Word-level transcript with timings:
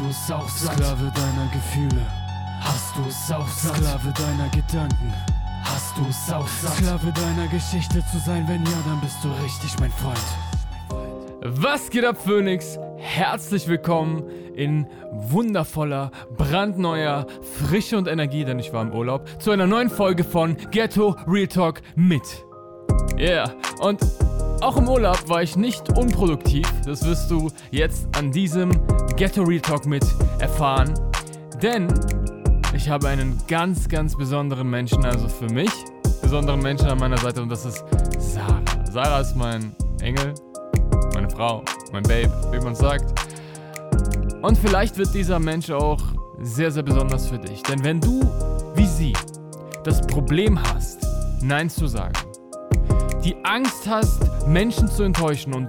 du 0.00 0.08
es 0.08 0.30
auch 0.30 0.48
satt? 0.48 0.76
Sklave 0.76 1.12
deiner 1.14 1.50
Gefühle, 1.52 2.06
Hast 2.60 2.96
du 2.96 3.02
es 3.08 3.32
auch 3.32 3.48
satt? 3.48 3.76
Sklave 3.76 4.12
deiner 4.12 4.48
Gedanken, 4.48 5.12
Hast 5.64 5.96
du 5.96 6.06
es 6.08 6.32
auch 6.32 6.46
satt? 6.46 6.74
Sklave 6.76 7.12
deiner 7.12 7.46
Geschichte 7.48 8.02
zu 8.10 8.18
sein, 8.18 8.46
wenn 8.48 8.64
ja, 8.64 8.78
dann 8.86 9.00
bist 9.00 9.16
du 9.22 9.28
richtig 9.42 9.78
mein 9.78 9.90
Freund. 9.90 10.18
Was 11.42 11.90
geht 11.90 12.04
ab, 12.04 12.16
Phoenix? 12.22 12.78
Herzlich 12.98 13.66
willkommen 13.66 14.24
in 14.54 14.86
wundervoller, 15.10 16.10
brandneuer 16.36 17.26
Frische 17.58 17.96
und 17.96 18.08
Energie, 18.08 18.44
denn 18.44 18.58
ich 18.58 18.72
war 18.72 18.82
im 18.82 18.92
Urlaub, 18.92 19.26
zu 19.40 19.50
einer 19.50 19.66
neuen 19.66 19.88
Folge 19.88 20.24
von 20.24 20.56
Ghetto 20.70 21.16
Real 21.26 21.46
Talk 21.46 21.80
mit. 21.94 22.44
Yeah, 23.18 23.54
und 23.80 24.00
auch 24.62 24.76
im 24.76 24.88
Urlaub 24.88 25.28
war 25.28 25.42
ich 25.42 25.56
nicht 25.56 25.96
unproduktiv, 25.96 26.66
das 26.84 27.04
wirst 27.04 27.30
du 27.30 27.50
jetzt 27.70 28.08
an 28.16 28.30
diesem 28.30 28.70
Ghetto 29.16 29.42
Real 29.42 29.60
Talk 29.60 29.86
mit 29.86 30.04
erfahren, 30.38 30.92
denn 31.62 31.88
ich 32.74 32.88
habe 32.88 33.08
einen 33.08 33.38
ganz, 33.48 33.88
ganz 33.88 34.16
besonderen 34.16 34.68
Menschen, 34.68 35.04
also 35.04 35.28
für 35.28 35.48
mich, 35.48 35.70
besonderen 36.22 36.60
Menschen 36.60 36.88
an 36.88 36.98
meiner 36.98 37.18
Seite 37.18 37.42
und 37.42 37.48
das 37.48 37.64
ist 37.64 37.84
Sarah. 38.18 38.62
Sarah 38.90 39.20
ist 39.20 39.36
mein 39.36 39.74
Engel, 40.00 40.34
meine 41.14 41.28
Frau, 41.30 41.62
mein 41.92 42.02
Babe, 42.02 42.30
wie 42.52 42.60
man 42.60 42.74
sagt. 42.74 43.18
Und 44.42 44.56
vielleicht 44.56 44.96
wird 44.96 45.12
dieser 45.14 45.38
Mensch 45.38 45.70
auch 45.70 46.00
sehr, 46.40 46.70
sehr 46.70 46.82
besonders 46.82 47.26
für 47.26 47.38
dich. 47.38 47.62
Denn 47.62 47.84
wenn 47.84 48.00
du, 48.00 48.20
wie 48.74 48.86
sie, 48.86 49.12
das 49.84 50.00
Problem 50.06 50.60
hast, 50.62 51.06
Nein 51.42 51.70
zu 51.70 51.86
sagen, 51.86 52.14
die 53.24 53.36
Angst 53.44 53.88
hast, 53.88 54.46
Menschen 54.46 54.88
zu 54.88 55.02
enttäuschen 55.02 55.54
und 55.54 55.68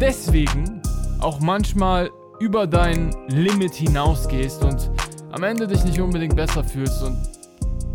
deswegen 0.00 0.80
auch 1.20 1.40
manchmal 1.40 2.10
über 2.40 2.66
dein 2.66 3.10
Limit 3.28 3.74
hinausgehst 3.74 4.64
und 4.64 4.90
am 5.32 5.42
Ende 5.42 5.66
dich 5.66 5.84
nicht 5.84 6.00
unbedingt 6.00 6.36
besser 6.36 6.62
fühlst 6.62 7.02
und 7.02 7.16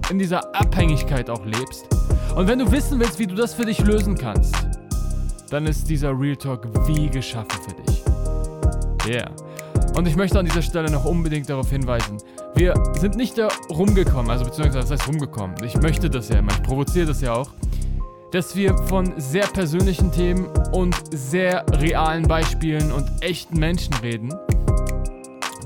in 0.10 0.20
dieser 0.20 0.56
Abhängigkeit 0.56 1.30
auch 1.30 1.46
lebst. 1.46 1.88
Und 2.36 2.48
wenn 2.48 2.60
du 2.60 2.72
wissen 2.72 3.00
willst, 3.00 3.20
wie 3.20 3.28
du 3.28 3.36
das 3.36 3.54
für 3.54 3.66
dich 3.66 3.80
lösen 3.80 4.16
kannst, 4.16 4.56
dann 5.50 5.66
ist 5.66 5.90
dieser 5.90 6.18
Real 6.18 6.36
Talk 6.36 6.68
wie 6.88 7.10
geschaffen 7.10 7.60
für 7.68 7.82
dich. 7.82 8.04
Yeah. 9.08 9.32
Und 9.96 10.08
ich 10.08 10.16
möchte 10.16 10.38
an 10.38 10.46
dieser 10.46 10.62
Stelle 10.62 10.92
noch 10.92 11.06
unbedingt 11.06 11.50
darauf 11.50 11.70
hinweisen, 11.70 12.18
wir 12.56 12.74
sind 13.00 13.16
nicht 13.16 13.38
da 13.38 13.48
rumgekommen, 13.70 14.30
also 14.30 14.46
beziehungsweise 14.46 14.88
das 14.88 15.00
heißt 15.00 15.08
rumgekommen. 15.08 15.56
Ich 15.64 15.76
möchte 15.78 16.10
das 16.10 16.30
ja 16.30 16.40
immer, 16.40 16.52
ich 16.52 16.64
provoziere 16.64 17.06
das 17.06 17.22
ja 17.22 17.34
auch, 17.34 17.50
dass 18.38 18.56
wir 18.56 18.78
von 18.78 19.12
sehr 19.18 19.48
persönlichen 19.48 20.12
Themen 20.12 20.46
und 20.72 20.96
sehr 21.10 21.66
realen 21.80 22.28
Beispielen 22.28 22.92
und 22.92 23.10
echten 23.22 23.58
Menschen 23.58 23.96
reden, 23.96 24.32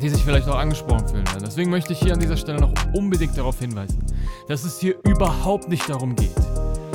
die 0.01 0.07
sich 0.07 0.23
vielleicht 0.23 0.47
auch 0.47 0.55
angesprochen 0.55 1.05
fühlen 1.05 1.27
werden. 1.27 1.43
Deswegen 1.45 1.69
möchte 1.69 1.91
ich 1.91 1.99
hier 1.99 2.13
an 2.13 2.21
dieser 2.21 2.37
Stelle 2.37 2.61
noch 2.61 2.71
unbedingt 2.93 3.37
darauf 3.37 3.59
hinweisen, 3.59 3.99
dass 4.47 4.63
es 4.63 4.79
hier 4.79 4.95
überhaupt 5.05 5.67
nicht 5.67 5.89
darum 5.89 6.15
geht, 6.15 6.31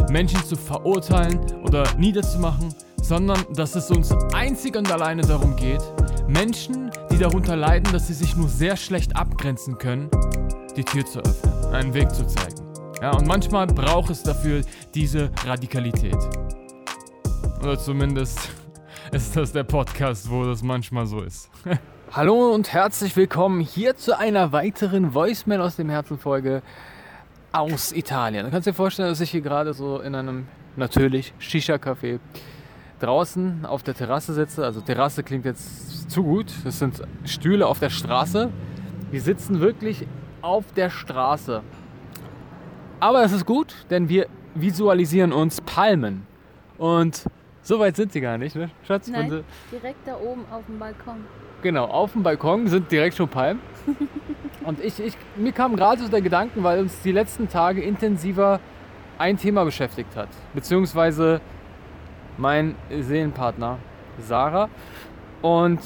Menschen 0.08 0.42
zu 0.46 0.56
verurteilen 0.56 1.40
oder 1.62 1.84
niederzumachen, 1.98 2.74
sondern 3.02 3.44
dass 3.52 3.74
es 3.74 3.90
uns 3.90 4.14
einzig 4.32 4.76
und 4.76 4.90
alleine 4.90 5.20
darum 5.20 5.56
geht, 5.56 5.82
Menschen, 6.26 6.90
die 7.12 7.18
darunter 7.18 7.54
leiden, 7.54 7.92
dass 7.92 8.06
sie 8.06 8.14
sich 8.14 8.34
nur 8.34 8.48
sehr 8.48 8.78
schlecht 8.78 9.14
abgrenzen 9.14 9.76
können, 9.76 10.08
die 10.74 10.84
Tür 10.84 11.04
zu 11.04 11.18
öffnen, 11.18 11.74
einen 11.74 11.92
Weg 11.92 12.14
zu 12.14 12.26
zeigen. 12.26 12.55
Ja, 13.02 13.14
und 13.14 13.26
manchmal 13.26 13.66
braucht 13.66 14.08
es 14.08 14.22
dafür 14.22 14.62
diese 14.94 15.30
Radikalität. 15.44 16.16
Oder 17.60 17.78
zumindest 17.78 18.48
ist 19.12 19.36
das 19.36 19.52
der 19.52 19.64
Podcast, 19.64 20.30
wo 20.30 20.44
das 20.44 20.62
manchmal 20.62 21.04
so 21.04 21.20
ist. 21.20 21.50
Hallo 22.12 22.54
und 22.54 22.72
herzlich 22.72 23.14
willkommen 23.14 23.60
hier 23.60 23.96
zu 23.96 24.18
einer 24.18 24.52
weiteren 24.52 25.12
Voicemail 25.12 25.60
aus 25.60 25.76
dem 25.76 25.90
Herzen-Folge 25.90 26.62
aus 27.52 27.92
Italien. 27.92 28.46
Du 28.46 28.50
kannst 28.50 28.66
dir 28.66 28.72
vorstellen, 28.72 29.10
dass 29.10 29.20
ich 29.20 29.30
hier 29.30 29.42
gerade 29.42 29.74
so 29.74 30.00
in 30.00 30.14
einem, 30.14 30.48
natürlich, 30.76 31.34
Shisha-Café 31.38 32.18
draußen 33.00 33.66
auf 33.66 33.82
der 33.82 33.94
Terrasse 33.94 34.32
sitze. 34.32 34.64
Also 34.64 34.80
Terrasse 34.80 35.22
klingt 35.22 35.44
jetzt 35.44 36.10
zu 36.10 36.22
gut. 36.22 36.46
Das 36.64 36.78
sind 36.78 37.02
Stühle 37.24 37.66
auf 37.66 37.78
der 37.78 37.90
Straße. 37.90 38.50
Die 39.12 39.20
sitzen 39.20 39.60
wirklich 39.60 40.06
auf 40.40 40.64
der 40.72 40.88
Straße. 40.88 41.62
Aber 42.98 43.22
es 43.22 43.32
ist 43.32 43.44
gut, 43.44 43.74
denn 43.90 44.08
wir 44.08 44.26
visualisieren 44.54 45.32
uns 45.32 45.60
Palmen. 45.60 46.26
Und 46.78 47.24
so 47.62 47.78
weit 47.78 47.96
sind 47.96 48.12
sie 48.12 48.20
gar 48.20 48.38
nicht, 48.38 48.56
ne, 48.56 48.70
Schatz? 48.86 49.08
Nein, 49.08 49.44
direkt 49.70 50.06
da 50.06 50.16
oben 50.16 50.44
auf 50.50 50.64
dem 50.66 50.78
Balkon. 50.78 51.24
Genau, 51.62 51.84
auf 51.84 52.12
dem 52.12 52.22
Balkon 52.22 52.68
sind 52.68 52.90
direkt 52.90 53.16
schon 53.16 53.28
Palmen. 53.28 53.60
Und 54.64 54.82
ich, 54.82 54.98
ich, 54.98 55.14
mir 55.36 55.52
kam 55.52 55.76
gerade 55.76 56.02
so 56.02 56.08
der 56.08 56.22
Gedanken, 56.22 56.64
weil 56.64 56.80
uns 56.80 57.00
die 57.02 57.12
letzten 57.12 57.48
Tage 57.48 57.82
intensiver 57.82 58.60
ein 59.18 59.36
Thema 59.36 59.64
beschäftigt 59.64 60.16
hat. 60.16 60.28
Beziehungsweise 60.54 61.40
mein 62.36 62.74
Seelenpartner 62.90 63.78
Sarah. 64.18 64.68
Und 65.42 65.80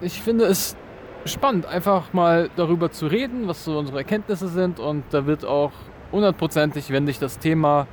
ich 0.00 0.22
finde 0.22 0.44
es 0.44 0.76
spannend, 1.24 1.66
einfach 1.66 2.12
mal 2.12 2.50
darüber 2.56 2.90
zu 2.90 3.06
reden, 3.06 3.48
was 3.48 3.64
so 3.64 3.78
unsere 3.78 3.98
Erkenntnisse 3.98 4.48
sind. 4.48 4.78
Und 4.78 5.04
da 5.10 5.26
wird 5.26 5.44
auch 5.44 5.72
hundertprozentig, 6.12 6.90
wenn 6.90 7.06
dich 7.06 7.18
das 7.18 7.38
Thema 7.38 7.86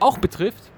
auch 0.00 0.18
betrifft, 0.18 0.70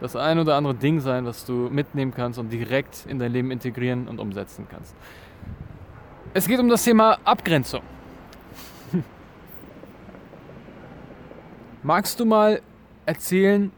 das 0.00 0.16
ein 0.16 0.38
oder 0.38 0.56
andere 0.56 0.74
Ding 0.74 1.00
sein, 1.00 1.24
was 1.24 1.44
du 1.44 1.68
mitnehmen 1.70 2.12
kannst 2.12 2.38
und 2.38 2.50
direkt 2.50 3.06
in 3.06 3.18
dein 3.18 3.32
Leben 3.32 3.50
integrieren 3.50 4.08
und 4.08 4.18
umsetzen 4.18 4.66
kannst. 4.68 4.94
Es 6.34 6.46
geht 6.46 6.58
um 6.60 6.68
das 6.68 6.84
Thema 6.84 7.18
Abgrenzung. 7.24 7.82
Magst 11.82 12.18
du 12.20 12.24
mal 12.24 12.62
erzählen, 13.06 13.72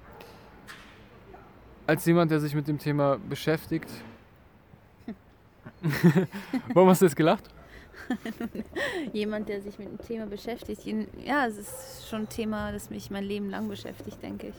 als 1.87 2.05
jemand, 2.07 2.31
der 2.31 2.41
sich 2.41 2.55
mit 2.55 2.69
dem 2.69 2.79
Thema 2.79 3.19
beschäftigt? 3.19 3.91
Warum 6.75 6.89
hast 6.89 7.03
du 7.03 7.07
jetzt 7.07 7.17
gelacht? 7.17 7.45
Jemand, 9.13 9.49
der 9.49 9.61
sich 9.61 9.79
mit 9.79 9.89
dem 9.89 9.99
Thema 9.99 10.27
beschäftigt. 10.27 10.83
Ja, 11.25 11.47
es 11.47 11.59
ist 11.59 12.09
schon 12.09 12.23
ein 12.23 12.29
Thema, 12.29 12.73
das 12.73 12.91
mich 12.91 13.11
mein 13.11 13.25
Leben 13.25 13.51
lang 13.51 13.69
beschäftigt, 13.69 14.23
denke 14.23 14.49
ich. 14.49 14.57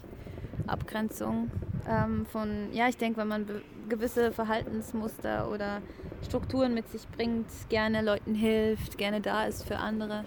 Abgrenzung 0.68 1.52
ähm, 1.88 2.26
von, 2.26 2.72
ja, 2.74 2.88
ich 2.88 2.98
denke, 2.98 3.20
wenn 3.20 3.28
man 3.28 3.46
gewisse 3.90 4.32
Verhaltensmuster 4.32 5.50
oder 5.52 5.82
Strukturen 6.24 6.74
mit 6.74 6.90
sich 6.90 7.08
bringt, 7.10 7.48
gerne 7.70 8.02
Leuten 8.02 8.34
hilft, 8.34 8.98
gerne 8.98 9.22
da 9.22 9.46
ist 9.46 9.68
für 9.68 9.78
andere, 9.78 10.26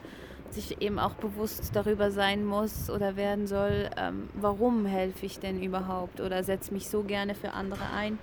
sich 0.51 0.81
eben 0.81 0.99
auch 0.99 1.15
bewusst 1.15 1.71
darüber 1.75 2.11
sein 2.11 2.45
muss 2.45 2.89
oder 2.89 3.17
werden 3.17 3.47
soll, 3.47 3.91
ähm, 3.97 4.29
warum 4.35 4.87
helfe 4.87 5.27
ich 5.27 5.39
denn 5.41 5.63
überhaupt 5.63 6.21
oder 6.21 6.43
setze 6.43 6.73
mich 6.73 6.89
so 6.89 7.03
gerne 7.03 7.35
für 7.35 7.53
andere 7.53 7.91
ein. 7.95 8.19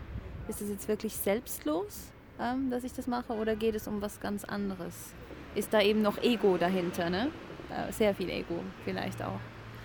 Ist 0.48 0.62
es 0.62 0.70
jetzt 0.70 0.88
wirklich 0.88 1.16
selbstlos, 1.16 2.12
ähm, 2.40 2.70
dass 2.70 2.84
ich 2.84 2.94
das 2.94 3.08
mache 3.08 3.34
oder 3.34 3.56
geht 3.56 3.76
es 3.76 3.88
um 3.88 4.02
was 4.02 4.20
ganz 4.20 4.44
anderes? 4.44 5.14
Ist 5.56 5.74
da 5.74 5.82
eben 5.82 6.02
noch 6.02 6.22
Ego 6.22 6.58
dahinter, 6.58 7.10
ne? 7.10 7.30
Äh, 7.70 7.92
sehr 7.92 8.14
viel 8.14 8.30
Ego 8.30 8.60
vielleicht 8.84 9.22
auch. 9.24 9.40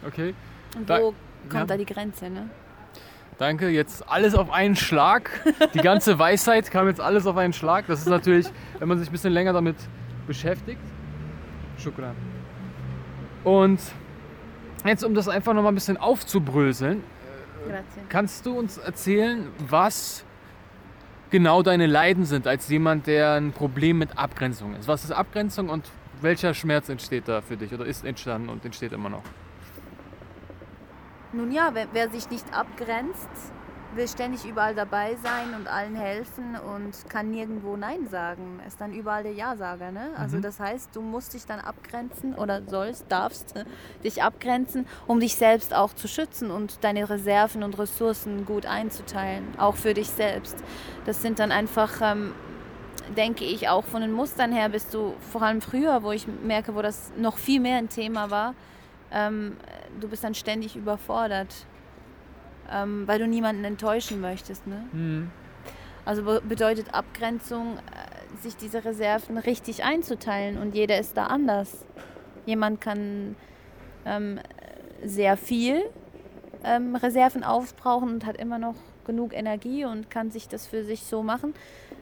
Okay. 0.06 0.34
Und 0.76 0.88
Da- 0.90 1.00
wo 1.00 1.14
kommt 1.48 1.54
ja. 1.54 1.64
da 1.66 1.76
die 1.76 1.86
Grenze, 1.86 2.28
ne? 2.30 2.48
Danke, 3.38 3.68
jetzt 3.70 4.06
alles 4.06 4.34
auf 4.34 4.50
einen 4.50 4.76
Schlag. 4.76 5.30
Die 5.72 5.78
ganze 5.78 6.18
Weisheit 6.18 6.70
kam 6.70 6.88
jetzt 6.88 7.00
alles 7.00 7.26
auf 7.26 7.36
einen 7.38 7.54
Schlag. 7.54 7.86
Das 7.86 8.00
ist 8.00 8.08
natürlich, 8.08 8.46
wenn 8.78 8.86
man 8.88 8.98
sich 8.98 9.08
ein 9.08 9.12
bisschen 9.12 9.32
länger 9.32 9.54
damit 9.54 9.76
beschäftigt. 10.26 10.80
Schukran. 11.78 12.14
Und 13.44 13.80
jetzt, 14.84 15.02
um 15.04 15.14
das 15.14 15.28
einfach 15.28 15.54
nochmal 15.54 15.72
ein 15.72 15.76
bisschen 15.76 15.96
aufzubröseln, 15.96 17.02
Grazie. 17.66 18.00
kannst 18.10 18.44
du 18.44 18.58
uns 18.58 18.76
erzählen, 18.76 19.46
was 19.68 20.24
genau 21.30 21.62
deine 21.62 21.86
Leiden 21.86 22.24
sind 22.24 22.46
als 22.46 22.68
jemand, 22.68 23.06
der 23.06 23.34
ein 23.34 23.52
Problem 23.52 23.98
mit 23.98 24.18
Abgrenzung 24.18 24.74
ist? 24.74 24.88
Was 24.88 25.04
ist 25.04 25.12
Abgrenzung 25.12 25.68
und 25.68 25.88
welcher 26.20 26.54
Schmerz 26.54 26.88
entsteht 26.88 27.28
da 27.28 27.40
für 27.40 27.56
dich 27.56 27.72
oder 27.72 27.86
ist 27.86 28.04
entstanden 28.04 28.48
und 28.48 28.64
entsteht 28.64 28.92
immer 28.92 29.08
noch? 29.08 29.22
Nun 31.32 31.52
ja, 31.52 31.70
wer, 31.72 31.86
wer 31.92 32.10
sich 32.10 32.28
nicht 32.28 32.52
abgrenzt, 32.52 33.28
will 33.94 34.06
ständig 34.06 34.44
überall 34.46 34.74
dabei 34.74 35.16
sein 35.16 35.54
und 35.54 35.66
allen 35.66 35.94
helfen 35.96 36.56
und 36.56 37.08
kann 37.08 37.30
nirgendwo 37.30 37.76
Nein 37.76 38.06
sagen. 38.08 38.60
Ist 38.66 38.80
dann 38.80 38.92
überall 38.92 39.22
der 39.22 39.32
Ja-Sager. 39.32 39.90
Ne? 39.90 40.10
Also 40.16 40.36
Mhm. 40.36 40.42
das 40.42 40.60
heißt, 40.60 40.94
du 40.94 41.00
musst 41.00 41.34
dich 41.34 41.44
dann 41.46 41.60
abgrenzen 41.60 42.34
oder 42.34 42.62
sollst, 42.68 43.06
darfst 43.08 43.56
äh, 43.56 43.64
dich 44.04 44.22
abgrenzen, 44.22 44.86
um 45.06 45.18
dich 45.20 45.34
selbst 45.34 45.74
auch 45.74 45.92
zu 45.92 46.06
schützen 46.08 46.50
und 46.50 46.84
deine 46.84 47.08
Reserven 47.10 47.62
und 47.62 47.78
Ressourcen 47.78 48.44
gut 48.44 48.66
einzuteilen, 48.66 49.44
auch 49.58 49.76
für 49.76 49.94
dich 49.94 50.08
selbst. 50.10 50.56
Das 51.04 51.20
sind 51.22 51.38
dann 51.38 51.50
einfach, 51.50 52.00
ähm, 52.00 52.32
denke 53.16 53.44
ich, 53.44 53.68
auch 53.68 53.84
von 53.84 54.02
den 54.02 54.12
Mustern 54.12 54.52
her 54.52 54.68
bist 54.68 54.94
du, 54.94 55.14
vor 55.32 55.42
allem 55.42 55.60
früher, 55.60 56.02
wo 56.04 56.12
ich 56.12 56.26
merke, 56.28 56.76
wo 56.76 56.82
das 56.82 57.10
noch 57.16 57.38
viel 57.38 57.58
mehr 57.60 57.78
ein 57.78 57.88
Thema 57.88 58.30
war, 58.30 58.54
ähm, 59.12 59.56
du 60.00 60.06
bist 60.08 60.22
dann 60.22 60.34
ständig 60.34 60.76
überfordert, 60.76 61.66
ähm, 62.72 63.06
weil 63.06 63.18
du 63.18 63.26
niemanden 63.26 63.64
enttäuschen 63.64 64.20
möchtest. 64.20 64.66
Ne? 64.66 64.84
Hm. 64.92 65.30
Also 66.04 66.22
be 66.24 66.40
bedeutet 66.40 66.94
Abgrenzung, 66.94 67.76
äh, 67.76 68.42
sich 68.42 68.56
diese 68.56 68.84
Reserven 68.84 69.38
richtig 69.38 69.84
einzuteilen 69.84 70.58
und 70.58 70.74
jeder 70.74 70.98
ist 70.98 71.16
da 71.16 71.26
anders. 71.26 71.84
Jemand 72.46 72.80
kann 72.80 73.36
ähm, 74.04 74.40
sehr 75.04 75.36
viel 75.36 75.82
ähm, 76.64 76.96
Reserven 76.96 77.44
aufbrauchen 77.44 78.10
und 78.14 78.26
hat 78.26 78.36
immer 78.36 78.58
noch 78.58 78.76
genug 79.04 79.34
Energie 79.34 79.84
und 79.84 80.10
kann 80.10 80.30
sich 80.30 80.48
das 80.48 80.66
für 80.66 80.84
sich 80.84 81.02
so 81.02 81.22
machen. 81.22 81.54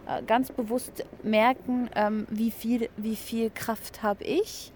Äh, 0.06 0.23
ganz 0.23 0.53
bewusst 0.53 1.05
merken, 1.23 1.91
ähm, 1.94 2.26
wie, 2.31 2.50
viel, 2.50 2.88
wie 2.97 3.17
viel 3.17 3.50
Kraft 3.50 4.03
habe 4.03 4.25
ich 4.25 4.73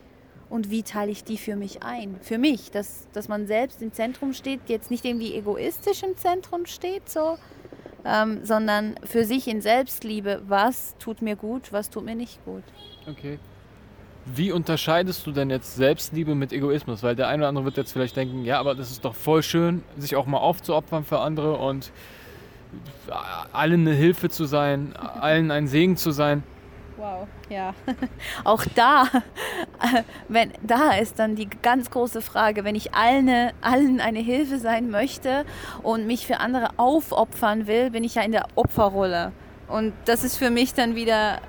und 0.52 0.70
wie 0.70 0.82
teile 0.82 1.10
ich 1.10 1.24
die 1.24 1.38
für 1.38 1.56
mich 1.56 1.82
ein. 1.82 2.16
Für 2.20 2.36
mich, 2.36 2.70
dass, 2.70 3.08
dass 3.14 3.26
man 3.26 3.46
selbst 3.46 3.80
im 3.80 3.90
Zentrum 3.94 4.34
steht, 4.34 4.60
jetzt 4.66 4.90
nicht 4.90 5.02
irgendwie 5.06 5.34
egoistisch 5.34 6.02
im 6.02 6.14
Zentrum 6.18 6.66
steht, 6.66 7.08
so, 7.08 7.38
ähm, 8.04 8.40
sondern 8.44 8.96
für 9.02 9.24
sich 9.24 9.48
in 9.48 9.62
Selbstliebe, 9.62 10.42
was 10.46 10.94
tut 10.98 11.22
mir 11.22 11.36
gut, 11.36 11.72
was 11.72 11.88
tut 11.88 12.04
mir 12.04 12.14
nicht 12.14 12.44
gut. 12.44 12.64
Okay. 13.10 13.38
Wie 14.26 14.52
unterscheidest 14.52 15.26
du 15.26 15.32
denn 15.32 15.48
jetzt 15.48 15.74
Selbstliebe 15.74 16.34
mit 16.34 16.52
Egoismus? 16.52 17.02
Weil 17.02 17.16
der 17.16 17.28
eine 17.28 17.44
oder 17.44 17.48
andere 17.48 17.64
wird 17.64 17.78
jetzt 17.78 17.92
vielleicht 17.92 18.14
denken, 18.14 18.44
ja, 18.44 18.60
aber 18.60 18.74
das 18.74 18.90
ist 18.90 19.06
doch 19.06 19.14
voll 19.14 19.42
schön, 19.42 19.82
sich 19.96 20.16
auch 20.16 20.26
mal 20.26 20.38
aufzuopfern 20.38 21.04
für 21.04 21.20
andere 21.20 21.56
und 21.56 21.90
allen 23.52 23.86
eine 23.86 23.96
Hilfe 23.96 24.28
zu 24.28 24.44
sein, 24.44 24.94
allen 24.96 25.50
ein 25.50 25.66
Segen 25.66 25.96
zu 25.96 26.10
sein. 26.10 26.42
Wow, 27.02 27.26
ja. 27.48 27.74
Auch 28.44 28.64
da, 28.76 29.08
wenn, 30.28 30.52
da 30.62 30.92
ist 30.92 31.18
dann 31.18 31.34
die 31.34 31.48
ganz 31.50 31.90
große 31.90 32.22
Frage, 32.22 32.62
wenn 32.62 32.76
ich 32.76 32.94
allen, 32.94 33.50
allen 33.60 34.00
eine 34.00 34.20
Hilfe 34.20 34.58
sein 34.60 34.88
möchte 34.88 35.44
und 35.82 36.06
mich 36.06 36.28
für 36.28 36.38
andere 36.38 36.68
aufopfern 36.76 37.66
will, 37.66 37.90
bin 37.90 38.04
ich 38.04 38.14
ja 38.14 38.22
in 38.22 38.30
der 38.30 38.46
Opferrolle. 38.54 39.32
Und 39.66 39.94
das 40.04 40.22
ist 40.22 40.36
für 40.36 40.50
mich 40.50 40.74
dann 40.74 40.94
wieder 40.94 41.40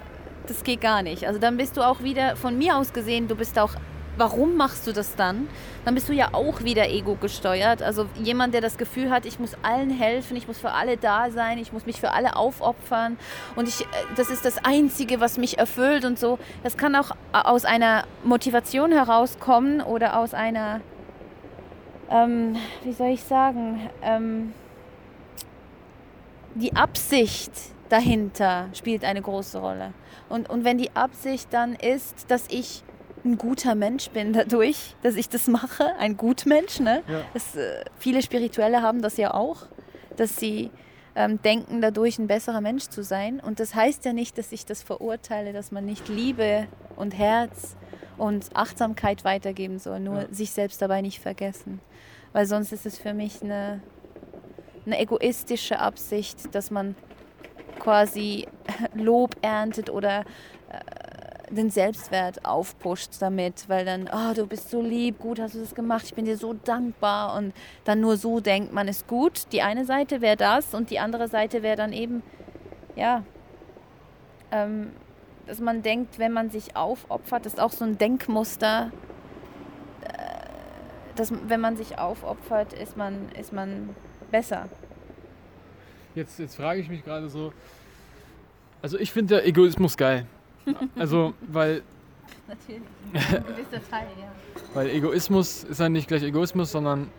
das 0.47 0.63
geht 0.63 0.81
gar 0.81 1.03
nicht. 1.03 1.27
Also 1.27 1.39
dann 1.39 1.55
bist 1.57 1.77
du 1.77 1.81
auch 1.81 2.01
wieder, 2.01 2.35
von 2.35 2.57
mir 2.57 2.75
aus 2.75 2.91
gesehen, 2.91 3.27
du 3.27 3.35
bist 3.35 3.57
auch, 3.59 3.75
warum 4.17 4.55
machst 4.55 4.87
du 4.87 4.91
das 4.91 5.15
dann? 5.15 5.47
Dann 5.85 5.95
bist 5.95 6.07
du 6.09 6.13
ja 6.13 6.29
auch 6.33 6.63
wieder 6.63 6.89
ego 6.89 7.15
gesteuert. 7.15 7.81
Also 7.81 8.07
jemand, 8.15 8.53
der 8.53 8.61
das 8.61 8.77
Gefühl 8.77 9.09
hat, 9.09 9.25
ich 9.25 9.39
muss 9.39 9.55
allen 9.63 9.89
helfen, 9.89 10.37
ich 10.37 10.47
muss 10.47 10.59
für 10.59 10.71
alle 10.71 10.97
da 10.97 11.29
sein, 11.31 11.57
ich 11.57 11.73
muss 11.73 11.85
mich 11.85 11.99
für 11.99 12.11
alle 12.11 12.35
aufopfern 12.35 13.17
und 13.55 13.67
ich, 13.67 13.81
äh, 13.81 13.85
das 14.15 14.29
ist 14.29 14.45
das 14.45 14.63
Einzige, 14.63 15.19
was 15.19 15.37
mich 15.37 15.57
erfüllt 15.57 16.05
und 16.05 16.19
so. 16.19 16.39
Das 16.63 16.77
kann 16.77 16.95
auch 16.95 17.11
aus 17.31 17.65
einer 17.65 18.05
Motivation 18.23 18.91
herauskommen 18.91 19.81
oder 19.81 20.19
aus 20.19 20.33
einer, 20.33 20.81
ähm, 22.09 22.55
wie 22.83 22.93
soll 22.93 23.09
ich 23.09 23.23
sagen, 23.23 23.89
ähm, 24.01 24.53
die 26.55 26.75
Absicht 26.75 27.51
dahinter 27.89 28.69
spielt 28.73 29.03
eine 29.03 29.21
große 29.21 29.59
Rolle. 29.59 29.93
Und, 30.29 30.49
und 30.49 30.63
wenn 30.63 30.77
die 30.77 30.95
Absicht 30.95 31.47
dann 31.51 31.73
ist, 31.73 32.29
dass 32.29 32.47
ich 32.49 32.83
ein 33.25 33.37
guter 33.37 33.75
Mensch 33.75 34.09
bin 34.09 34.33
dadurch, 34.33 34.95
dass 35.01 35.15
ich 35.15 35.29
das 35.29 35.47
mache, 35.47 35.95
ein 35.97 36.17
Gutmensch, 36.17 36.79
ne? 36.79 37.03
Ja. 37.07 37.21
Das, 37.33 37.55
äh, 37.55 37.83
viele 37.97 38.21
Spirituelle 38.21 38.81
haben 38.81 39.01
das 39.01 39.17
ja 39.17 39.33
auch, 39.33 39.67
dass 40.17 40.37
sie 40.37 40.71
ähm, 41.15 41.41
denken, 41.41 41.81
dadurch 41.81 42.19
ein 42.19 42.27
besserer 42.27 42.61
Mensch 42.61 42.89
zu 42.89 43.03
sein. 43.03 43.39
Und 43.39 43.59
das 43.59 43.75
heißt 43.75 44.05
ja 44.05 44.13
nicht, 44.13 44.37
dass 44.37 44.51
ich 44.51 44.65
das 44.65 44.83
verurteile, 44.83 45.53
dass 45.53 45.71
man 45.71 45.85
nicht 45.85 46.09
Liebe 46.09 46.67
und 46.95 47.17
Herz 47.17 47.75
und 48.17 48.49
Achtsamkeit 48.55 49.23
weitergeben 49.23 49.79
soll, 49.79 49.99
nur 49.99 50.21
ja. 50.21 50.27
sich 50.31 50.51
selbst 50.51 50.81
dabei 50.81 51.01
nicht 51.01 51.19
vergessen. 51.19 51.79
Weil 52.31 52.45
sonst 52.45 52.71
ist 52.71 52.85
es 52.85 52.97
für 52.97 53.13
mich 53.13 53.41
eine, 53.41 53.81
eine 54.85 54.99
egoistische 54.99 55.79
Absicht, 55.79 56.53
dass 56.53 56.71
man 56.71 56.95
quasi 57.79 58.47
Lob 58.95 59.35
erntet 59.41 59.89
oder 59.89 60.21
äh, 60.69 61.12
den 61.53 61.69
Selbstwert 61.69 62.45
aufpusht 62.45 63.21
damit, 63.21 63.65
weil 63.67 63.85
dann, 63.85 64.09
oh, 64.11 64.33
du 64.33 64.47
bist 64.47 64.69
so 64.69 64.81
lieb, 64.81 65.19
gut 65.19 65.39
hast 65.39 65.55
du 65.55 65.59
das 65.59 65.75
gemacht, 65.75 66.05
ich 66.05 66.13
bin 66.13 66.25
dir 66.25 66.37
so 66.37 66.53
dankbar 66.53 67.35
und 67.37 67.53
dann 67.85 67.99
nur 67.99 68.17
so 68.17 68.39
denkt 68.39 68.73
man 68.73 68.87
ist 68.87 69.07
gut. 69.07 69.51
Die 69.51 69.61
eine 69.61 69.85
Seite 69.85 70.21
wäre 70.21 70.37
das 70.37 70.73
und 70.73 70.89
die 70.89 70.99
andere 70.99 71.27
Seite 71.27 71.63
wäre 71.63 71.75
dann 71.75 71.93
eben, 71.93 72.23
ja, 72.95 73.23
ähm, 74.51 74.91
dass 75.47 75.59
man 75.59 75.81
denkt, 75.81 76.19
wenn 76.19 76.31
man 76.31 76.49
sich 76.49 76.75
aufopfert, 76.75 77.45
das 77.45 77.53
ist 77.53 77.59
auch 77.59 77.71
so 77.71 77.83
ein 77.85 77.97
Denkmuster, 77.97 78.91
äh, 80.01 80.13
dass 81.15 81.31
wenn 81.47 81.59
man 81.59 81.75
sich 81.75 81.99
aufopfert, 81.99 82.73
ist 82.73 82.97
man, 82.97 83.29
ist 83.39 83.51
man 83.51 83.89
besser. 84.31 84.69
Jetzt, 86.15 86.39
jetzt 86.39 86.55
frage 86.55 86.79
ich 86.79 86.89
mich 86.89 87.03
gerade 87.03 87.29
so, 87.29 87.51
also 88.81 88.99
ich 88.99 89.11
finde 89.11 89.35
der 89.35 89.47
Egoismus 89.47 89.97
geil. 89.97 90.27
Also, 90.95 91.33
weil. 91.47 91.81
Natürlich, 92.47 92.81
ein 93.13 93.45
gewisser 93.45 93.89
Teil, 93.89 94.07
ja. 94.19 94.31
Weil 94.73 94.89
Egoismus 94.89 95.63
ist 95.63 95.79
ja 95.79 95.89
nicht 95.89 96.07
gleich 96.07 96.23
Egoismus, 96.23 96.71
sondern 96.71 97.09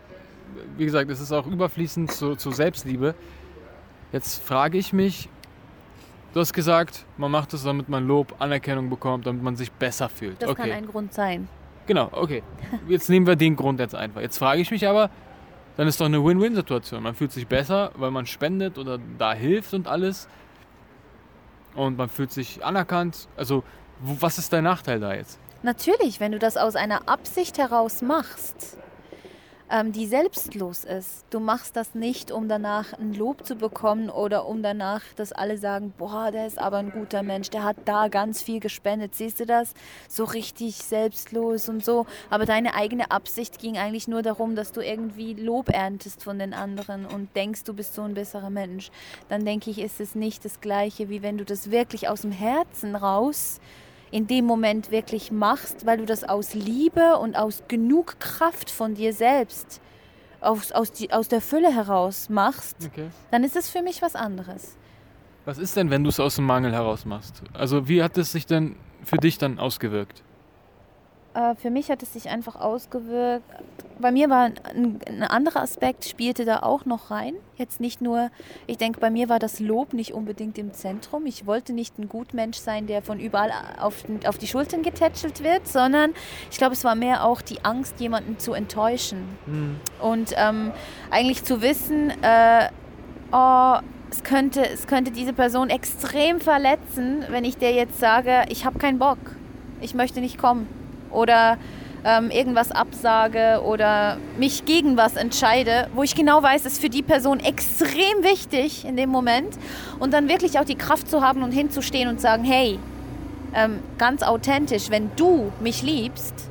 wie 0.77 0.85
gesagt, 0.85 1.09
es 1.09 1.19
ist 1.19 1.31
auch 1.31 1.47
überfließend 1.47 2.11
zu, 2.11 2.35
zu 2.35 2.51
Selbstliebe. 2.51 3.15
Jetzt 4.11 4.43
frage 4.43 4.77
ich 4.77 4.93
mich, 4.93 5.29
du 6.33 6.39
hast 6.39 6.53
gesagt, 6.53 7.05
man 7.17 7.31
macht 7.31 7.53
es, 7.53 7.63
damit 7.63 7.89
man 7.89 8.07
Lob, 8.07 8.35
Anerkennung 8.39 8.89
bekommt, 8.89 9.25
damit 9.25 9.43
man 9.43 9.55
sich 9.55 9.71
besser 9.71 10.09
fühlt. 10.09 10.41
Das 10.41 10.49
okay. 10.49 10.61
kann 10.63 10.71
ein 10.71 10.87
Grund 10.87 11.13
sein. 11.13 11.47
Genau, 11.87 12.09
okay. 12.11 12.43
Jetzt 12.87 13.09
nehmen 13.09 13.27
wir 13.27 13.35
den 13.35 13.55
Grund 13.55 13.79
jetzt 13.79 13.95
einfach. 13.95 14.21
Jetzt 14.21 14.37
frage 14.37 14.61
ich 14.61 14.71
mich 14.71 14.87
aber, 14.87 15.09
dann 15.77 15.87
ist 15.87 15.99
doch 15.99 16.05
eine 16.05 16.23
Win-Win-Situation. 16.23 17.03
Man 17.03 17.15
fühlt 17.15 17.31
sich 17.31 17.47
besser, 17.47 17.91
weil 17.95 18.11
man 18.11 18.25
spendet 18.25 18.77
oder 18.77 18.99
da 19.17 19.33
hilft 19.33 19.73
und 19.73 19.87
alles. 19.87 20.27
Und 21.75 21.97
man 21.97 22.09
fühlt 22.09 22.31
sich 22.31 22.63
anerkannt. 22.63 23.27
Also, 23.35 23.63
was 23.99 24.37
ist 24.37 24.51
dein 24.53 24.63
Nachteil 24.63 24.99
da 24.99 25.13
jetzt? 25.13 25.39
Natürlich, 25.63 26.19
wenn 26.19 26.31
du 26.31 26.39
das 26.39 26.57
aus 26.57 26.75
einer 26.75 27.07
Absicht 27.09 27.57
heraus 27.57 28.01
machst, 28.01 28.77
ähm, 29.71 29.91
die 29.91 30.05
selbstlos 30.05 30.83
ist. 30.83 31.25
Du 31.29 31.39
machst 31.39 31.75
das 31.75 31.95
nicht, 31.95 32.31
um 32.31 32.47
danach 32.47 32.93
ein 32.93 33.13
Lob 33.13 33.45
zu 33.45 33.55
bekommen 33.55 34.09
oder 34.09 34.45
um 34.45 34.61
danach, 34.61 35.01
dass 35.15 35.31
alle 35.31 35.57
sagen, 35.57 35.93
boah, 35.97 36.31
der 36.31 36.47
ist 36.47 36.59
aber 36.59 36.77
ein 36.77 36.91
guter 36.91 37.23
Mensch, 37.23 37.49
der 37.49 37.63
hat 37.63 37.77
da 37.85 38.07
ganz 38.07 38.41
viel 38.41 38.59
gespendet. 38.59 39.15
Siehst 39.15 39.39
du 39.39 39.45
das? 39.45 39.73
So 40.07 40.23
richtig 40.23 40.77
selbstlos 40.77 41.69
und 41.69 41.83
so. 41.83 42.05
Aber 42.29 42.45
deine 42.45 42.75
eigene 42.75 43.11
Absicht 43.11 43.59
ging 43.59 43.77
eigentlich 43.77 44.07
nur 44.07 44.21
darum, 44.21 44.55
dass 44.55 44.71
du 44.71 44.81
irgendwie 44.81 45.33
Lob 45.33 45.69
erntest 45.69 46.23
von 46.23 46.39
den 46.39 46.53
anderen 46.53 47.05
und 47.05 47.35
denkst, 47.35 47.63
du 47.63 47.73
bist 47.73 47.95
so 47.95 48.03
ein 48.03 48.13
besserer 48.13 48.49
Mensch. 48.49 48.91
Dann 49.29 49.45
denke 49.45 49.71
ich, 49.71 49.79
ist 49.79 49.99
es 49.99 50.15
nicht 50.15 50.45
das 50.45 50.61
Gleiche, 50.61 51.09
wie 51.09 51.21
wenn 51.21 51.37
du 51.37 51.45
das 51.45 51.71
wirklich 51.71 52.07
aus 52.07 52.21
dem 52.21 52.31
Herzen 52.31 52.95
raus 52.95 53.59
in 54.11 54.27
dem 54.27 54.45
Moment 54.45 54.91
wirklich 54.91 55.31
machst, 55.31 55.85
weil 55.85 55.97
du 55.97 56.05
das 56.05 56.23
aus 56.23 56.53
Liebe 56.53 57.17
und 57.17 57.35
aus 57.35 57.63
genug 57.67 58.19
Kraft 58.19 58.69
von 58.69 58.95
dir 58.95 59.13
selbst 59.13 59.81
aus, 60.45 60.71
aus, 60.71 60.91
die, 60.91 61.11
aus 61.11 61.27
der 61.27 61.41
Fülle 61.41 61.73
heraus 61.73 62.29
machst, 62.29 62.77
okay. 62.85 63.09
dann 63.31 63.43
ist 63.43 63.55
es 63.55 63.69
für 63.69 63.81
mich 63.81 64.01
was 64.01 64.15
anderes. 64.15 64.77
Was 65.45 65.57
ist 65.57 65.75
denn, 65.75 65.89
wenn 65.89 66.03
du 66.03 66.09
es 66.09 66.19
aus 66.19 66.35
dem 66.35 66.45
Mangel 66.45 66.73
heraus 66.73 67.05
machst? 67.05 67.41
Also 67.53 67.87
wie 67.87 68.01
hat 68.01 68.17
es 68.17 68.31
sich 68.31 68.45
denn 68.45 68.75
für 69.03 69.17
dich 69.17 69.37
dann 69.37 69.59
ausgewirkt? 69.59 70.23
Äh, 71.35 71.55
für 71.55 71.69
mich 71.69 71.91
hat 71.91 72.01
es 72.01 72.13
sich 72.13 72.29
einfach 72.29 72.55
ausgewirkt. 72.55 73.43
Bei 73.99 74.11
mir 74.11 74.29
war 74.29 74.45
ein, 74.45 74.99
ein, 75.07 75.23
anderer 75.23 75.61
Aspekt, 75.61 76.05
spielte 76.05 76.43
da 76.43 76.59
auch 76.59 76.85
noch 76.85 77.11
rein. 77.11 77.33
Jetzt 77.55 77.79
nicht 77.79 78.01
nur, 78.01 78.29
ich 78.67 78.77
denke, 78.77 78.99
bei 78.99 79.09
mir 79.09 79.29
war 79.29 79.39
das 79.39 79.59
Lob 79.59 79.93
nicht 79.93 80.13
unbedingt 80.13 80.57
im 80.57 80.73
Zentrum. 80.73 81.25
Ich 81.25 81.45
wollte 81.45 81.71
nicht 81.71 81.97
ein 81.97 82.09
Gutmensch 82.09 82.57
sein, 82.57 82.87
der 82.87 83.01
von 83.01 83.19
überall 83.19 83.51
auf, 83.79 84.03
auf 84.25 84.37
die 84.37 84.47
Schultern 84.47 84.81
getätschelt 84.81 85.43
wird, 85.43 85.67
sondern 85.67 86.13
ich 86.51 86.57
glaube, 86.57 86.73
es 86.73 86.83
war 86.83 86.95
mehr 86.95 87.25
auch 87.25 87.41
die 87.41 87.63
Angst, 87.63 87.99
jemanden 87.99 88.37
zu 88.37 88.53
enttäuschen. 88.53 89.23
Mhm. 89.45 89.79
Und 90.01 90.33
ähm, 90.35 90.71
eigentlich 91.09 91.43
zu 91.43 91.61
wissen, 91.61 92.11
äh, 92.21 92.69
oh, 93.31 93.75
es 94.11 94.23
könnte, 94.23 94.69
es 94.69 94.87
könnte 94.87 95.11
diese 95.11 95.33
Person 95.33 95.69
extrem 95.69 96.41
verletzen, 96.41 97.23
wenn 97.29 97.45
ich 97.45 97.57
dir 97.57 97.73
jetzt 97.73 97.99
sage, 97.99 98.43
ich 98.49 98.65
habe 98.65 98.77
keinen 98.77 98.99
Bock, 98.99 99.19
ich 99.79 99.93
möchte 99.93 100.19
nicht 100.19 100.37
kommen 100.37 100.67
oder 101.15 101.57
ähm, 102.05 102.29
irgendwas 102.29 102.71
absage 102.71 103.61
oder 103.65 104.17
mich 104.37 104.65
gegen 104.65 104.95
was 104.95 105.15
entscheide, 105.15 105.87
wo 105.95 106.03
ich 106.03 106.15
genau 106.15 106.41
weiß, 106.43 106.65
ist 106.65 106.79
für 106.79 106.89
die 106.89 107.01
Person 107.01 107.39
extrem 107.39 108.21
wichtig 108.21 108.85
in 108.85 108.95
dem 108.95 109.09
Moment 109.09 109.57
und 109.99 110.13
dann 110.13 110.29
wirklich 110.29 110.59
auch 110.59 110.65
die 110.65 110.75
Kraft 110.75 111.09
zu 111.09 111.21
haben 111.21 111.41
und 111.41 111.51
hinzustehen 111.51 112.07
und 112.07 112.21
sagen, 112.21 112.43
hey, 112.43 112.79
ähm, 113.55 113.79
ganz 113.97 114.21
authentisch, 114.21 114.91
wenn 114.91 115.09
du 115.15 115.51
mich 115.59 115.81
liebst, 115.81 116.49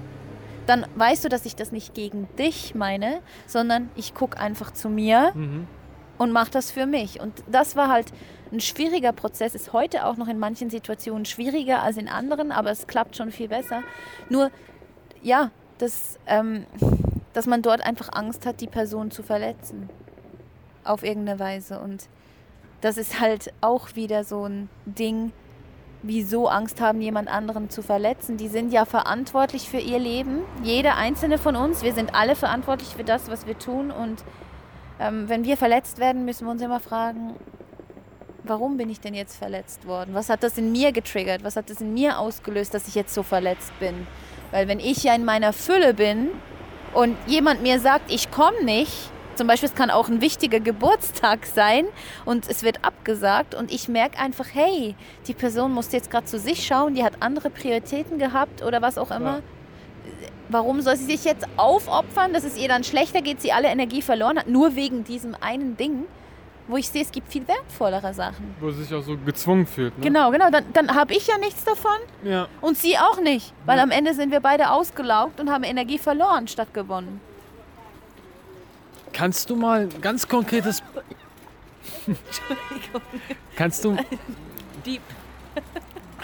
dann 0.66 0.86
weißt 0.96 1.24
du, 1.24 1.28
dass 1.28 1.46
ich 1.46 1.54
das 1.54 1.70
nicht 1.70 1.94
gegen 1.94 2.26
dich 2.38 2.74
meine, 2.74 3.20
sondern 3.46 3.90
ich 3.94 4.14
gucke 4.14 4.38
einfach 4.38 4.72
zu 4.72 4.88
mir 4.88 5.32
mhm. 5.34 5.68
und 6.18 6.32
mache 6.32 6.50
das 6.50 6.70
für 6.70 6.86
mich. 6.86 7.20
Und 7.20 7.44
das 7.46 7.76
war 7.76 7.88
halt 7.88 8.06
ein 8.54 8.60
schwieriger 8.60 9.12
Prozess, 9.12 9.54
ist 9.54 9.72
heute 9.72 10.06
auch 10.06 10.16
noch 10.16 10.28
in 10.28 10.38
manchen 10.38 10.70
Situationen 10.70 11.24
schwieriger 11.24 11.82
als 11.82 11.96
in 11.96 12.08
anderen, 12.08 12.52
aber 12.52 12.70
es 12.70 12.86
klappt 12.86 13.16
schon 13.16 13.30
viel 13.30 13.48
besser. 13.48 13.82
Nur, 14.30 14.50
ja, 15.22 15.50
dass, 15.78 16.18
ähm, 16.26 16.66
dass 17.32 17.46
man 17.46 17.62
dort 17.62 17.84
einfach 17.84 18.10
Angst 18.12 18.46
hat, 18.46 18.60
die 18.60 18.66
Person 18.66 19.10
zu 19.10 19.22
verletzen. 19.22 19.88
Auf 20.84 21.02
irgendeine 21.02 21.40
Weise. 21.40 21.80
Und 21.80 22.08
das 22.80 22.96
ist 22.96 23.20
halt 23.20 23.52
auch 23.60 23.96
wieder 23.96 24.24
so 24.24 24.44
ein 24.44 24.68
Ding, 24.86 25.32
wieso 26.02 26.48
Angst 26.48 26.80
haben, 26.80 27.00
jemand 27.00 27.28
anderen 27.28 27.70
zu 27.70 27.82
verletzen. 27.82 28.36
Die 28.36 28.48
sind 28.48 28.72
ja 28.72 28.84
verantwortlich 28.84 29.68
für 29.68 29.78
ihr 29.78 29.98
Leben. 29.98 30.40
Jeder 30.62 30.96
einzelne 30.96 31.38
von 31.38 31.56
uns, 31.56 31.82
wir 31.82 31.94
sind 31.94 32.14
alle 32.14 32.36
verantwortlich 32.36 32.90
für 32.90 33.04
das, 33.04 33.30
was 33.30 33.46
wir 33.46 33.58
tun. 33.58 33.90
Und 33.90 34.22
ähm, 35.00 35.28
wenn 35.28 35.44
wir 35.44 35.56
verletzt 35.56 35.98
werden, 35.98 36.24
müssen 36.24 36.46
wir 36.46 36.52
uns 36.52 36.62
immer 36.62 36.80
fragen, 36.80 37.34
warum 38.44 38.76
bin 38.76 38.90
ich 38.90 39.00
denn 39.00 39.14
jetzt 39.14 39.36
verletzt 39.36 39.86
worden? 39.86 40.14
Was 40.14 40.28
hat 40.28 40.42
das 40.42 40.58
in 40.58 40.72
mir 40.72 40.92
getriggert? 40.92 41.42
Was 41.44 41.56
hat 41.56 41.70
das 41.70 41.80
in 41.80 41.94
mir 41.94 42.18
ausgelöst, 42.18 42.74
dass 42.74 42.86
ich 42.86 42.94
jetzt 42.94 43.14
so 43.14 43.22
verletzt 43.22 43.72
bin? 43.80 44.06
Weil 44.50 44.68
wenn 44.68 44.78
ich 44.78 45.02
ja 45.02 45.14
in 45.14 45.24
meiner 45.24 45.52
Fülle 45.52 45.94
bin 45.94 46.28
und 46.92 47.16
jemand 47.26 47.62
mir 47.62 47.80
sagt, 47.80 48.12
ich 48.12 48.30
komme 48.30 48.62
nicht, 48.62 49.10
zum 49.34 49.48
Beispiel, 49.48 49.68
es 49.68 49.74
kann 49.74 49.90
auch 49.90 50.08
ein 50.08 50.20
wichtiger 50.20 50.60
Geburtstag 50.60 51.46
sein 51.46 51.86
und 52.24 52.48
es 52.48 52.62
wird 52.62 52.84
abgesagt 52.84 53.54
und 53.54 53.72
ich 53.72 53.88
merke 53.88 54.18
einfach, 54.18 54.46
hey, 54.52 54.94
die 55.26 55.34
Person 55.34 55.72
muss 55.72 55.90
jetzt 55.90 56.10
gerade 56.10 56.26
zu 56.26 56.38
sich 56.38 56.64
schauen, 56.64 56.94
die 56.94 57.02
hat 57.02 57.14
andere 57.20 57.50
Prioritäten 57.50 58.18
gehabt 58.18 58.62
oder 58.62 58.80
was 58.80 58.96
auch 58.96 59.10
immer. 59.10 59.38
Ja. 59.38 59.42
Warum 60.50 60.82
soll 60.82 60.96
sie 60.96 61.06
sich 61.06 61.24
jetzt 61.24 61.48
aufopfern, 61.56 62.32
dass 62.32 62.44
es 62.44 62.56
ihr 62.56 62.68
dann 62.68 62.84
schlechter 62.84 63.22
geht, 63.22 63.40
sie 63.40 63.50
alle 63.50 63.68
Energie 63.68 64.02
verloren 64.02 64.38
hat, 64.38 64.46
nur 64.46 64.76
wegen 64.76 65.02
diesem 65.02 65.34
einen 65.34 65.76
Ding? 65.76 66.04
Wo 66.66 66.76
ich 66.76 66.88
sehe, 66.88 67.02
es 67.02 67.12
gibt 67.12 67.30
viel 67.30 67.46
wertvollere 67.46 68.14
Sachen. 68.14 68.54
Wo 68.60 68.70
sie 68.70 68.84
sich 68.84 68.94
auch 68.94 69.02
so 69.02 69.16
gezwungen 69.18 69.66
fühlt. 69.66 69.96
Ne? 69.98 70.04
Genau, 70.04 70.30
genau. 70.30 70.50
Dann, 70.50 70.64
dann 70.72 70.94
habe 70.94 71.14
ich 71.14 71.26
ja 71.26 71.36
nichts 71.38 71.64
davon 71.64 71.96
ja. 72.22 72.48
und 72.60 72.76
sie 72.78 72.96
auch 72.98 73.20
nicht. 73.20 73.52
Weil 73.66 73.76
ja. 73.76 73.82
am 73.82 73.90
Ende 73.90 74.14
sind 74.14 74.32
wir 74.32 74.40
beide 74.40 74.70
ausgelaugt 74.70 75.40
und 75.40 75.50
haben 75.50 75.64
Energie 75.64 75.98
verloren 75.98 76.48
statt 76.48 76.72
gewonnen. 76.72 77.20
Kannst 79.12 79.50
du 79.50 79.56
mal 79.56 79.82
ein 79.82 80.00
ganz 80.00 80.26
konkretes. 80.26 80.82
Entschuldigung. 82.06 83.02
Kannst 83.56 83.84
du. 83.84 83.96
Deep. 84.86 85.02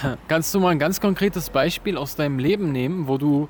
Kannst 0.28 0.54
du 0.54 0.60
mal 0.60 0.70
ein 0.70 0.78
ganz 0.78 1.00
konkretes 1.00 1.50
Beispiel 1.50 1.96
aus 1.96 2.16
deinem 2.16 2.38
Leben 2.38 2.72
nehmen, 2.72 3.06
wo 3.06 3.18
du 3.18 3.48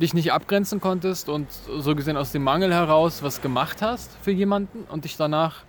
dich 0.00 0.14
nicht 0.14 0.32
abgrenzen 0.32 0.80
konntest 0.80 1.28
und 1.28 1.46
so 1.52 1.94
gesehen 1.94 2.16
aus 2.16 2.32
dem 2.32 2.42
Mangel 2.42 2.72
heraus 2.72 3.22
was 3.22 3.40
gemacht 3.40 3.82
hast 3.82 4.10
für 4.22 4.32
jemanden 4.32 4.84
und 4.90 5.04
dich 5.04 5.16
danach 5.16 5.64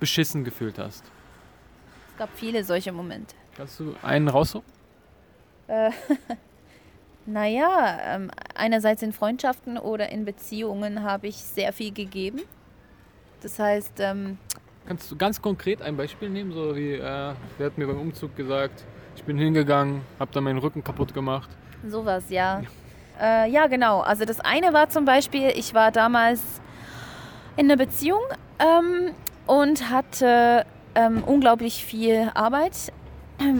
beschissen 0.00 0.44
gefühlt 0.44 0.78
hast? 0.78 1.04
Es 2.12 2.18
gab 2.18 2.30
viele 2.34 2.64
solche 2.64 2.92
Momente. 2.92 3.34
Kannst 3.56 3.80
du 3.80 3.94
einen 4.02 4.28
raussuchen? 4.28 4.66
Äh, 5.68 5.90
naja, 7.26 7.98
ähm, 8.04 8.30
einerseits 8.54 9.02
in 9.02 9.12
Freundschaften 9.12 9.78
oder 9.78 10.10
in 10.10 10.24
Beziehungen 10.24 11.02
habe 11.02 11.26
ich 11.26 11.36
sehr 11.36 11.72
viel 11.72 11.92
gegeben. 11.92 12.40
Das 13.42 13.58
heißt. 13.58 14.00
Ähm, 14.00 14.38
Kannst 14.86 15.10
du 15.10 15.16
ganz 15.16 15.42
konkret 15.42 15.82
ein 15.82 15.96
Beispiel 15.96 16.30
nehmen? 16.30 16.52
So 16.52 16.76
wie, 16.76 16.94
äh, 16.94 17.00
wer 17.00 17.66
hat 17.66 17.76
mir 17.76 17.86
beim 17.86 18.00
Umzug 18.00 18.36
gesagt, 18.36 18.84
ich 19.16 19.24
bin 19.24 19.36
hingegangen, 19.36 20.02
habe 20.20 20.30
dann 20.32 20.44
meinen 20.44 20.58
Rücken 20.58 20.84
kaputt 20.84 21.12
gemacht. 21.12 21.50
Sowas, 21.86 22.24
ja. 22.30 22.62
Äh, 23.20 23.50
ja, 23.50 23.66
genau. 23.66 24.00
Also 24.00 24.24
das 24.24 24.40
eine 24.40 24.72
war 24.72 24.88
zum 24.88 25.04
Beispiel, 25.04 25.52
ich 25.54 25.74
war 25.74 25.90
damals 25.90 26.40
in 27.56 27.66
einer 27.66 27.76
Beziehung 27.76 28.20
ähm, 28.58 29.12
und 29.46 29.90
hatte 29.90 30.66
ähm, 30.94 31.22
unglaublich 31.24 31.84
viel 31.84 32.30
Arbeit 32.34 32.92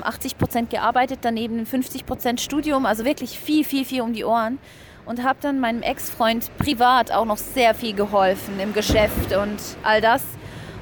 80 0.03 0.39
Prozent 0.39 0.71
gearbeitet, 0.71 1.21
daneben 1.23 1.67
50 1.67 2.07
Prozent 2.07 2.41
Studium, 2.41 2.87
also 2.87 3.05
wirklich 3.05 3.39
viel, 3.39 3.65
viel, 3.65 3.85
viel 3.85 4.03
um 4.03 4.13
die 4.13 4.25
Ohren. 4.25 4.59
Und 5.05 5.23
habe 5.23 5.39
dann 5.41 5.61
meinem 5.61 5.83
Ex-Freund 5.83 6.51
privat 6.59 7.13
auch 7.13 7.27
noch 7.27 7.37
sehr 7.37 7.75
viel 7.75 7.95
geholfen 7.95 8.59
im 8.59 8.73
Geschäft 8.73 9.37
und 9.37 9.57
all 9.85 10.01
das. 10.01 10.25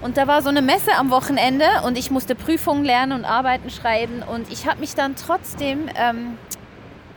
Und 0.01 0.17
da 0.17 0.27
war 0.27 0.41
so 0.41 0.49
eine 0.49 0.63
Messe 0.63 0.93
am 0.97 1.11
Wochenende 1.11 1.67
und 1.87 1.99
ich 1.99 2.11
musste 2.11 2.35
Prüfungen 2.35 2.85
lernen 2.85 3.13
und 3.13 3.27
Arbeiten 3.27 3.69
schreiben. 3.69 4.23
Und 4.23 4.51
ich 4.51 4.67
habe 4.67 4.81
mich 4.81 4.95
dann 4.95 5.15
trotzdem, 5.15 5.91
ähm, 5.95 6.39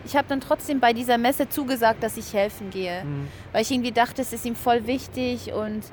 ich 0.07 0.15
habe 0.15 0.27
dann 0.29 0.39
trotzdem 0.39 0.79
bei 0.79 0.93
dieser 0.93 1.17
Messe 1.17 1.49
zugesagt, 1.49 2.01
dass 2.01 2.15
ich 2.15 2.33
helfen 2.33 2.69
gehe. 2.69 3.03
Mhm. 3.03 3.27
Weil 3.51 3.61
ich 3.61 3.71
irgendwie 3.71 3.91
dachte, 3.91 4.21
es 4.21 4.31
ist 4.31 4.45
ihm 4.45 4.55
voll 4.55 4.87
wichtig 4.87 5.51
und 5.51 5.83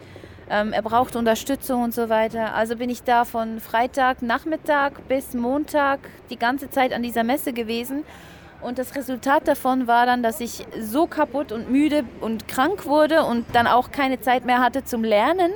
ähm, 0.48 0.72
er 0.72 0.82
braucht 0.82 1.16
Unterstützung 1.16 1.82
und 1.82 1.92
so 1.92 2.08
weiter. 2.08 2.54
Also 2.54 2.76
bin 2.76 2.90
ich 2.90 3.02
da 3.02 3.24
von 3.24 3.60
Freitag 3.60 4.22
Nachmittag 4.22 5.08
bis 5.08 5.34
Montag 5.34 5.98
die 6.30 6.38
ganze 6.38 6.70
Zeit 6.70 6.92
an 6.92 7.02
dieser 7.02 7.24
Messe 7.24 7.52
gewesen. 7.52 8.04
Und 8.60 8.78
das 8.78 8.94
Resultat 8.94 9.48
davon 9.48 9.88
war 9.88 10.06
dann, 10.06 10.22
dass 10.22 10.40
ich 10.40 10.64
so 10.80 11.06
kaputt 11.06 11.50
und 11.50 11.70
müde 11.70 12.04
und 12.20 12.46
krank 12.46 12.86
wurde 12.86 13.24
und 13.24 13.44
dann 13.52 13.66
auch 13.66 13.90
keine 13.90 14.20
Zeit 14.20 14.46
mehr 14.46 14.60
hatte 14.60 14.84
zum 14.84 15.02
Lernen. 15.02 15.50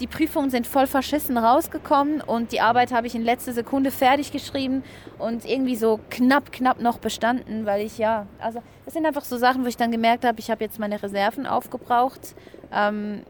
Die 0.00 0.08
Prüfungen 0.08 0.50
sind 0.50 0.66
voll 0.66 0.88
verschissen 0.88 1.38
rausgekommen 1.38 2.20
und 2.20 2.50
die 2.50 2.60
Arbeit 2.60 2.92
habe 2.92 3.06
ich 3.06 3.14
in 3.14 3.22
letzter 3.22 3.52
Sekunde 3.52 3.92
fertig 3.92 4.32
geschrieben 4.32 4.82
und 5.18 5.44
irgendwie 5.44 5.76
so 5.76 6.00
knapp, 6.10 6.50
knapp 6.50 6.80
noch 6.80 6.98
bestanden, 6.98 7.64
weil 7.64 7.86
ich 7.86 7.98
ja, 7.98 8.26
also 8.40 8.60
das 8.84 8.94
sind 8.94 9.06
einfach 9.06 9.24
so 9.24 9.36
Sachen, 9.36 9.62
wo 9.62 9.68
ich 9.68 9.76
dann 9.76 9.92
gemerkt 9.92 10.24
habe, 10.24 10.40
ich 10.40 10.50
habe 10.50 10.64
jetzt 10.64 10.80
meine 10.80 11.00
Reserven 11.00 11.46
aufgebraucht. 11.46 12.34
Ähm, 12.72 13.22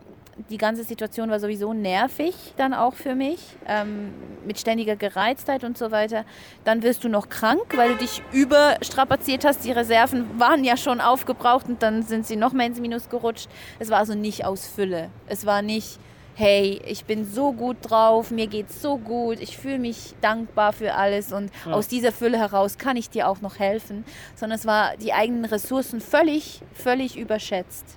die 0.50 0.59
ganze 0.59 0.85
Situation 0.85 1.30
war 1.30 1.38
sowieso 1.38 1.73
nervig 1.73 2.35
dann 2.56 2.75
auch 2.75 2.94
für 2.94 3.14
mich, 3.14 3.40
ähm, 3.66 4.12
mit 4.47 4.59
ständiger 4.59 4.97
Gereiztheit 4.97 5.64
und 5.64 5.78
so 5.78 5.90
weiter. 5.90 6.25
Dann 6.64 6.83
wirst 6.83 7.04
du 7.04 7.09
noch 7.09 7.28
krank, 7.28 7.62
weil 7.76 7.90
du 7.90 7.97
dich 7.97 8.23
überstrapaziert 8.33 9.44
hast. 9.44 9.64
Die 9.64 9.71
Reserven 9.73 10.38
waren 10.38 10.64
ja 10.64 10.76
schon 10.76 11.00
aufgebraucht 11.00 11.68
und 11.68 11.83
dann 11.83 12.02
sind 12.02 12.26
sie 12.26 12.37
noch 12.37 12.52
mehr 12.52 12.66
ins 12.66 12.80
Minus 12.80 13.09
gerutscht. 13.09 13.49
Es 13.78 13.90
war 13.90 13.99
also 13.99 14.14
nicht 14.14 14.44
aus 14.44 14.66
Fülle. 14.66 15.11
Es 15.28 15.47
war 15.47 15.62
nicht, 15.62 15.99
hey, 16.35 16.81
ich 16.87 17.05
bin 17.05 17.25
so 17.25 17.53
gut 17.53 17.76
drauf, 17.83 18.31
mir 18.31 18.47
geht's 18.49 18.83
so 18.83 18.99
gut, 18.99 19.38
ich 19.41 19.57
fühle 19.57 19.79
mich 19.79 20.14
dankbar 20.21 20.73
für 20.73 20.95
alles 20.95 21.33
und 21.33 21.50
ja. 21.64 21.73
aus 21.73 21.88
dieser 21.88 22.12
Fülle 22.12 22.38
heraus 22.38 22.76
kann 22.76 22.97
ich 22.97 23.09
dir 23.09 23.29
auch 23.29 23.41
noch 23.41 23.59
helfen, 23.59 24.05
sondern 24.35 24.59
es 24.59 24.67
war 24.67 24.97
die 24.97 25.12
eigenen 25.12 25.45
Ressourcen 25.45 26.00
völlig, 26.00 26.61
völlig 26.73 27.17
überschätzt. 27.17 27.97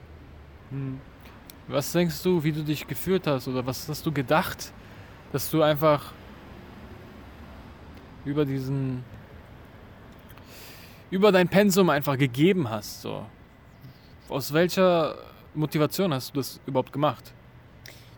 Hm. 0.69 0.99
Was 1.67 1.91
denkst 1.91 2.21
du, 2.23 2.43
wie 2.43 2.51
du 2.51 2.63
dich 2.63 2.87
gefühlt 2.87 3.27
hast 3.27 3.47
oder 3.47 3.65
was 3.65 3.89
hast 3.89 4.05
du 4.05 4.11
gedacht, 4.11 4.71
dass 5.33 5.49
du 5.49 5.61
einfach 5.61 6.13
über 8.23 8.45
diesen 8.45 9.03
über 11.09 11.31
dein 11.31 11.47
Pensum 11.47 11.89
einfach 11.89 12.17
gegeben 12.17 12.69
hast 12.69 13.01
so. 13.01 13.25
Aus 14.29 14.51
welcher 14.53 15.15
Motivation 15.55 16.13
hast 16.13 16.31
du 16.31 16.39
das 16.39 16.59
überhaupt 16.65 16.91
gemacht? 16.91 17.33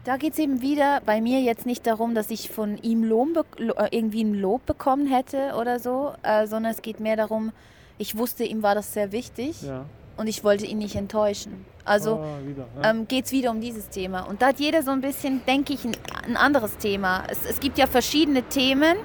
Da 0.10 0.18
geht 0.18 0.34
es 0.34 0.40
eben 0.40 0.64
wieder 0.64 1.04
bei 1.06 1.22
mir 1.22 1.40
jetzt 1.40 1.68
nicht 1.68 1.86
darum, 1.86 2.16
dass 2.16 2.32
ich 2.32 2.50
von 2.50 2.80
ihm 2.80 3.04
Lohn 3.04 3.36
äh, 3.36 3.96
irgendwie 3.96 4.24
ein 4.24 4.34
Lob 4.34 4.66
bekommen 4.66 5.06
hätte 5.06 5.54
oder 5.56 5.78
so, 5.78 6.14
äh, 6.24 6.48
sondern 6.48 6.72
es 6.72 6.82
geht 6.82 7.00
mehr 7.00 7.16
darum, 7.16 7.52
ich 8.00 8.18
wusste, 8.18 8.44
ihm 8.44 8.64
war 8.64 8.74
das 8.74 8.92
sehr 8.92 9.12
wichtig. 9.12 9.62
Ja 9.62 9.86
und 10.18 10.28
ich 10.28 10.44
wollte 10.44 10.66
ihn 10.66 10.80
nicht 10.80 10.96
enttäuschen. 10.96 11.64
Also 11.86 12.16
oh, 12.16 12.48
wieder, 12.48 12.66
ja. 12.82 12.90
ähm, 12.90 13.08
geht 13.08 13.26
es 13.26 13.32
wieder 13.32 13.52
um 13.52 13.62
dieses 13.62 13.88
Thema. 13.88 14.22
Und 14.24 14.42
da 14.42 14.48
hat 14.48 14.60
jeder 14.60 14.84
so 14.84 14.92
ein 14.92 15.00
bisschen, 15.00 15.46
denke 15.46 15.74
ich, 15.74 15.86
ein, 15.86 15.96
ein 16.28 16.36
anderes 16.36 16.76
Thema. 16.78 17.24
Es, 17.30 17.46
es, 17.50 17.62
gibt 17.62 17.78
ja 17.78 17.88
verschiedene 17.88 18.44
Themen, 18.44 18.98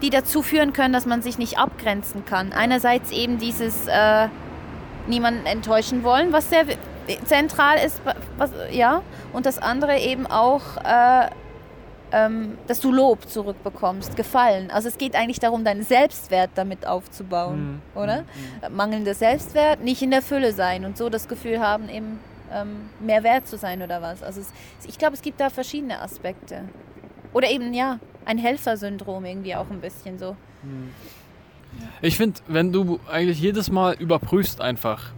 die 0.00 0.08
dazu 0.08 0.40
führen 0.40 0.72
können, 0.72 0.94
dass 0.94 1.04
man 1.04 1.20
sich 1.20 1.36
nicht 1.36 1.58
abgrenzen 1.58 2.24
kann. 2.24 2.52
Einerseits 2.52 3.10
eben 3.10 3.38
dieses 3.38 3.88
äh, 3.88 4.28
niemanden 5.06 5.44
enttäuschen 5.44 6.02
wollen, 6.02 6.32
was 6.32 6.48
sehr 6.48 6.64
zentral 7.24 7.78
ist, 7.84 8.00
was, 8.36 8.50
ja. 8.70 9.02
Und 9.32 9.46
das 9.46 9.58
andere 9.58 9.98
eben 9.98 10.26
auch 10.26 10.76
äh, 10.84 11.28
ähm, 12.12 12.58
dass 12.66 12.80
du 12.80 12.92
Lob 12.92 13.28
zurückbekommst, 13.28 14.16
Gefallen. 14.16 14.70
Also 14.70 14.88
es 14.88 14.98
geht 14.98 15.14
eigentlich 15.14 15.40
darum, 15.40 15.64
deinen 15.64 15.82
Selbstwert 15.82 16.50
damit 16.54 16.86
aufzubauen, 16.86 17.80
mhm. 17.94 18.00
oder? 18.00 18.22
Mhm. 18.22 18.76
Mangelnder 18.76 19.14
Selbstwert, 19.14 19.82
nicht 19.82 20.02
in 20.02 20.10
der 20.10 20.22
Fülle 20.22 20.52
sein 20.52 20.84
und 20.84 20.96
so 20.96 21.08
das 21.08 21.28
Gefühl 21.28 21.60
haben, 21.60 21.88
eben 21.88 22.20
ähm, 22.52 22.90
mehr 23.00 23.22
wert 23.22 23.46
zu 23.46 23.58
sein 23.58 23.82
oder 23.82 24.00
was. 24.00 24.22
Also 24.22 24.40
es, 24.40 24.52
ich 24.86 24.98
glaube, 24.98 25.14
es 25.14 25.22
gibt 25.22 25.40
da 25.40 25.50
verschiedene 25.50 26.00
Aspekte. 26.00 26.62
Oder 27.32 27.50
eben, 27.50 27.74
ja, 27.74 27.98
ein 28.24 28.38
Helfersyndrom 28.38 29.24
irgendwie 29.24 29.54
auch 29.54 29.70
ein 29.70 29.80
bisschen 29.80 30.18
so. 30.18 30.36
Mhm. 30.62 30.92
Ich 32.00 32.16
finde, 32.16 32.40
wenn 32.48 32.72
du 32.72 32.98
eigentlich 33.10 33.40
jedes 33.40 33.70
Mal 33.70 33.94
überprüfst 33.94 34.62
einfach, 34.62 35.12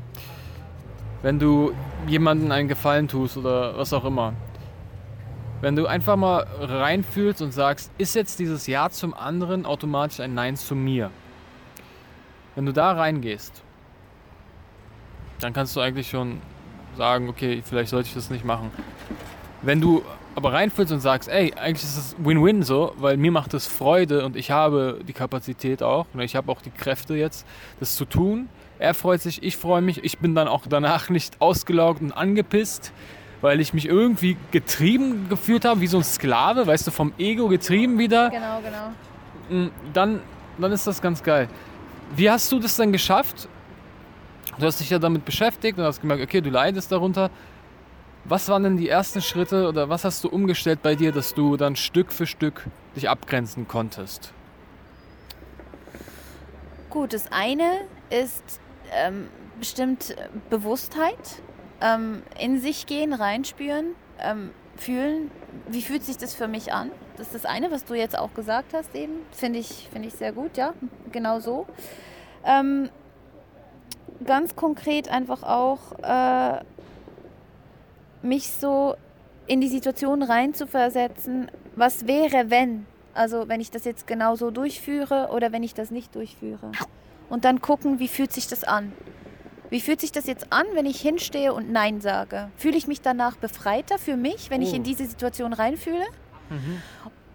wenn 1.23 1.39
du 1.39 1.73
jemanden 2.07 2.53
einen 2.53 2.69
Gefallen 2.69 3.09
tust 3.09 3.37
oder 3.37 3.77
was 3.77 3.93
auch 3.93 4.05
immer, 4.05 4.35
wenn 5.61 5.77
du 5.77 5.87
einfach 5.87 6.17
mal 6.17 6.47
reinfühlst 6.59 7.43
und 7.43 7.53
sagst, 7.53 7.91
ist 7.99 8.15
jetzt 8.15 8.39
dieses 8.39 8.67
Ja 8.67 8.89
zum 8.89 9.13
anderen 9.13 9.67
automatisch 9.67 10.21
ein 10.21 10.33
Nein 10.35 10.57
zu 10.57 10.75
mir? 10.75 11.11
Wenn 12.55 12.65
du 12.65 12.73
da 12.73 12.93
reingehst, 12.93 13.63
dann 15.41 15.53
kannst 15.53 15.77
du 15.77 15.81
eigentlich 15.81 16.09
schon 16.09 16.41
sagen, 16.97 17.29
okay, 17.29 17.63
vielleicht 17.65 17.91
sollte 17.91 18.09
ich 18.09 18.15
das 18.15 18.31
nicht 18.31 18.45
machen. 18.45 18.71
Wenn 19.63 19.81
du 19.81 20.03
aber 20.41 20.55
reinfühlst 20.55 20.91
und 20.93 21.01
sagst, 21.01 21.29
ey, 21.29 21.53
eigentlich 21.55 21.85
ist 21.85 21.97
es 21.99 22.17
Win-Win 22.19 22.63
so, 22.63 22.95
weil 22.99 23.17
mir 23.19 23.31
macht 23.31 23.53
es 23.53 23.67
Freude 23.67 24.25
und 24.25 24.37
ich 24.37 24.51
habe 24.51 25.01
die 25.07 25.13
Kapazität 25.13 25.83
auch, 25.83 26.07
ne, 26.15 26.25
ich 26.25 26.35
habe 26.35 26.51
auch 26.51 26.63
die 26.63 26.71
Kräfte 26.71 27.15
jetzt, 27.15 27.47
das 27.79 27.95
zu 27.95 28.07
tun. 28.07 28.49
Er 28.79 28.95
freut 28.95 29.21
sich, 29.21 29.43
ich 29.43 29.59
freue 29.59 29.83
mich, 29.83 30.03
ich 30.03 30.19
bin 30.19 30.35
dann 30.35 30.49
auch 30.49 30.63
danach 30.67 31.11
nicht 31.11 31.41
ausgelaugt 31.43 32.01
und 32.01 32.13
angepisst, 32.13 32.93
weil 33.43 33.61
ich 33.61 33.75
mich 33.75 33.87
irgendwie 33.87 34.39
getrieben 34.51 35.27
gefühlt 35.29 35.67
habe, 35.67 35.83
wie 35.83 35.87
so 35.87 35.99
ein 35.99 36.05
Sklave, 36.05 36.67
weißt 36.67 36.87
du, 36.87 36.91
vom 36.91 37.13
Ego 37.19 37.49
getrieben 37.49 37.99
wieder. 37.99 38.31
Genau, 38.31 38.61
genau. 39.51 39.65
Mm, 39.67 39.71
Dann, 39.93 40.21
dann 40.59 40.73
ist 40.73 40.87
das 40.87 41.03
ganz 41.03 41.23
geil. 41.23 41.49
Wie 42.17 42.31
hast 42.31 42.51
du 42.51 42.59
das 42.59 42.77
denn 42.77 42.93
geschafft? 42.93 43.49
Du 44.59 44.65
hast 44.67 44.81
dich 44.81 44.89
ja 44.89 44.99
damit 44.99 45.27
beschäftigt 45.27 45.79
und 45.79 45.85
hast 45.85 46.01
gemerkt, 46.01 46.23
okay, 46.23 46.41
du 46.41 46.49
leidest 46.51 46.91
darunter. 46.91 47.31
Was 48.25 48.49
waren 48.49 48.63
denn 48.63 48.77
die 48.77 48.89
ersten 48.89 49.23
Schritte 49.23 49.67
oder 49.69 49.89
was 49.89 50.05
hast 50.05 50.23
du 50.25 50.29
umgestellt 50.29 50.83
bei 50.83 50.95
dir, 50.95 51.11
dass 51.11 51.35
du 51.35 51.57
dann 51.57 51.75
Stück 51.75 52.13
für 52.13 52.27
Stück 52.27 52.67
dich 52.95 53.09
abgrenzen 53.09 53.67
konntest? 53.67 54.33
Gut, 56.91 57.13
das 57.13 57.33
eine 57.33 57.81
ist 58.11 58.61
ähm, 58.93 59.29
bestimmt 59.59 60.11
äh, 60.11 60.29
Bewusstheit, 60.51 61.43
ähm, 61.81 62.23
in 62.39 62.61
sich 62.61 62.87
gehen, 62.87 63.13
reinspüren, 63.13 63.95
ähm, 64.19 64.51
fühlen, 64.77 65.31
wie 65.69 65.83
fühlt 65.83 66.05
sich 66.05 66.19
das 66.19 66.35
für 66.35 66.49
mich 66.49 66.73
an. 66.73 66.91
Das 67.17 67.29
ist 67.29 67.35
das 67.35 67.45
eine, 67.45 67.71
was 67.71 67.85
du 67.85 67.95
jetzt 67.95 68.19
auch 68.19 68.35
gesagt 68.35 68.75
hast 68.75 68.95
eben. 68.95 69.13
Finde 69.31 69.61
ich, 69.61 69.89
finde 69.93 70.09
ich 70.09 70.15
sehr 70.15 70.33
gut, 70.33 70.57
ja, 70.57 70.75
genau 71.13 71.39
so. 71.39 71.67
Ähm, 72.45 72.91
ganz 74.25 74.57
konkret 74.57 75.09
einfach 75.09 75.43
auch 75.43 75.99
äh, 76.03 76.61
mich 78.23 78.51
so 78.53 78.95
in 79.47 79.61
die 79.61 79.69
Situation 79.69 80.23
reinzuversetzen, 80.23 81.51
was 81.77 82.07
wäre, 82.07 82.51
wenn. 82.51 82.87
Also 83.15 83.49
wenn 83.49 83.61
ich 83.61 83.71
das 83.71 83.85
jetzt 83.85 84.07
genau 84.07 84.37
so 84.37 84.51
durchführe 84.51 85.29
oder 85.33 85.53
wenn 85.53 85.63
ich 85.63 85.75
das 85.75 85.91
nicht 85.91 86.15
durchführe. 86.15 86.71
Und 87.29 87.45
dann 87.45 87.61
gucken, 87.61 87.99
wie 87.99 88.09
fühlt 88.09 88.33
sich 88.33 88.47
das 88.47 88.65
an. 88.65 88.93
Wie 89.69 89.81
fühlt 89.81 90.01
sich 90.01 90.11
das 90.13 90.27
jetzt 90.27 90.53
an, 90.53 90.67
wenn 90.75 90.87
ich 90.87 91.01
hinstehe 91.01 91.53
und 91.53 91.71
Nein 91.71 92.01
sage? 92.01 92.51
Fühle 92.57 92.77
ich 92.77 92.87
mich 92.89 93.01
danach 93.03 93.37
befreiter 93.37 93.99
für 93.99 94.17
mich, 94.17 94.51
wenn 94.51 94.63
ich 94.63 94.73
Oh. 94.73 94.77
in 94.77 94.83
diese 94.83 95.07
Situation 95.07 95.53
reinfühle? 95.53 96.05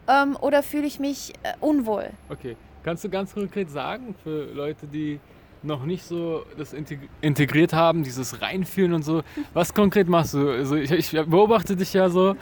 Ähm, 0.07 0.37
oder 0.41 0.61
fühle 0.61 0.85
ich 0.85 0.99
mich 0.99 1.33
äh, 1.43 1.53
unwohl? 1.61 2.09
Okay. 2.29 2.55
Kannst 2.83 3.03
du 3.03 3.09
ganz 3.09 3.33
konkret 3.33 3.71
sagen, 3.71 4.15
für 4.23 4.45
Leute, 4.53 4.85
die 4.85 5.19
noch 5.65 5.85
nicht 5.85 6.03
so 6.05 6.45
das 6.57 6.73
integ- 6.73 7.09
integriert 7.21 7.73
haben, 7.73 8.03
dieses 8.03 8.41
Reinfühlen 8.41 8.93
und 8.93 9.03
so, 9.03 9.23
was 9.53 9.73
konkret 9.73 10.07
machst 10.07 10.33
du? 10.33 10.49
Also 10.49 10.75
ich, 10.75 10.91
ich 10.91 11.11
beobachte 11.11 11.75
dich 11.75 11.93
ja 11.93 12.09
so, 12.09 12.35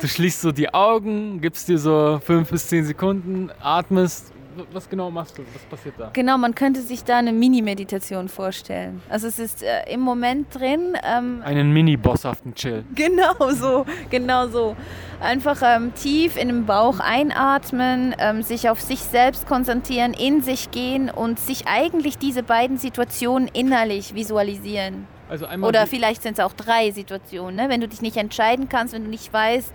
du 0.00 0.06
schließt 0.08 0.40
so 0.40 0.52
die 0.52 0.72
Augen, 0.72 1.40
gibst 1.40 1.68
dir 1.68 1.78
so 1.78 2.20
fünf 2.24 2.50
bis 2.50 2.68
zehn 2.68 2.84
Sekunden, 2.84 3.50
atmest. 3.60 4.32
Was 4.72 4.88
genau 4.90 5.08
machst 5.08 5.38
du? 5.38 5.42
Was 5.54 5.62
passiert 5.70 5.94
da? 5.98 6.10
Genau, 6.12 6.36
man 6.36 6.52
könnte 6.52 6.80
sich 6.82 7.04
da 7.04 7.18
eine 7.18 7.32
Mini-Meditation 7.32 8.28
vorstellen. 8.28 9.00
Also 9.08 9.28
es 9.28 9.38
ist 9.38 9.62
äh, 9.62 9.88
im 9.92 10.00
Moment 10.00 10.52
drin. 10.52 10.96
Ähm, 11.04 11.42
Einen 11.44 11.72
mini-bosshaften 11.72 12.56
Chill. 12.56 12.84
Genau 12.92 13.34
so, 13.52 13.86
genau 14.10 14.48
so. 14.48 14.74
Einfach 15.20 15.62
ähm, 15.64 15.92
tief 15.94 16.36
in 16.36 16.46
den 16.46 16.64
Bauch 16.64 17.00
einatmen, 17.00 18.14
ähm, 18.18 18.42
sich 18.42 18.70
auf 18.70 18.80
sich 18.80 19.00
selbst 19.00 19.48
konzentrieren, 19.48 20.14
in 20.14 20.42
sich 20.42 20.70
gehen 20.70 21.10
und 21.10 21.40
sich 21.40 21.66
eigentlich 21.66 22.18
diese 22.18 22.44
beiden 22.44 22.78
Situationen 22.78 23.48
innerlich 23.48 24.14
visualisieren. 24.14 25.08
Also 25.28 25.46
einmal 25.46 25.68
Oder 25.68 25.88
vielleicht 25.88 26.22
sind 26.22 26.38
es 26.38 26.40
auch 26.44 26.52
drei 26.52 26.92
Situationen, 26.92 27.56
ne? 27.56 27.68
wenn 27.68 27.80
du 27.80 27.88
dich 27.88 28.00
nicht 28.00 28.16
entscheiden 28.16 28.68
kannst, 28.68 28.94
wenn 28.94 29.04
du 29.04 29.10
nicht 29.10 29.32
weißt, 29.32 29.72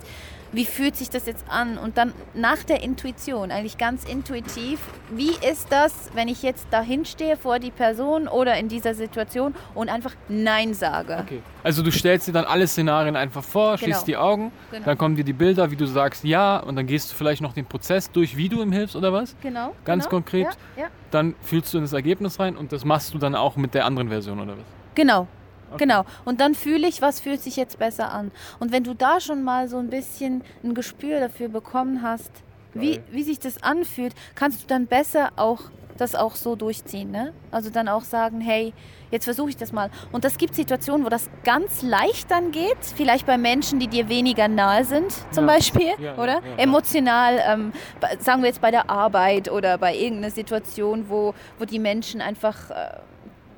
wie 0.53 0.65
fühlt 0.65 0.95
sich 0.95 1.09
das 1.09 1.25
jetzt 1.25 1.45
an? 1.49 1.77
Und 1.77 1.97
dann 1.97 2.13
nach 2.33 2.63
der 2.63 2.81
Intuition, 2.83 3.51
eigentlich 3.51 3.77
ganz 3.77 4.05
intuitiv, 4.05 4.79
wie 5.09 5.31
ist 5.49 5.71
das, 5.71 6.11
wenn 6.13 6.27
ich 6.27 6.41
jetzt 6.43 6.67
dahin 6.71 7.05
stehe 7.05 7.35
vor 7.37 7.59
die 7.59 7.71
Person 7.71 8.27
oder 8.27 8.55
in 8.57 8.69
dieser 8.69 8.93
Situation 8.93 9.55
und 9.75 9.89
einfach 9.89 10.13
Nein 10.29 10.73
sage? 10.73 11.17
Okay. 11.21 11.41
Also 11.63 11.81
du 11.81 11.91
stellst 11.91 12.27
dir 12.27 12.31
dann 12.33 12.45
alle 12.45 12.67
Szenarien 12.67 13.15
einfach 13.15 13.43
vor, 13.43 13.71
Genau. 13.75 13.77
schließt 13.77 14.07
die 14.07 14.15
Augen, 14.17 14.51
Genau. 14.71 14.85
dann 14.85 14.97
kommen 14.97 15.15
dir 15.15 15.23
die 15.23 15.33
Bilder, 15.33 15.71
wie 15.71 15.75
du 15.75 15.85
sagst 15.87 16.23
ja 16.23 16.57
und 16.57 16.75
dann 16.75 16.85
gehst 16.87 17.11
du 17.11 17.15
vielleicht 17.15 17.41
noch 17.41 17.53
den 17.53 17.65
Prozess 17.65 18.11
durch, 18.11 18.37
wie 18.37 18.47
du 18.49 18.61
ihm 18.61 18.71
hilfst 18.71 18.95
oder 18.95 19.11
was? 19.11 19.35
Genau. 19.41 19.73
Ganz 19.85 20.05
genau. 20.05 20.15
konkret? 20.17 20.47
Ja, 20.77 20.83
ja. 20.83 20.87
Dann 21.11 21.35
fühlst 21.41 21.73
du 21.73 21.77
in 21.79 21.83
das 21.83 21.93
Ergebnis 21.93 22.39
rein 22.39 22.55
und 22.55 22.71
das 22.71 22.85
machst 22.85 23.13
du 23.13 23.17
dann 23.17 23.35
auch 23.35 23.55
mit 23.55 23.73
der 23.73 23.85
anderen 23.85 24.09
Version 24.09 24.39
oder 24.39 24.53
was? 24.53 24.65
Genau. 24.95 25.27
Okay. 25.73 25.83
Genau. 25.85 26.03
Und 26.25 26.39
dann 26.41 26.55
fühle 26.55 26.87
ich, 26.87 27.01
was 27.01 27.19
fühlt 27.19 27.41
sich 27.41 27.55
jetzt 27.55 27.79
besser 27.79 28.11
an. 28.11 28.31
Und 28.59 28.71
wenn 28.71 28.83
du 28.83 28.93
da 28.93 29.19
schon 29.19 29.43
mal 29.43 29.67
so 29.67 29.77
ein 29.77 29.89
bisschen 29.89 30.43
ein 30.63 30.73
Gespür 30.73 31.19
dafür 31.19 31.49
bekommen 31.49 32.01
hast, 32.01 32.31
wie, 32.73 32.93
Geil. 32.95 33.03
wie 33.11 33.23
sich 33.23 33.39
das 33.39 33.61
anfühlt, 33.61 34.13
kannst 34.35 34.63
du 34.63 34.67
dann 34.67 34.87
besser 34.87 35.31
auch 35.35 35.61
das 35.97 36.15
auch 36.15 36.33
so 36.35 36.55
durchziehen. 36.55 37.11
Ne? 37.11 37.33
Also 37.51 37.69
dann 37.69 37.87
auch 37.87 38.01
sagen, 38.03 38.41
hey, 38.41 38.73
jetzt 39.11 39.25
versuche 39.25 39.49
ich 39.51 39.57
das 39.57 39.71
mal. 39.71 39.91
Und 40.11 40.23
das 40.23 40.39
gibt 40.39 40.55
Situationen, 40.55 41.05
wo 41.05 41.09
das 41.09 41.29
ganz 41.43 41.83
leicht 41.83 42.31
dann 42.31 42.49
geht. 42.51 42.77
Vielleicht 42.95 43.27
bei 43.27 43.37
Menschen, 43.37 43.79
die 43.79 43.87
dir 43.87 44.09
weniger 44.09 44.47
nahe 44.47 44.85
sind, 44.85 45.13
zum 45.31 45.47
Ja. 45.47 45.53
Beispiel, 45.53 45.91
Ja, 45.99 46.15
oder? 46.15 46.41
ja. 46.43 46.55
Emotional, 46.57 47.39
ähm, 47.47 47.73
sagen 48.17 48.41
wir 48.41 48.47
jetzt 48.49 48.59
bei 48.61 48.71
der 48.71 48.89
Arbeit 48.89 49.51
oder 49.51 49.77
bei 49.77 49.95
irgendeiner 49.95 50.31
Situation, 50.31 51.05
wo, 51.09 51.35
wo 51.59 51.65
die 51.65 51.77
Menschen 51.77 52.21
einfach 52.21 52.71
äh, 52.71 52.73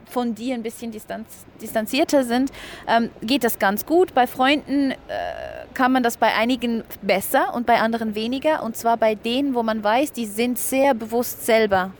von 0.09 0.35
dir 0.35 0.53
ein 0.55 0.63
bisschen 0.63 0.91
distanz, 0.91 1.27
distanzierter 1.61 2.23
sind, 2.23 2.51
ähm, 2.87 3.09
geht 3.21 3.43
das 3.43 3.59
ganz 3.59 3.85
gut. 3.85 4.13
Bei 4.13 4.27
Freunden 4.27 4.91
äh, 4.91 4.95
kann 5.73 5.91
man 5.91 6.03
das 6.03 6.17
bei 6.17 6.33
einigen 6.33 6.83
besser 7.01 7.53
und 7.53 7.65
bei 7.65 7.79
anderen 7.79 8.15
weniger. 8.15 8.63
Und 8.63 8.77
zwar 8.77 8.97
bei 8.97 9.15
denen, 9.15 9.53
wo 9.55 9.63
man 9.63 9.83
weiß, 9.83 10.11
die 10.11 10.25
sind 10.25 10.57
sehr 10.57 10.93
bewusst 10.93 11.45
selber 11.45 11.91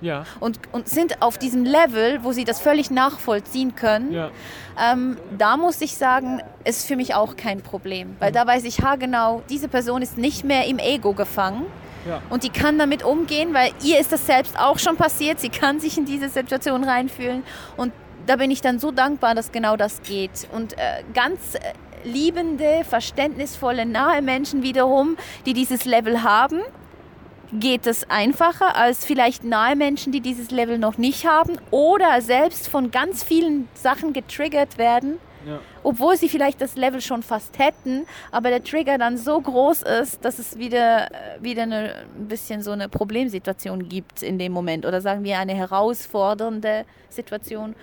Ja, 0.00 0.24
und, 0.40 0.58
und 0.72 0.88
sind 0.88 1.20
auf 1.22 1.38
diesem 1.38 1.64
Level, 1.64 2.20
wo 2.22 2.32
sie 2.32 2.44
das 2.44 2.60
völlig 2.60 2.90
nachvollziehen 2.90 3.74
können. 3.74 4.12
ja. 4.12 4.30
Ähm, 4.80 5.16
da 5.36 5.56
muss 5.56 5.80
ich 5.80 5.96
sagen, 5.96 6.40
ist 6.64 6.86
für 6.86 6.94
mich 6.94 7.12
auch 7.12 7.34
kein 7.34 7.62
Problem. 7.62 8.14
Weil 8.20 8.30
da 8.30 8.46
weiß 8.46 8.62
ich, 8.62 8.80
ha 8.80 8.94
genau, 8.94 9.42
diese 9.50 9.66
Person 9.66 10.02
ist 10.02 10.16
nicht 10.16 10.44
mehr 10.44 10.66
im 10.66 10.78
Ego 10.78 11.14
gefangen. 11.14 11.66
Und 12.30 12.44
die 12.44 12.50
kann 12.50 12.78
damit 12.78 13.04
umgehen, 13.04 13.54
weil 13.54 13.70
ihr 13.82 13.98
ist 13.98 14.12
das 14.12 14.26
selbst 14.26 14.58
auch 14.58 14.78
schon 14.78 14.96
passiert. 14.96 15.40
Sie 15.40 15.48
kann 15.48 15.80
sich 15.80 15.98
in 15.98 16.04
diese 16.04 16.28
Situation 16.28 16.84
reinfühlen. 16.84 17.42
Und 17.76 17.92
da 18.26 18.36
bin 18.36 18.50
ich 18.50 18.60
dann 18.60 18.78
so 18.78 18.90
dankbar, 18.90 19.34
dass 19.34 19.52
genau 19.52 19.76
das 19.76 20.02
geht. 20.02 20.48
Und 20.52 20.74
äh, 20.74 21.02
ganz 21.14 21.54
äh, 21.54 21.60
liebende, 22.04 22.84
verständnisvolle, 22.88 23.86
nahe 23.86 24.22
Menschen 24.22 24.62
wiederum, 24.62 25.16
die 25.46 25.52
dieses 25.52 25.84
Level 25.84 26.22
haben, 26.22 26.60
geht 27.52 27.86
es 27.86 28.08
einfacher 28.10 28.76
als 28.76 29.04
vielleicht 29.04 29.44
nahe 29.44 29.74
Menschen, 29.74 30.12
die 30.12 30.20
dieses 30.20 30.50
Level 30.50 30.78
noch 30.78 30.98
nicht 30.98 31.26
haben 31.26 31.58
oder 31.70 32.20
selbst 32.20 32.68
von 32.68 32.90
ganz 32.90 33.24
vielen 33.24 33.68
Sachen 33.74 34.12
getriggert 34.12 34.76
werden, 34.76 35.18
Ja. 35.46 35.60
obwohl 35.82 36.16
sie 36.16 36.28
vielleicht 36.28 36.60
das 36.60 36.76
Level 36.76 37.00
schon 37.00 37.22
fast 37.22 37.58
hätten, 37.58 38.06
aber 38.32 38.50
der 38.50 38.62
Trigger 38.62 38.98
dann 38.98 39.16
so 39.16 39.40
groß 39.40 39.82
ist, 39.82 40.24
dass 40.24 40.38
es 40.38 40.58
wieder, 40.58 41.10
äh, 41.10 41.42
wieder 41.42 41.62
eine, 41.62 41.94
ein 42.16 42.28
bisschen 42.28 42.62
so 42.62 42.72
eine 42.72 42.88
Problemsituation 42.88 43.88
gibt 43.88 44.22
in 44.22 44.38
dem 44.38 44.52
Moment 44.52 44.84
oder 44.84 45.00
sagen 45.00 45.24
wir 45.24 45.38
eine 45.38 45.54
herausfordernde 45.54 46.84
Situation, 47.08 47.74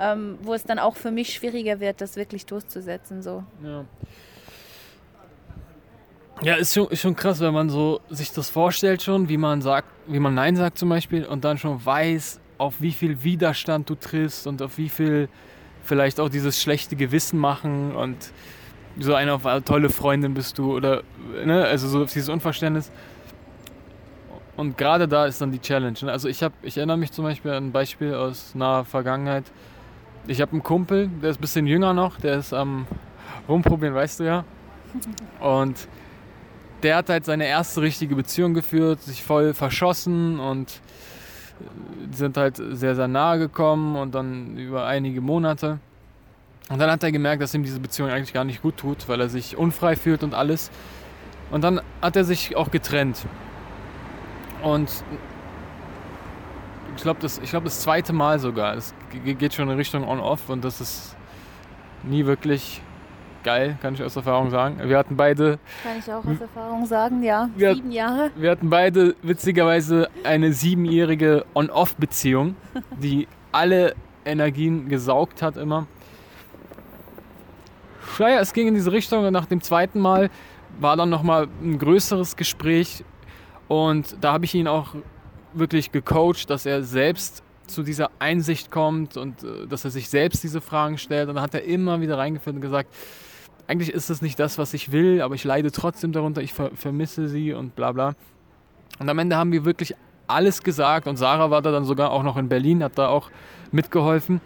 ähm, 0.00 0.38
wo 0.42 0.54
es 0.54 0.64
dann 0.64 0.78
auch 0.78 0.96
für 0.96 1.10
mich 1.10 1.32
schwieriger 1.34 1.80
wird, 1.80 2.00
das 2.00 2.16
wirklich 2.16 2.46
durchzusetzen. 2.46 3.22
So. 3.22 3.44
Ja. 3.62 3.84
Ja, 6.42 6.56
ist 6.56 6.74
schon, 6.74 6.88
ist 6.88 7.00
schon 7.00 7.14
krass, 7.14 7.40
wenn 7.40 7.54
man 7.54 7.70
so 7.70 8.00
sich 8.10 8.32
das 8.32 8.50
vorstellt 8.50 9.02
schon, 9.02 9.28
wie 9.28 9.36
man 9.36 9.62
sagt, 9.62 9.88
wie 10.06 10.18
man 10.18 10.34
Nein 10.34 10.56
sagt 10.56 10.78
zum 10.78 10.88
Beispiel 10.88 11.24
und 11.24 11.44
dann 11.44 11.58
schon 11.58 11.84
weiß, 11.84 12.40
auf 12.58 12.80
wie 12.80 12.92
viel 12.92 13.22
Widerstand 13.22 13.88
du 13.88 13.94
triffst 13.94 14.46
und 14.46 14.60
auf 14.60 14.76
wie 14.78 14.88
viel 14.88 15.28
vielleicht 15.84 16.20
auch 16.20 16.28
dieses 16.28 16.60
schlechte 16.60 16.96
Gewissen 16.96 17.38
machen 17.38 17.94
und 17.94 18.32
so 18.98 19.14
eine 19.14 19.38
tolle 19.64 19.90
Freundin 19.90 20.34
bist 20.34 20.58
du 20.58 20.74
oder 20.76 21.02
ne, 21.44 21.64
also 21.64 21.88
so 21.88 22.04
dieses 22.04 22.28
Unverständnis. 22.28 22.90
Und 24.56 24.78
gerade 24.78 25.08
da 25.08 25.26
ist 25.26 25.40
dann 25.40 25.50
die 25.50 25.58
Challenge. 25.58 25.98
Ne? 26.02 26.12
Also 26.12 26.28
ich 26.28 26.42
habe, 26.42 26.54
ich 26.62 26.76
erinnere 26.76 26.96
mich 26.96 27.10
zum 27.10 27.24
Beispiel 27.24 27.50
an 27.50 27.66
ein 27.68 27.72
Beispiel 27.72 28.14
aus 28.14 28.54
naher 28.54 28.84
Vergangenheit. 28.84 29.44
Ich 30.26 30.40
habe 30.40 30.52
einen 30.52 30.62
Kumpel, 30.62 31.10
der 31.22 31.30
ist 31.30 31.38
ein 31.38 31.40
bisschen 31.40 31.66
jünger 31.66 31.92
noch, 31.92 32.18
der 32.20 32.38
ist 32.38 32.54
am 32.54 32.86
rumprobieren, 33.48 33.94
weißt 33.94 34.20
du 34.20 34.24
ja. 34.24 34.44
Und 35.40 35.88
der 36.84 36.96
hat 36.96 37.08
halt 37.08 37.24
seine 37.24 37.46
erste 37.46 37.82
richtige 37.82 38.14
Beziehung 38.14 38.54
geführt, 38.54 39.00
sich 39.00 39.22
voll 39.22 39.54
verschossen 39.54 40.38
und 40.38 40.80
sind 42.12 42.36
halt 42.36 42.56
sehr, 42.56 42.94
sehr 42.94 43.08
nahe 43.08 43.38
gekommen 43.38 43.96
und 43.96 44.14
dann 44.14 44.56
über 44.56 44.86
einige 44.86 45.20
Monate. 45.20 45.78
Und 46.70 46.78
dann 46.78 46.90
hat 46.90 47.02
er 47.02 47.12
gemerkt, 47.12 47.42
dass 47.42 47.54
ihm 47.54 47.62
diese 47.62 47.80
Beziehung 47.80 48.10
eigentlich 48.10 48.32
gar 48.32 48.44
nicht 48.44 48.62
gut 48.62 48.76
tut, 48.78 49.08
weil 49.08 49.20
er 49.20 49.28
sich 49.28 49.56
unfrei 49.56 49.96
fühlt 49.96 50.22
und 50.22 50.34
alles. 50.34 50.70
Und 51.50 51.62
dann 51.62 51.80
hat 52.00 52.16
er 52.16 52.24
sich 52.24 52.56
auch 52.56 52.70
getrennt. 52.70 53.26
Und 54.62 54.90
ich 56.96 57.02
glaube, 57.02 57.20
das, 57.20 57.40
glaub, 57.42 57.64
das 57.64 57.80
zweite 57.80 58.12
Mal 58.12 58.38
sogar. 58.38 58.74
Es 58.76 58.94
ge- 59.24 59.34
geht 59.34 59.52
schon 59.54 59.68
in 59.68 59.76
Richtung 59.76 60.08
On-Off 60.08 60.48
und 60.48 60.64
das 60.64 60.80
ist 60.80 61.16
nie 62.02 62.24
wirklich 62.24 62.80
geil, 63.44 63.78
kann 63.80 63.94
ich 63.94 64.02
aus 64.02 64.16
Erfahrung 64.16 64.50
sagen. 64.50 64.80
Wir 64.82 64.98
hatten 64.98 65.16
beide, 65.16 65.58
Kann 65.82 65.98
ich 65.98 66.12
auch 66.12 66.24
aus 66.24 66.40
Erfahrung 66.40 66.86
sagen, 66.86 67.22
ja. 67.22 67.48
Ja. 67.56 67.74
Sieben 67.74 67.92
Jahre. 67.92 68.30
wir 68.34 68.50
hatten 68.50 68.70
beide 68.70 69.14
witzigerweise 69.22 70.08
eine 70.24 70.52
siebenjährige 70.52 71.44
On-Off-Beziehung, 71.54 72.56
die 73.00 73.28
alle 73.52 73.94
Energien 74.24 74.88
gesaugt 74.88 75.42
hat 75.42 75.56
immer. 75.56 75.86
Naja, 78.18 78.40
es 78.40 78.52
ging 78.52 78.68
in 78.68 78.74
diese 78.74 78.92
Richtung 78.92 79.24
und 79.24 79.32
nach 79.32 79.46
dem 79.46 79.60
zweiten 79.60 80.00
Mal 80.00 80.30
war 80.80 80.96
dann 80.96 81.10
nochmal 81.10 81.48
ein 81.62 81.78
größeres 81.78 82.36
Gespräch 82.36 83.04
und 83.68 84.16
da 84.20 84.32
habe 84.32 84.44
ich 84.44 84.54
ihn 84.54 84.68
auch 84.68 84.94
wirklich 85.52 85.92
gecoacht, 85.92 86.50
dass 86.50 86.66
er 86.66 86.82
selbst 86.82 87.42
zu 87.66 87.82
dieser 87.82 88.10
Einsicht 88.18 88.70
kommt 88.70 89.16
und 89.16 89.42
äh, 89.42 89.66
dass 89.66 89.84
er 89.84 89.90
sich 89.90 90.08
selbst 90.08 90.42
diese 90.42 90.60
Fragen 90.60 90.98
stellt. 90.98 91.28
Und 91.28 91.36
dann 91.36 91.44
hat 91.44 91.54
er 91.54 91.64
immer 91.64 92.00
wieder 92.00 92.18
reingeführt 92.18 92.56
und 92.56 92.62
gesagt, 92.62 92.92
eigentlich 93.66 93.92
ist 93.92 94.10
das 94.10 94.22
nicht 94.22 94.38
das, 94.38 94.58
was 94.58 94.74
ich 94.74 94.92
will, 94.92 95.22
aber 95.22 95.34
ich 95.34 95.44
leide 95.44 95.70
trotzdem 95.70 96.12
darunter, 96.12 96.42
ich 96.42 96.52
ver 96.52 96.70
vermisse 96.74 97.28
sie 97.28 97.52
und 97.52 97.74
bla 97.74 97.92
bla. 97.92 98.14
Und 98.98 99.08
am 99.08 99.18
Ende 99.18 99.36
haben 99.36 99.52
wir 99.52 99.64
wirklich 99.64 99.94
alles 100.26 100.62
gesagt 100.62 101.06
und 101.06 101.16
Sarah 101.16 101.50
war 101.50 101.62
da 101.62 101.70
dann 101.70 101.84
sogar 101.84 102.10
auch 102.10 102.22
noch 102.22 102.36
in 102.36 102.48
Berlin, 102.48 102.82
hat 102.82 102.98
da 102.98 103.08
auch 103.08 103.30
mitgeholfen. 103.72 104.40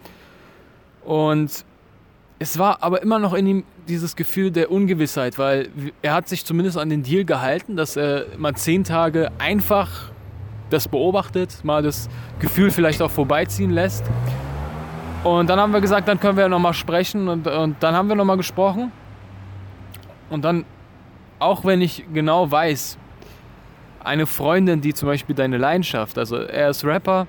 Und 1.05 1.65
es 2.39 2.57
war 2.57 2.83
aber 2.83 3.01
immer 3.01 3.19
noch 3.19 3.33
in 3.33 3.47
ihm 3.47 3.63
dieses 3.87 4.15
Gefühl 4.15 4.51
der 4.51 4.71
Ungewissheit, 4.71 5.37
weil 5.37 5.69
er 6.01 6.13
hat 6.13 6.29
sich 6.29 6.45
zumindest 6.45 6.77
an 6.77 6.89
den 6.89 7.03
Deal 7.03 7.25
gehalten, 7.25 7.75
dass 7.75 7.97
er 7.97 8.25
mal 8.37 8.55
zehn 8.55 8.83
Tage 8.83 9.29
einfach 9.39 10.11
das 10.69 10.87
beobachtet, 10.87 11.63
mal 11.63 11.81
das 11.81 12.09
Gefühl 12.39 12.71
vielleicht 12.71 13.01
auch 13.01 13.11
vorbeiziehen 13.11 13.71
lässt. 13.71 14.05
Und 15.23 15.49
dann 15.49 15.59
haben 15.59 15.73
wir 15.73 15.81
gesagt, 15.81 16.07
dann 16.07 16.19
können 16.19 16.37
wir 16.37 16.43
ja 16.43 16.49
nochmal 16.49 16.73
sprechen 16.73 17.27
und, 17.27 17.45
und 17.45 17.75
dann 17.81 17.95
haben 17.95 18.07
wir 18.07 18.15
nochmal 18.15 18.37
gesprochen. 18.37 18.91
Und 20.29 20.43
dann, 20.43 20.65
auch 21.39 21.65
wenn 21.65 21.81
ich 21.81 22.05
genau 22.13 22.49
weiß, 22.49 22.97
eine 24.03 24.25
Freundin, 24.25 24.81
die 24.81 24.93
zum 24.93 25.07
Beispiel 25.07 25.35
deine 25.35 25.57
Leidenschaft, 25.57 26.17
also 26.17 26.37
er 26.37 26.69
ist 26.69 26.85
Rapper, 26.85 27.27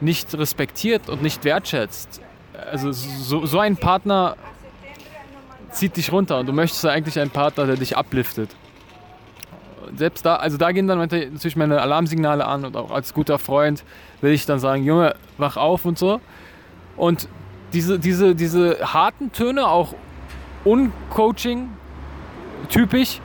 nicht 0.00 0.34
respektiert 0.34 1.08
und 1.08 1.22
nicht 1.22 1.44
wertschätzt. 1.44 2.20
Also 2.70 2.92
so, 2.92 3.46
so 3.46 3.58
ein 3.58 3.76
Partner 3.76 4.36
zieht 5.70 5.96
dich 5.96 6.12
runter 6.12 6.38
und 6.38 6.46
du 6.46 6.52
möchtest 6.52 6.84
eigentlich 6.84 7.18
einen 7.18 7.30
Partner, 7.30 7.66
der 7.66 7.76
dich 7.76 7.96
upliftet. 7.96 8.54
Selbst 9.96 10.24
da, 10.24 10.36
also 10.36 10.56
da 10.58 10.72
gehen 10.72 10.86
dann 10.86 10.98
natürlich 10.98 11.56
meine 11.56 11.80
Alarmsignale 11.80 12.46
an 12.46 12.64
und 12.64 12.76
auch 12.76 12.90
als 12.90 13.14
guter 13.14 13.38
Freund 13.38 13.84
will 14.20 14.32
ich 14.32 14.46
dann 14.46 14.58
sagen, 14.58 14.84
Junge, 14.84 15.14
wach 15.38 15.56
auf 15.56 15.84
und 15.84 15.98
so. 15.98 16.20
Und 16.96 17.28
diese, 17.72 17.98
diese, 17.98 18.34
diese 18.34 18.92
harten 18.92 19.32
Töne, 19.32 19.66
auch 19.66 19.94
uncoaching 20.64 21.70
typisch, 22.68 23.20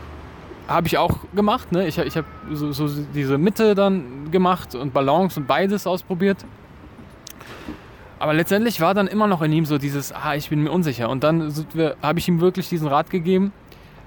habe 0.67 0.87
ich 0.87 0.97
auch 0.97 1.17
gemacht. 1.33 1.71
Ne? 1.71 1.87
Ich, 1.87 1.97
ich 1.97 2.17
habe 2.17 2.27
so, 2.51 2.71
so, 2.71 2.87
diese 3.13 3.37
Mitte 3.37 3.75
dann 3.75 4.31
gemacht 4.31 4.75
und 4.75 4.93
Balance 4.93 5.39
und 5.39 5.47
beides 5.47 5.87
ausprobiert. 5.87 6.45
Aber 8.19 8.33
letztendlich 8.33 8.81
war 8.81 8.93
dann 8.93 9.07
immer 9.07 9.27
noch 9.27 9.41
in 9.41 9.51
ihm 9.53 9.65
so 9.65 9.77
dieses, 9.77 10.11
ah, 10.11 10.35
ich 10.35 10.49
bin 10.49 10.63
mir 10.63 10.71
unsicher. 10.71 11.09
Und 11.09 11.23
dann 11.23 11.53
habe 12.01 12.19
ich 12.19 12.27
ihm 12.27 12.41
wirklich 12.41 12.67
diesen 12.67 12.87
Rat 12.87 13.09
gegeben, 13.09 13.53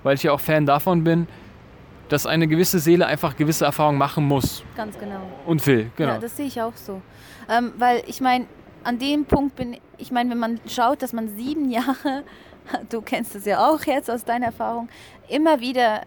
weil 0.03 0.17
ich 0.17 0.25
ja 0.25 0.33
auch 0.33 0.41
Fan 0.41 0.67
davon 0.67 1.05
bin, 1.05 1.29
dass 2.09 2.27
eine 2.27 2.49
gewisse 2.49 2.81
Seele 2.81 3.07
einfach 3.07 3.37
gewisse 3.37 3.65
Erfahrungen 3.65 3.99
machen 3.99 4.25
muss. 4.25 4.65
Ganz 4.77 4.99
genau. 4.99 5.21
Und 5.47 5.65
will, 5.67 5.91
genau. 5.97 6.15
Ja, 6.15 6.19
das 6.19 6.37
sehe 6.37 6.47
ich 6.47 6.61
auch 6.61 6.75
so. 6.75 7.01
Ähm, 7.49 7.73
weil 7.79 8.03
ich 8.07 8.21
meine, 8.21 8.47
an 8.83 8.99
dem 8.99 9.27
Punkt 9.27 9.55
bin 9.57 9.77
ich, 9.97 10.11
meine, 10.11 10.31
wenn 10.31 10.39
man 10.39 10.61
schaut, 10.67 11.03
dass 11.03 11.13
man 11.13 11.29
sieben 11.29 11.71
Jahre 11.71 12.25
du 12.89 13.01
kennst 13.01 13.35
es 13.35 13.45
ja 13.45 13.69
auch 13.69 13.83
jetzt 13.85 14.11
aus 14.11 14.25
deiner 14.25 14.47
Erfahrung, 14.47 14.89
immer 15.29 15.61
wieder 15.61 16.03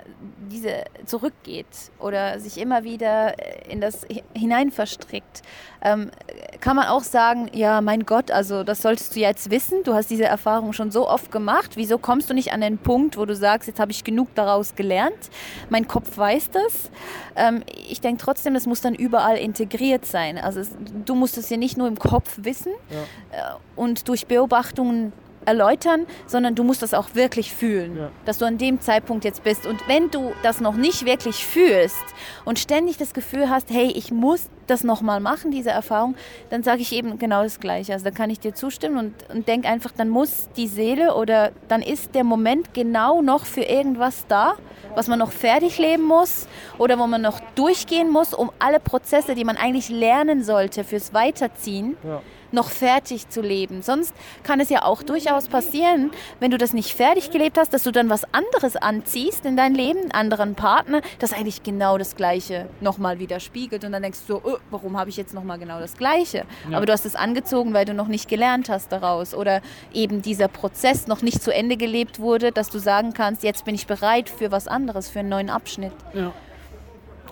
diese 0.52 0.84
zurückgeht 1.06 1.66
oder 2.00 2.40
sich 2.40 2.58
immer 2.60 2.84
wieder 2.84 3.36
in 3.70 3.82
das 3.82 4.06
hinein 4.36 4.72
verstrickt, 4.72 5.42
ähm, 5.82 6.12
kann 6.60 6.76
man 6.76 6.88
auch 6.88 7.04
sagen, 7.04 7.50
ja, 7.54 7.82
mein 7.82 8.06
Gott, 8.06 8.32
also 8.32 8.64
das 8.64 8.82
solltest 8.82 9.16
du 9.16 9.20
jetzt 9.20 9.50
wissen, 9.50 9.84
du 9.84 9.94
hast 9.94 10.10
diese 10.10 10.26
Erfahrung 10.26 10.74
schon 10.74 10.92
so 10.92 11.10
oft 11.10 11.32
gemacht, 11.32 11.72
wieso 11.76 11.98
kommst 11.98 12.30
du 12.30 12.34
nicht 12.34 12.54
an 12.54 12.62
den 12.62 12.78
Punkt, 12.78 13.18
wo 13.18 13.26
du 13.26 13.36
sagst, 13.36 13.68
jetzt 13.68 13.80
habe 13.80 13.92
ich 13.92 14.04
genug 14.04 14.34
daraus 14.36 14.76
gelernt, 14.76 15.30
mein 15.70 15.88
Kopf 15.88 16.18
weiß 16.18 16.52
das. 16.52 16.92
Ähm, 17.36 17.64
ich 17.90 18.02
denke 18.02 18.24
trotzdem, 18.24 18.54
das 18.54 18.68
muss 18.68 18.82
dann 18.82 18.94
überall 18.94 19.38
integriert 19.38 20.06
sein. 20.06 20.38
Also 20.38 20.60
es, 20.60 20.72
du 21.06 21.16
musst 21.16 21.38
es 21.38 21.50
ja 21.50 21.58
nicht 21.58 21.78
nur 21.78 21.88
im 21.88 21.98
Kopf 21.98 22.40
wissen 22.44 22.74
ja. 22.90 23.54
Äh, 23.54 23.56
und 23.76 24.08
durch 24.08 24.28
Beobachtungen 24.28 25.14
erläutern, 25.46 26.06
sondern 26.26 26.56
du 26.56 26.64
musst 26.64 26.82
das 26.82 26.94
auch 26.94 27.16
wirklich 27.16 27.54
fühlen, 27.54 27.98
ja. 27.98 28.10
dass 28.26 28.38
du 28.38 28.46
an 28.46 28.58
dem 28.58 28.82
Zeitpunkt 28.82 29.26
jetzt 29.26 29.44
bist. 29.44 29.66
Und 29.66 29.88
wenn 29.88 30.10
du 30.12 30.34
das 30.44 30.62
noch 30.62 30.76
nicht 30.76 31.06
wirklich 31.06 31.46
fühlst 31.46 32.04
und 32.46 32.60
ständig 32.60 32.98
das 32.98 33.14
Gefühl 33.14 33.50
hast, 33.50 33.70
hey, 33.70 33.92
ich 33.96 34.12
muss 34.12 34.50
das 34.68 34.84
nochmal 34.84 35.20
machen, 35.20 35.52
diese 35.52 35.70
Erfahrung, 35.70 36.16
dann 36.50 36.64
sage 36.64 36.82
ich 36.82 36.94
eben 36.94 37.20
genau 37.20 37.44
das 37.44 37.60
Gleiche. 37.60 37.94
Also 37.94 38.06
da 38.06 38.12
kann 38.12 38.30
ich 38.30 38.40
dir 38.40 38.54
zustimmen 38.54 38.98
und, 38.98 39.30
und 39.34 39.48
denke 39.48 39.68
einfach, 39.68 39.92
dann 39.92 40.10
muss 40.10 40.50
die 40.56 40.68
Seele 40.68 41.16
oder 41.16 41.52
dann 41.68 41.82
ist 41.82 42.16
der 42.16 42.24
Moment 42.24 42.74
genau 42.74 43.22
noch 43.22 43.46
für 43.46 43.64
irgendwas 43.64 44.26
da, 44.28 44.56
was 44.96 45.08
man 45.08 45.20
noch 45.20 45.32
fertig 45.32 45.78
leben 45.78 46.04
muss 46.04 46.48
oder 46.78 46.98
wo 47.00 47.08
man 47.08 47.22
noch 47.22 47.40
durchgehen 47.56 48.10
muss, 48.10 48.34
um 48.34 48.52
alle 48.60 48.80
Prozesse, 48.80 49.36
die 49.36 49.44
man 49.44 49.58
eigentlich 49.58 49.90
lernen 49.90 50.44
sollte 50.44 50.84
fürs 50.84 51.14
Weiterziehen, 51.14 51.98
ja 52.04 52.22
noch 52.54 52.70
fertig 52.70 53.30
zu 53.30 53.42
leben. 53.42 53.82
Sonst 53.82 54.14
kann 54.44 54.60
es 54.60 54.70
ja 54.70 54.84
auch 54.84 55.04
durchaus 55.04 55.48
passieren, 55.48 56.12
wenn 56.40 56.52
du 56.52 56.58
das 56.58 56.74
nicht 56.74 56.94
fertig 56.94 57.32
gelebt 57.32 57.58
hast, 57.58 57.74
dass 57.74 57.84
du 57.84 57.92
dann 57.92 58.10
was 58.10 58.26
anderes 58.34 58.76
anziehst 58.76 59.46
in 59.46 59.58
dein 59.58 59.74
Leben, 59.74 60.00
einen 60.00 60.12
anderen 60.12 60.56
Partner, 60.56 61.02
das 61.20 61.34
eigentlich 61.34 61.64
genau 61.64 61.98
das 61.98 62.16
Gleiche 62.16 62.70
nochmal 62.82 63.20
widerspiegelt. 63.20 63.84
Und 63.84 63.92
dann 63.92 64.04
denkst 64.04 64.20
du 64.28 64.34
so, 64.34 64.42
oh, 64.44 64.58
warum 64.70 64.98
habe 64.98 65.10
ich 65.10 65.18
jetzt 65.18 65.34
nochmal 65.34 65.60
genau 65.60 65.80
das 65.80 65.98
Gleiche? 65.98 66.46
Ja. 66.70 66.78
Aber 66.78 66.86
du 66.86 66.94
hast 66.94 67.06
es 67.06 67.16
angezogen, 67.16 67.74
weil 67.74 67.86
du 67.86 67.94
noch 67.94 68.08
nicht 68.08 68.28
gelernt 68.28 68.70
hast 68.70 68.92
daraus. 68.92 69.34
Oder 69.34 69.62
eben 69.94 70.22
dieser 70.22 70.48
Prozess 70.48 71.08
noch 71.08 71.22
nicht 71.22 71.42
zu 71.42 71.54
Ende 71.54 71.78
gelebt 71.78 72.20
wurde, 72.20 72.52
dass 72.52 72.70
du 72.70 72.80
sagen 72.80 73.14
kannst, 73.14 73.44
jetzt 73.44 73.66
bin 73.66 73.76
ich 73.76 73.88
bereit 73.88 74.30
für 74.30 74.52
was 74.52 74.68
anderes, 74.68 75.10
für 75.10 75.20
einen 75.20 75.30
neuen 75.30 75.50
Abschnitt. 75.50 75.94
Ja. 76.14 76.34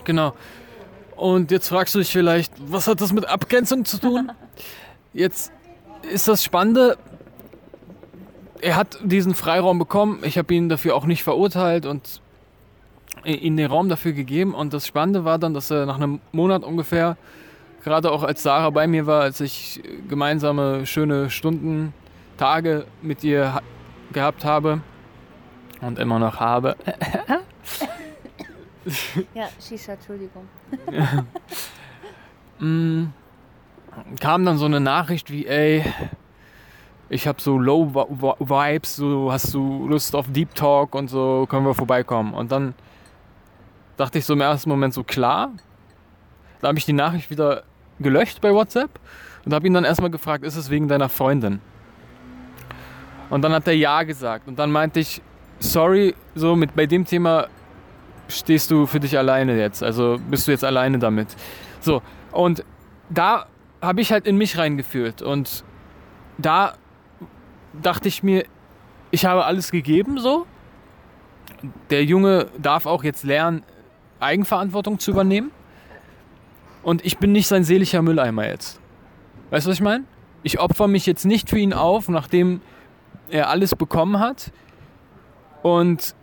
Genau. 0.03 0.33
Und 1.15 1.51
jetzt 1.51 1.67
fragst 1.67 1.93
du 1.93 1.99
dich 1.99 2.11
vielleicht, 2.11 2.51
was 2.57 2.87
hat 2.87 2.99
das 2.99 3.13
mit 3.13 3.25
Abgrenzung 3.27 3.85
zu 3.85 3.99
tun? 3.99 4.31
Jetzt 5.13 5.51
ist 6.11 6.27
das 6.27 6.43
Spannende, 6.43 6.97
er 8.61 8.75
hat 8.75 8.99
diesen 9.03 9.35
Freiraum 9.35 9.79
bekommen. 9.79 10.19
Ich 10.23 10.37
habe 10.37 10.53
ihn 10.53 10.69
dafür 10.69 10.95
auch 10.95 11.05
nicht 11.05 11.23
verurteilt 11.23 11.85
und 11.85 12.21
ihm 13.25 13.57
den 13.57 13.67
Raum 13.67 13.89
dafür 13.89 14.13
gegeben. 14.13 14.53
Und 14.53 14.73
das 14.73 14.87
Spannende 14.87 15.25
war 15.25 15.37
dann, 15.37 15.53
dass 15.53 15.69
er 15.71 15.85
nach 15.85 15.97
einem 15.97 16.21
Monat 16.31 16.63
ungefähr, 16.63 17.17
gerade 17.83 18.11
auch 18.11 18.23
als 18.23 18.43
Sarah 18.43 18.69
bei 18.69 18.87
mir 18.87 19.05
war, 19.05 19.21
als 19.23 19.41
ich 19.41 19.81
gemeinsame 20.07 20.85
schöne 20.85 21.29
Stunden, 21.29 21.93
Tage 22.37 22.85
mit 23.01 23.23
ihr 23.23 23.61
gehabt 24.13 24.45
habe 24.45 24.81
und 25.81 25.99
immer 25.99 26.19
noch 26.19 26.39
habe. 26.39 26.75
ja, 29.33 29.49
Shisha, 29.59 29.93
Entschuldigung. 29.93 30.47
mm, 32.59 33.05
kam 34.19 34.45
dann 34.45 34.57
so 34.57 34.65
eine 34.65 34.79
Nachricht 34.79 35.31
wie, 35.31 35.47
ey, 35.47 35.83
ich 37.09 37.27
habe 37.27 37.41
so 37.41 37.57
Low 37.57 37.93
Vibes, 37.93 38.95
so 38.95 39.31
hast 39.31 39.53
du 39.53 39.87
Lust 39.87 40.15
auf 40.15 40.31
Deep 40.31 40.55
Talk 40.55 40.95
und 40.95 41.09
so, 41.09 41.45
können 41.49 41.65
wir 41.65 41.73
vorbeikommen. 41.73 42.33
Und 42.33 42.51
dann 42.51 42.73
dachte 43.97 44.17
ich 44.17 44.25
so 44.25 44.33
im 44.33 44.41
ersten 44.41 44.69
Moment 44.69 44.93
so, 44.93 45.03
klar. 45.03 45.51
Da 46.61 46.69
habe 46.69 46.77
ich 46.77 46.85
die 46.85 46.93
Nachricht 46.93 47.29
wieder 47.29 47.63
gelöscht 47.99 48.39
bei 48.39 48.53
WhatsApp 48.53 48.99
und 49.45 49.53
habe 49.53 49.67
ihn 49.67 49.73
dann 49.73 49.83
erstmal 49.83 50.09
gefragt, 50.09 50.43
ist 50.43 50.55
es 50.55 50.69
wegen 50.69 50.87
deiner 50.87 51.09
Freundin? 51.09 51.59
Und 53.29 53.41
dann 53.41 53.53
hat 53.53 53.67
er 53.67 53.75
ja 53.75 54.03
gesagt. 54.03 54.47
Und 54.47 54.59
dann 54.59 54.71
meinte 54.71 54.99
ich, 54.99 55.21
sorry, 55.59 56.15
so 56.35 56.55
mit 56.55 56.75
bei 56.75 56.85
dem 56.85 57.05
Thema 57.05 57.47
stehst 58.27 58.71
du 58.71 58.85
für 58.85 58.99
dich 58.99 59.17
alleine 59.17 59.57
jetzt. 59.57 59.83
Also 59.83 60.17
bist 60.29 60.47
du 60.47 60.51
jetzt 60.51 60.63
alleine 60.63 60.99
damit. 60.99 61.35
So, 61.79 62.01
und 62.31 62.63
da 63.09 63.47
habe 63.81 64.01
ich 64.01 64.11
halt 64.11 64.27
in 64.27 64.37
mich 64.37 64.57
reingeführt. 64.57 65.21
Und 65.21 65.63
da 66.37 66.75
dachte 67.81 68.07
ich 68.07 68.23
mir, 68.23 68.45
ich 69.11 69.25
habe 69.25 69.45
alles 69.45 69.71
gegeben 69.71 70.19
so. 70.19 70.45
Der 71.89 72.03
Junge 72.05 72.47
darf 72.57 72.85
auch 72.85 73.03
jetzt 73.03 73.23
lernen, 73.23 73.63
Eigenverantwortung 74.19 74.99
zu 74.99 75.11
übernehmen. 75.11 75.51
Und 76.83 77.05
ich 77.05 77.17
bin 77.17 77.31
nicht 77.31 77.47
sein 77.47 77.63
seelischer 77.63 78.01
Mülleimer 78.01 78.47
jetzt. 78.47 78.79
Weißt 79.49 79.65
du, 79.65 79.69
was 79.69 79.77
ich 79.77 79.83
meine? 79.83 80.05
Ich 80.43 80.59
opfer 80.59 80.87
mich 80.87 81.05
jetzt 81.05 81.25
nicht 81.25 81.49
für 81.49 81.59
ihn 81.59 81.73
auf, 81.73 82.09
nachdem 82.09 82.61
er 83.29 83.49
alles 83.49 83.75
bekommen 83.75 84.19
hat. 84.19 84.51
Und 85.61 86.15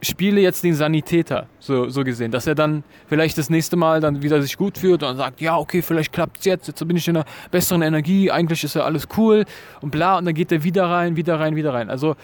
spiele 0.00 0.40
jetzt 0.40 0.62
den 0.62 0.74
Sanitäter, 0.74 1.46
so, 1.58 1.88
so 1.88 2.04
gesehen, 2.04 2.30
dass 2.30 2.46
er 2.46 2.54
dann 2.54 2.84
vielleicht 3.08 3.36
das 3.36 3.50
nächste 3.50 3.76
Mal 3.76 4.00
dann 4.00 4.22
wieder 4.22 4.40
sich 4.40 4.56
gut 4.56 4.78
fühlt 4.78 5.02
und 5.02 5.16
sagt, 5.16 5.40
ja, 5.40 5.56
okay, 5.56 5.82
vielleicht 5.82 6.12
klappt 6.12 6.38
es 6.38 6.44
jetzt, 6.44 6.68
jetzt 6.68 6.86
bin 6.86 6.96
ich 6.96 7.08
in 7.08 7.16
einer 7.16 7.26
besseren 7.50 7.82
Energie, 7.82 8.30
eigentlich 8.30 8.62
ist 8.62 8.74
ja 8.74 8.82
alles 8.82 9.08
cool 9.16 9.44
und 9.80 9.90
bla, 9.90 10.18
und 10.18 10.24
dann 10.24 10.34
geht 10.34 10.52
er 10.52 10.62
wieder 10.62 10.88
rein, 10.88 11.16
wieder 11.16 11.40
rein, 11.40 11.56
wieder 11.56 11.74
rein. 11.74 11.90
Also 11.90 12.14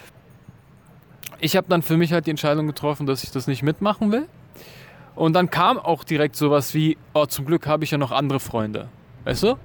ich 1.39 1.57
habe 1.57 1.67
dann 1.69 1.81
für 1.81 1.97
mich 1.97 2.13
halt 2.13 2.27
die 2.27 2.31
Entscheidung 2.31 2.65
getroffen, 2.67 3.05
dass 3.05 3.23
ich 3.23 3.31
das 3.31 3.47
nicht 3.47 3.61
mitmachen 3.61 4.11
will. 4.11 4.27
Und 5.15 5.33
dann 5.33 5.49
kam 5.49 5.77
auch 5.77 6.03
direkt 6.03 6.35
sowas 6.35 6.73
wie, 6.73 6.97
oh, 7.13 7.25
zum 7.25 7.45
Glück 7.45 7.67
habe 7.67 7.83
ich 7.83 7.91
ja 7.91 7.97
noch 7.97 8.11
andere 8.11 8.39
Freunde. 8.39 8.89
Weißt 9.23 9.43
du? 9.43 9.57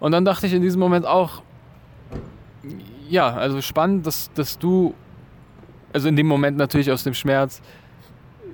Und 0.00 0.12
dann 0.12 0.24
dachte 0.24 0.46
ich 0.46 0.52
in 0.52 0.62
diesem 0.62 0.80
Moment 0.80 1.06
auch, 1.06 1.42
ja, 3.08 3.28
also 3.28 3.60
spannend, 3.60 4.06
dass, 4.06 4.30
dass 4.34 4.58
du 4.58 4.94
also 5.92 6.08
in 6.08 6.16
dem 6.16 6.26
Moment 6.26 6.56
natürlich 6.56 6.90
aus 6.90 7.04
dem 7.04 7.14
Schmerz, 7.14 7.60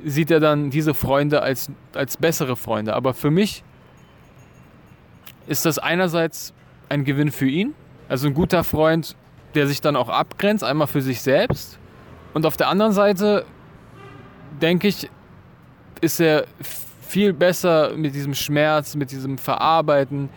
sieht 0.05 0.31
er 0.31 0.41
dann 0.41 0.71
diese 0.71 0.95
Freunde 0.95 1.43
als, 1.43 1.71
als 1.95 2.17
bessere 2.17 2.57
Freunde. 2.57 2.95
Aber 2.95 3.15
für 3.15 3.31
mich 3.31 3.65
ist 5.47 5.65
das 5.65 5.79
einerseits 5.79 6.53
ein 6.89 7.05
Gewinn 7.05 7.31
für 7.31 7.49
ihn, 7.49 7.75
also 8.09 8.29
ein 8.29 8.35
guter 8.35 8.65
Freund, 8.65 9.17
der 9.55 9.67
sich 9.67 9.81
dann 9.81 9.97
auch 9.97 10.09
abgrenzt, 10.09 10.65
einmal 10.65 10.87
für 10.87 11.01
sich 11.01 11.23
selbst. 11.23 11.79
Und 12.35 12.45
auf 12.47 12.57
der 12.57 12.69
anderen 12.69 12.93
Seite, 12.93 13.45
denke 14.61 14.89
ich, 14.89 15.09
ist 16.01 16.21
er 16.21 16.45
viel 17.01 17.33
besser 17.33 17.93
mit 17.97 18.15
diesem 18.15 18.35
Schmerz, 18.35 18.95
mit 18.97 19.11
diesem 19.11 19.39
Verarbeiten, 19.39 20.29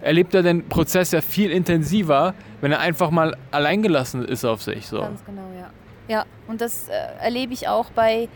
erlebt 0.00 0.34
er 0.34 0.42
den 0.42 0.68
Prozess 0.68 1.12
ja 1.12 1.20
viel 1.20 1.50
intensiver, 1.50 2.34
wenn 2.60 2.72
er 2.72 2.80
einfach 2.80 3.10
mal 3.10 3.36
alleingelassen 3.50 4.24
ist 4.24 4.44
auf 4.44 4.62
sich. 4.62 4.86
So. 4.86 5.00
Ganz 5.00 5.24
genau, 5.24 5.50
ja. 5.58 5.70
Ja, 6.08 6.26
und 6.48 6.60
das 6.60 6.88
äh, 6.88 6.92
erlebe 7.20 7.52
ich 7.52 7.68
auch 7.68 7.90
bei 7.90 8.28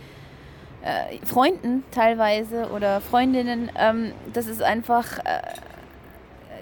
äh, 0.82 1.26
Freunden 1.26 1.84
teilweise 1.90 2.70
oder 2.70 3.00
Freundinnen, 3.00 3.70
ähm, 3.76 4.12
dass 4.32 4.46
es 4.46 4.62
einfach 4.62 5.18
äh, 5.18 5.42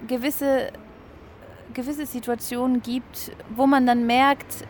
gewisse, 0.07 0.73
gewisse 1.75 2.07
Situationen 2.07 2.83
gibt, 2.83 3.33
wo 3.55 3.67
man 3.67 3.87
dann 3.87 4.07
merkt, 4.07 4.67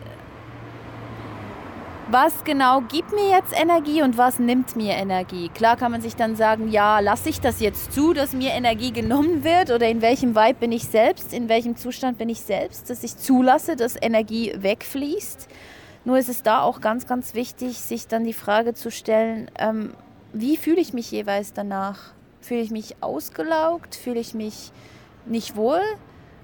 was 2.09 2.43
genau 2.45 2.81
gibt 2.81 3.11
mir 3.11 3.29
jetzt 3.29 3.53
Energie 3.59 4.01
und 4.01 4.17
was 4.17 4.39
nimmt 4.39 4.75
mir 4.75 4.93
Energie. 4.93 5.49
Klar 5.49 5.75
kann 5.75 5.91
man 5.91 6.01
sich 6.01 6.15
dann 6.15 6.35
sagen, 6.35 6.69
ja, 6.69 6.99
lasse 6.99 7.29
ich 7.29 7.41
das 7.41 7.59
jetzt 7.59 7.91
zu, 7.91 8.13
dass 8.13 8.31
mir 8.31 8.51
Energie 8.51 8.91
genommen 8.91 9.43
wird 9.43 9.71
oder 9.71 9.89
in 9.89 10.01
welchem 10.01 10.35
Vibe 10.35 10.59
bin 10.59 10.71
ich 10.71 10.85
selbst, 10.85 11.33
in 11.33 11.49
welchem 11.49 11.75
Zustand 11.75 12.17
bin 12.17 12.29
ich 12.29 12.41
selbst, 12.41 12.89
dass 12.89 13.03
ich 13.03 13.17
zulasse, 13.17 13.75
dass 13.75 14.01
Energie 14.01 14.53
wegfließt. 14.57 15.49
Nur 16.07 16.17
ist 16.17 16.29
es 16.29 16.41
da 16.41 16.61
auch 16.61 16.79
ganz, 16.79 17.05
ganz 17.05 17.33
wichtig, 17.33 17.79
sich 17.81 18.07
dann 18.07 18.23
die 18.23 18.31
Frage 18.31 18.73
zu 18.73 18.89
stellen, 18.91 19.51
ähm, 19.59 19.93
wie 20.31 20.55
fühle 20.55 20.79
ich 20.79 20.93
mich 20.93 21.11
jeweils 21.11 21.51
danach? 21.51 22.13
Fühle 22.39 22.61
ich 22.61 22.71
mich 22.71 22.95
ausgelaugt? 23.01 23.93
Fühle 23.93 24.21
ich 24.21 24.33
mich 24.33 24.71
nicht 25.25 25.57
wohl? 25.57 25.81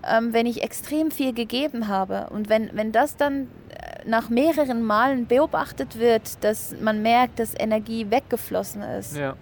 Ähm, 0.05 0.33
wenn 0.33 0.47
ich 0.47 0.63
extrem 0.63 1.11
viel 1.11 1.31
gegeben 1.31 1.87
habe. 1.87 2.27
Und 2.31 2.49
wenn, 2.49 2.71
wenn 2.73 2.91
das 2.91 3.15
dann 3.15 3.43
äh, 3.69 4.05
nach 4.05 4.27
mehreren 4.27 4.83
Malen 4.83 5.27
beobachtet 5.27 5.97
wird, 5.97 6.43
dass 6.43 6.75
man 6.81 7.01
merkt, 7.01 7.39
dass 7.39 7.57
Energie 7.57 8.11
weggeflossen 8.11 8.81
ist. 8.81 9.15
Ja. 9.15 9.37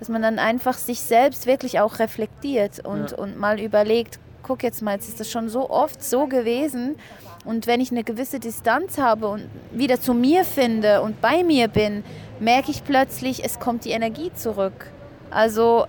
Dass 0.00 0.08
man 0.08 0.22
dann 0.22 0.40
einfach 0.40 0.76
sich 0.76 0.98
selbst 1.02 1.46
wirklich 1.46 1.78
auch 1.78 2.00
reflektiert 2.00 2.84
und, 2.84 3.12
Ja. 3.12 3.16
und 3.16 3.38
mal 3.38 3.60
überlegt, 3.60 4.18
guck 4.42 4.62
jetzt 4.62 4.82
mal, 4.82 4.94
jetzt 4.94 5.08
ist 5.08 5.20
das 5.20 5.30
schon 5.30 5.48
so 5.48 5.70
oft 5.70 6.02
so 6.02 6.26
gewesen. 6.26 6.96
Und 7.44 7.66
wenn 7.66 7.80
ich 7.80 7.90
eine 7.90 8.04
gewisse 8.04 8.38
Distanz 8.38 8.98
habe 8.98 9.28
und 9.28 9.48
wieder 9.72 10.00
zu 10.00 10.14
mir 10.14 10.44
finde 10.44 11.02
und 11.02 11.20
bei 11.20 11.42
mir 11.42 11.68
bin, 11.68 12.04
merke 12.38 12.70
ich 12.70 12.84
plötzlich, 12.84 13.44
es 13.44 13.58
kommt 13.58 13.84
die 13.84 13.90
Energie 13.90 14.32
zurück. 14.34 14.90
Also 15.30 15.86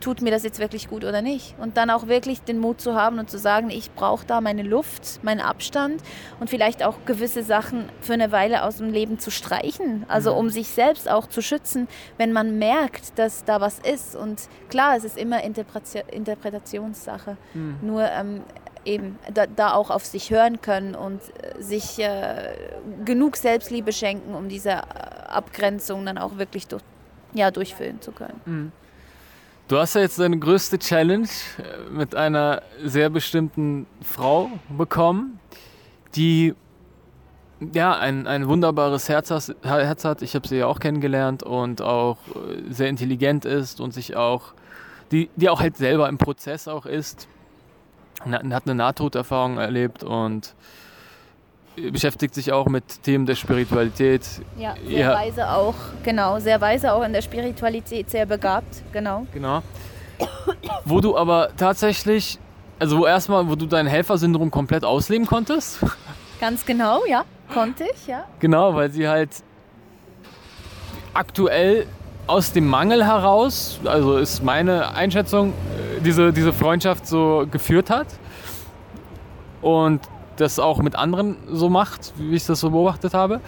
tut 0.00 0.22
mir 0.22 0.30
das 0.30 0.42
jetzt 0.42 0.58
wirklich 0.58 0.88
gut 0.88 1.04
oder 1.04 1.22
nicht? 1.22 1.54
Und 1.58 1.76
dann 1.76 1.90
auch 1.90 2.08
wirklich 2.08 2.40
den 2.42 2.58
Mut 2.58 2.80
zu 2.80 2.94
haben 2.94 3.18
und 3.18 3.30
zu 3.30 3.38
sagen, 3.38 3.70
ich 3.70 3.90
brauche 3.92 4.26
da 4.26 4.40
meine 4.40 4.62
Luft, 4.62 5.22
meinen 5.22 5.40
Abstand 5.40 6.02
und 6.40 6.50
vielleicht 6.50 6.82
auch 6.82 6.96
gewisse 7.06 7.42
Sachen 7.42 7.88
für 8.00 8.14
eine 8.14 8.32
Weile 8.32 8.64
aus 8.64 8.78
dem 8.78 8.90
Leben 8.92 9.18
zu 9.18 9.30
streichen. 9.30 10.04
Also 10.08 10.34
um 10.34 10.48
sich 10.50 10.68
selbst 10.68 11.08
auch 11.10 11.26
zu 11.26 11.42
schützen, 11.42 11.86
wenn 12.16 12.32
man 12.32 12.58
merkt, 12.58 13.18
dass 13.18 13.44
da 13.44 13.60
was 13.60 13.78
ist. 13.78 14.16
Und 14.16 14.48
klar, 14.68 14.96
es 14.96 15.04
ist 15.04 15.16
immer 15.18 15.42
Interpretationssache. 15.42 17.36
Nur 17.82 18.04
ähm, 18.10 18.42
eben 18.84 19.18
da, 19.32 19.46
da 19.46 19.74
auch 19.74 19.90
auf 19.90 20.04
sich 20.04 20.30
hören 20.30 20.60
können 20.60 20.94
und 20.94 21.20
äh, 21.20 21.62
sich 21.62 21.98
äh, 21.98 22.54
genug 23.04 23.36
Selbstliebe 23.36 23.92
schenken, 23.92 24.34
um 24.34 24.48
diese 24.48 24.70
äh, 24.70 24.82
Abgrenzung 25.28 26.06
dann 26.06 26.18
auch 26.18 26.38
wirklich 26.38 26.66
durch, 26.66 26.82
ja, 27.34 27.50
durchführen 27.50 28.00
zu 28.00 28.12
können. 28.12 28.40
Du 29.70 29.78
hast 29.78 29.94
ja 29.94 30.00
jetzt 30.00 30.18
deine 30.18 30.36
größte 30.36 30.80
Challenge 30.80 31.28
äh, 31.58 31.90
mit 31.92 32.16
einer 32.16 32.60
sehr 32.82 33.08
bestimmten 33.08 33.86
Frau 34.02 34.50
bekommen, 34.76 35.38
die 36.16 36.56
ja 37.72 37.96
ein, 37.96 38.26
ein 38.26 38.48
wunderbares 38.48 39.08
Herz, 39.08 39.30
hat. 39.30 40.22
Ich 40.22 40.34
habe 40.34 40.48
sie 40.48 40.56
ja 40.56 40.66
auch 40.66 40.80
kennengelernt 40.80 41.44
und 41.44 41.82
auch 41.82 42.16
äh, 42.34 42.72
sehr 42.72 42.88
intelligent 42.88 43.44
ist 43.44 43.80
und 43.80 43.94
sich 43.94 44.16
auch, 44.16 44.54
die, 45.12 45.30
die 45.36 45.48
auch 45.48 45.60
halt 45.60 45.76
selber 45.76 46.08
im 46.08 46.18
Prozess 46.18 46.66
auch 46.66 46.84
ist. 46.84 47.28
Und 48.24 48.34
Hat 48.34 48.44
hat 48.52 48.64
eine 48.66 48.74
Nahtoderfahrung 48.74 49.58
erlebt 49.58 50.02
und 50.02 50.56
beschäftigt 51.92 52.34
sich 52.34 52.52
auch 52.52 52.66
mit 52.66 53.02
Themen 53.02 53.26
der 53.26 53.34
Spiritualität. 53.34 54.26
Ja, 54.58 54.74
sehr 54.86 54.98
Ja. 54.98 55.14
weise 55.14 55.50
auch, 55.50 55.74
genau, 56.02 56.38
sehr 56.38 56.60
weise 56.60 56.92
auch 56.92 57.02
in 57.02 57.12
der 57.12 57.22
Spiritualität, 57.22 58.10
sehr 58.10 58.26
begabt, 58.26 58.82
genau. 58.92 59.26
Genau. 59.32 59.62
Wo 60.84 61.00
du 61.00 61.16
aber 61.16 61.50
tatsächlich, 61.56 62.38
also 62.78 62.98
wo 62.98 63.06
erstmal, 63.06 63.48
wo 63.48 63.54
du 63.54 63.66
dein 63.66 63.86
Helfersyndrom 63.86 64.50
komplett 64.50 64.84
ausleben 64.84 65.26
konntest. 65.26 65.78
Ganz 66.40 66.64
genau, 66.66 67.04
ja, 67.06 67.24
konnte 67.52 67.84
ich, 67.94 68.06
ja. 68.06 68.24
Genau, 68.38 68.74
weil 68.74 68.90
sie 68.90 69.08
halt 69.08 69.30
aktuell 71.14 71.86
aus 72.26 72.52
dem 72.52 72.66
Mangel 72.66 73.04
heraus, 73.04 73.80
also 73.84 74.16
ist 74.18 74.44
meine 74.44 74.94
Einschätzung, 74.94 75.50
äh, 75.50 76.00
diese, 76.00 76.32
diese 76.32 76.52
Freundschaft 76.52 77.06
so 77.06 77.46
geführt 77.50 77.90
hat. 77.90 78.06
Und 79.62 80.00
das 80.40 80.58
auch 80.58 80.78
mit 80.78 80.96
anderen 80.96 81.36
so 81.50 81.68
macht, 81.68 82.12
wie 82.16 82.36
ich 82.36 82.46
das 82.46 82.60
so 82.60 82.70
beobachtet 82.70 83.14
habe. 83.14 83.40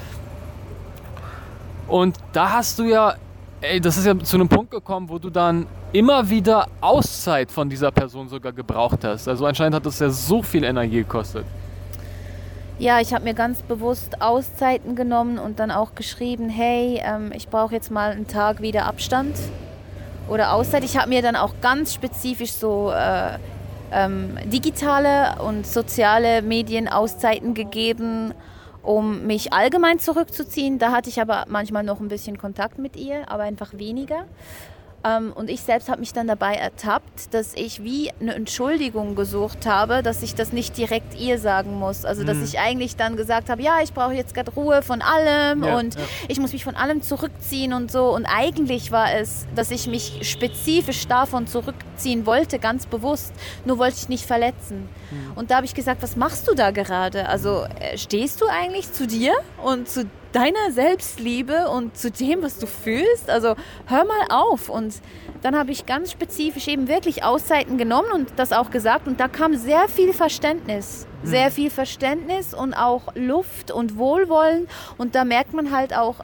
Und 1.89 2.17
da 2.33 2.53
hast 2.53 2.79
du 2.79 2.85
ja, 2.85 3.15
ey, 3.61 3.81
das 3.81 3.97
ist 3.97 4.07
ja 4.07 4.19
zu 4.19 4.37
einem 4.37 4.49
Punkt 4.49 4.71
gekommen, 4.71 5.09
wo 5.09 5.19
du 5.19 5.31
dann 5.31 5.67
immer 5.93 6.29
wieder 6.29 6.69
Auszeit 6.81 7.51
von 7.51 7.69
dieser 7.69 7.91
Person 7.91 8.29
sogar 8.29 8.53
gebraucht 8.53 9.05
hast. 9.05 9.29
Also 9.29 9.45
anscheinend 9.47 9.77
hat 9.77 9.87
das 9.87 9.99
ja 9.99 10.09
so 10.11 10.43
viel 10.43 10.65
Energie 10.65 10.99
gekostet. 10.99 11.45
Ja, 12.79 13.01
ich 13.01 13.13
habe 13.15 13.25
mir 13.25 13.35
ganz 13.35 13.63
bewusst 13.63 14.23
Auszeiten 14.23 14.97
genommen 14.97 15.39
und 15.39 15.59
dann 15.59 15.71
auch 15.71 15.95
geschrieben, 15.95 16.49
hey, 16.49 17.01
ähm, 17.05 17.31
ich 17.35 17.49
brauche 17.49 17.75
jetzt 17.75 17.91
mal 17.91 18.13
einen 18.13 18.27
Tag 18.27 18.61
wieder 18.61 18.87
Abstand 18.87 19.37
oder 20.29 20.53
Auszeit. 20.53 20.83
Ich 20.83 20.97
habe 20.97 21.11
mir 21.11 21.23
dann 21.23 21.37
auch 21.37 21.55
ganz 21.61 21.95
spezifisch 21.95 22.53
so 22.53 22.91
äh, 22.91 23.39
ähm, 23.93 24.37
digitale 24.45 25.43
und 25.43 25.67
soziale 25.67 26.43
Medien 26.43 26.89
Auszeiten 26.89 27.55
gegeben, 27.55 28.35
um 28.83 29.27
mich 29.27 29.53
allgemein 29.53 29.99
zurückzuziehen. 29.99 30.79
Da 30.79 30.91
hatte 30.93 31.09
ich 31.11 31.21
aber 31.21 31.45
manchmal 31.49 31.85
noch 31.85 32.01
ein 32.01 32.09
bisschen 32.09 32.39
Kontakt 32.39 32.79
mit 32.79 32.97
ihr, 32.97 33.31
aber 33.31 33.45
einfach 33.45 33.75
weniger. 33.75 34.27
Ähm, 35.05 35.33
und 35.35 35.51
ich 35.51 35.61
selbst 35.63 35.89
habe 35.89 36.01
mich 36.01 36.13
dann 36.13 36.27
dabei 36.29 36.55
ertappt, 36.55 37.35
dass 37.35 37.55
ich 37.55 37.83
wie 37.83 38.11
eine 38.21 38.35
Entschuldigung 38.35 39.15
gesucht 39.17 39.67
habe, 39.67 40.03
dass 40.03 40.23
ich 40.23 40.35
das 40.35 40.53
nicht 40.53 40.77
direkt 40.77 41.19
ihr 41.19 41.39
sagen 41.39 41.79
muss. 41.79 42.05
Also 42.05 42.23
dass 42.25 42.37
Mhm. 42.37 42.45
ich 42.45 42.59
eigentlich 42.61 42.97
dann 42.97 43.17
gesagt 43.17 43.51
habe, 43.51 43.63
ja, 43.63 43.81
ich 43.83 43.93
brauche 43.93 44.13
jetzt 44.15 44.35
gerade 44.35 44.53
Ruhe 44.53 44.83
von 44.83 45.03
allem 45.03 45.65
Ja, 45.65 45.79
und 45.79 45.95
ja. 45.97 46.01
ich 46.29 46.39
muss 46.39 46.53
mich 46.53 46.65
von 46.65 46.77
allem 46.77 47.03
zurückziehen 47.03 47.73
und 47.73 47.91
so. 47.91 48.15
Und 48.15 48.27
eigentlich 48.27 48.93
war 48.93 49.13
es, 49.15 49.47
dass 49.55 49.71
ich 49.71 49.87
mich 49.89 50.21
spezifisch 50.31 51.07
davon 51.09 51.47
zurückziehen 51.47 52.27
wollte, 52.27 52.59
ganz 52.59 52.87
bewusst. 52.87 53.33
Nur 53.65 53.79
wollte 53.79 53.97
ich 53.99 54.09
nicht 54.09 54.25
verletzen. 54.27 54.89
Mhm. 55.11 55.33
Und 55.35 55.51
da 55.51 55.57
habe 55.57 55.67
ich 55.67 55.75
gesagt, 55.75 56.03
was 56.03 56.17
machst 56.17 56.47
du 56.49 56.55
da 56.55 56.71
gerade? 56.71 57.29
Also 57.29 57.65
äh, 57.81 57.99
stehst 57.99 58.41
du 58.41 58.47
eigentlich 58.47 58.93
zu 58.93 59.07
dir 59.07 59.35
und 59.65 59.89
zu 59.89 60.05
deiner 60.33 60.73
Selbstliebe 60.73 61.69
und 61.69 61.97
zu 61.97 62.11
dem, 62.11 62.43
was 62.43 62.59
du 62.59 62.67
fühlst? 62.67 63.31
Also 63.31 63.55
hör 63.87 64.05
mal 64.05 64.27
auf. 64.31 64.69
Und 64.69 65.01
dann 65.43 65.57
habe 65.57 65.71
ich 65.71 65.87
ganz 65.87 66.11
spezifisch 66.11 66.69
eben 66.69 66.89
wirklich 66.89 67.25
Auszeiten 67.25 67.79
genommen 67.79 68.11
und 68.13 68.33
das 68.37 68.53
auch 68.53 68.71
gesagt. 68.71 69.07
Und 69.07 69.21
da 69.21 69.29
kam 69.29 69.57
sehr 69.57 69.89
viel 69.89 70.13
Verständnis. 70.13 71.07
Sehr 71.25 71.53
viel 71.53 71.71
Verständnis 71.71 72.53
und 72.53 72.75
auch 72.75 73.15
Luft 73.15 73.71
und 73.71 73.97
Wohlwollen. 73.97 74.67
Und 74.99 75.15
da 75.15 75.25
merkt 75.25 75.53
man 75.53 75.71
halt 75.71 75.97
auch, 75.97 76.17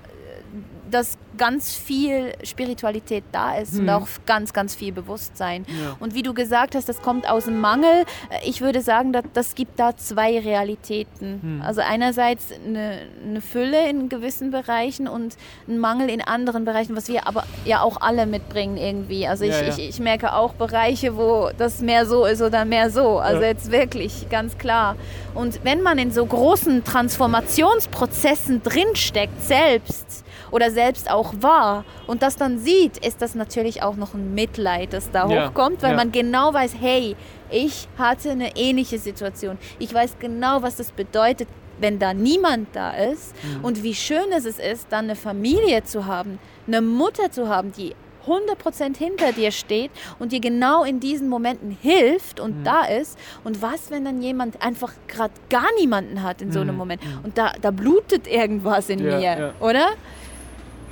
dass 0.91 1.17
ganz 1.37 1.75
viel 1.77 2.33
Spiritualität 2.43 3.23
da 3.31 3.57
ist 3.59 3.75
und 3.75 3.85
Mhm. 3.85 3.91
auch 3.91 4.09
ganz, 4.27 4.53
ganz 4.53 4.75
viel 4.75 4.91
Bewusstsein. 4.93 5.65
Ja. 5.69 5.97
Und 6.01 6.15
wie 6.15 6.23
du 6.23 6.35
gesagt 6.35 6.75
hast, 6.75 6.89
das 6.89 7.01
kommt 7.01 7.29
aus 7.31 7.45
dem 7.45 7.61
Mangel. 7.61 8.05
Äh, 8.31 8.49
Ich 8.49 8.61
würde 8.61 8.81
sagen, 8.81 9.13
dass, 9.13 9.23
das 9.35 9.55
gibt 9.55 9.79
da 9.79 9.97
zwei 9.97 10.39
Realitäten. 10.41 11.39
Hm. 11.43 11.63
Also 11.65 11.81
einerseits 11.81 12.47
eine, 12.53 12.99
eine 13.25 13.41
Fülle 13.41 13.89
in 13.89 14.09
gewissen 14.09 14.51
Bereichen 14.51 15.07
und 15.07 15.37
ein 15.69 15.79
Mangel 15.79 16.11
in 16.11 16.21
anderen 16.23 16.65
Bereichen, 16.65 16.97
was 16.97 17.09
wir 17.09 17.27
aber 17.29 17.45
ja 17.65 17.83
auch 17.83 18.01
alle 18.01 18.27
mitbringen 18.27 18.77
irgendwie. 18.77 19.27
Also 19.29 19.45
ich, 19.45 19.51
Ja, 19.53 19.63
ja. 19.63 19.69
Ich, 19.69 19.79
ich 19.91 20.01
merke 20.01 20.33
auch 20.35 20.55
Bereiche, 20.55 21.17
wo 21.17 21.51
das 21.57 21.81
mehr 21.81 22.05
so 22.07 22.25
ist 22.25 22.43
oder 22.43 22.65
mehr 22.65 22.91
so. 22.91 23.19
Also 23.19 23.43
jetzt 23.43 23.71
wirklich, 23.71 24.29
ganz 24.29 24.59
klar. 24.59 24.97
Und 25.35 25.61
wenn 25.63 25.83
man 25.83 25.99
in 25.99 26.11
so 26.11 26.27
großen 26.27 26.83
Transformationsprozessen 26.85 28.63
drinsteckt, 28.63 29.41
selbst 29.43 30.25
oder 30.51 30.71
selbst 30.71 31.11
auch 31.11 31.35
war 31.41 31.85
und 32.07 32.23
das 32.23 32.37
dann 32.37 32.59
sieht, 32.59 32.99
ist 33.05 33.21
das 33.23 33.35
natürlich 33.35 33.83
auch 33.83 33.97
noch 33.97 34.15
ein 34.15 34.35
Mitleid, 34.35 34.93
das 34.93 35.11
da 35.11 35.29
Ja, 35.29 35.49
hochkommt, 35.49 35.83
weil 35.83 35.91
ja. 35.91 35.97
man 35.97 36.13
genau 36.13 36.53
weiß, 36.55 36.75
hey, 36.81 37.17
ich 37.51 37.89
hatte 37.99 38.31
eine 38.31 38.57
ähnliche 38.57 38.99
Situation. 38.99 39.59
Ich 39.79 39.93
weiß 39.93 40.17
genau, 40.19 40.63
was 40.63 40.77
das 40.77 40.93
bedeutet, 40.93 41.49
wenn 41.81 41.99
da 41.99 42.13
niemand 42.13 42.69
da 42.75 42.91
ist 42.91 43.35
Mhm. 43.43 43.65
und 43.65 43.83
wie 43.83 43.95
schön 43.95 44.33
es 44.37 44.45
ist, 44.45 44.87
dann 44.91 45.05
eine 45.07 45.17
Familie 45.17 45.85
zu 45.85 46.07
haben, 46.07 46.39
eine 46.67 46.81
Mutter 46.83 47.31
zu 47.31 47.49
haben, 47.49 47.73
die 47.73 47.95
100% 48.27 48.99
hinter 48.99 49.33
dir 49.33 49.51
steht 49.53 49.91
und 50.19 50.33
dir 50.33 50.41
genau 50.41 50.85
in 50.85 51.01
diesen 51.01 51.29
Momenten 51.29 51.71
hilft 51.81 52.41
und 52.41 52.59
Mhm. 52.61 52.65
da 52.65 52.83
ist. 52.85 53.19
Und 53.43 53.63
was, 53.63 53.91
wenn 53.91 54.05
dann 54.05 54.21
jemand 54.21 54.61
einfach 54.61 54.93
gerade 55.07 55.33
gar 55.49 55.65
niemanden 55.81 56.23
hat 56.23 56.43
in 56.43 56.53
so 56.53 56.61
einem 56.61 56.73
Mhm. 56.73 56.77
Moment 56.77 57.01
und 57.23 57.39
da, 57.39 57.53
da 57.61 57.71
blutet 57.71 58.27
irgendwas 58.27 58.91
in 58.91 58.99
Ja, 58.99 59.17
mir, 59.19 59.21
ja. 59.39 59.53
oder? 59.61 59.87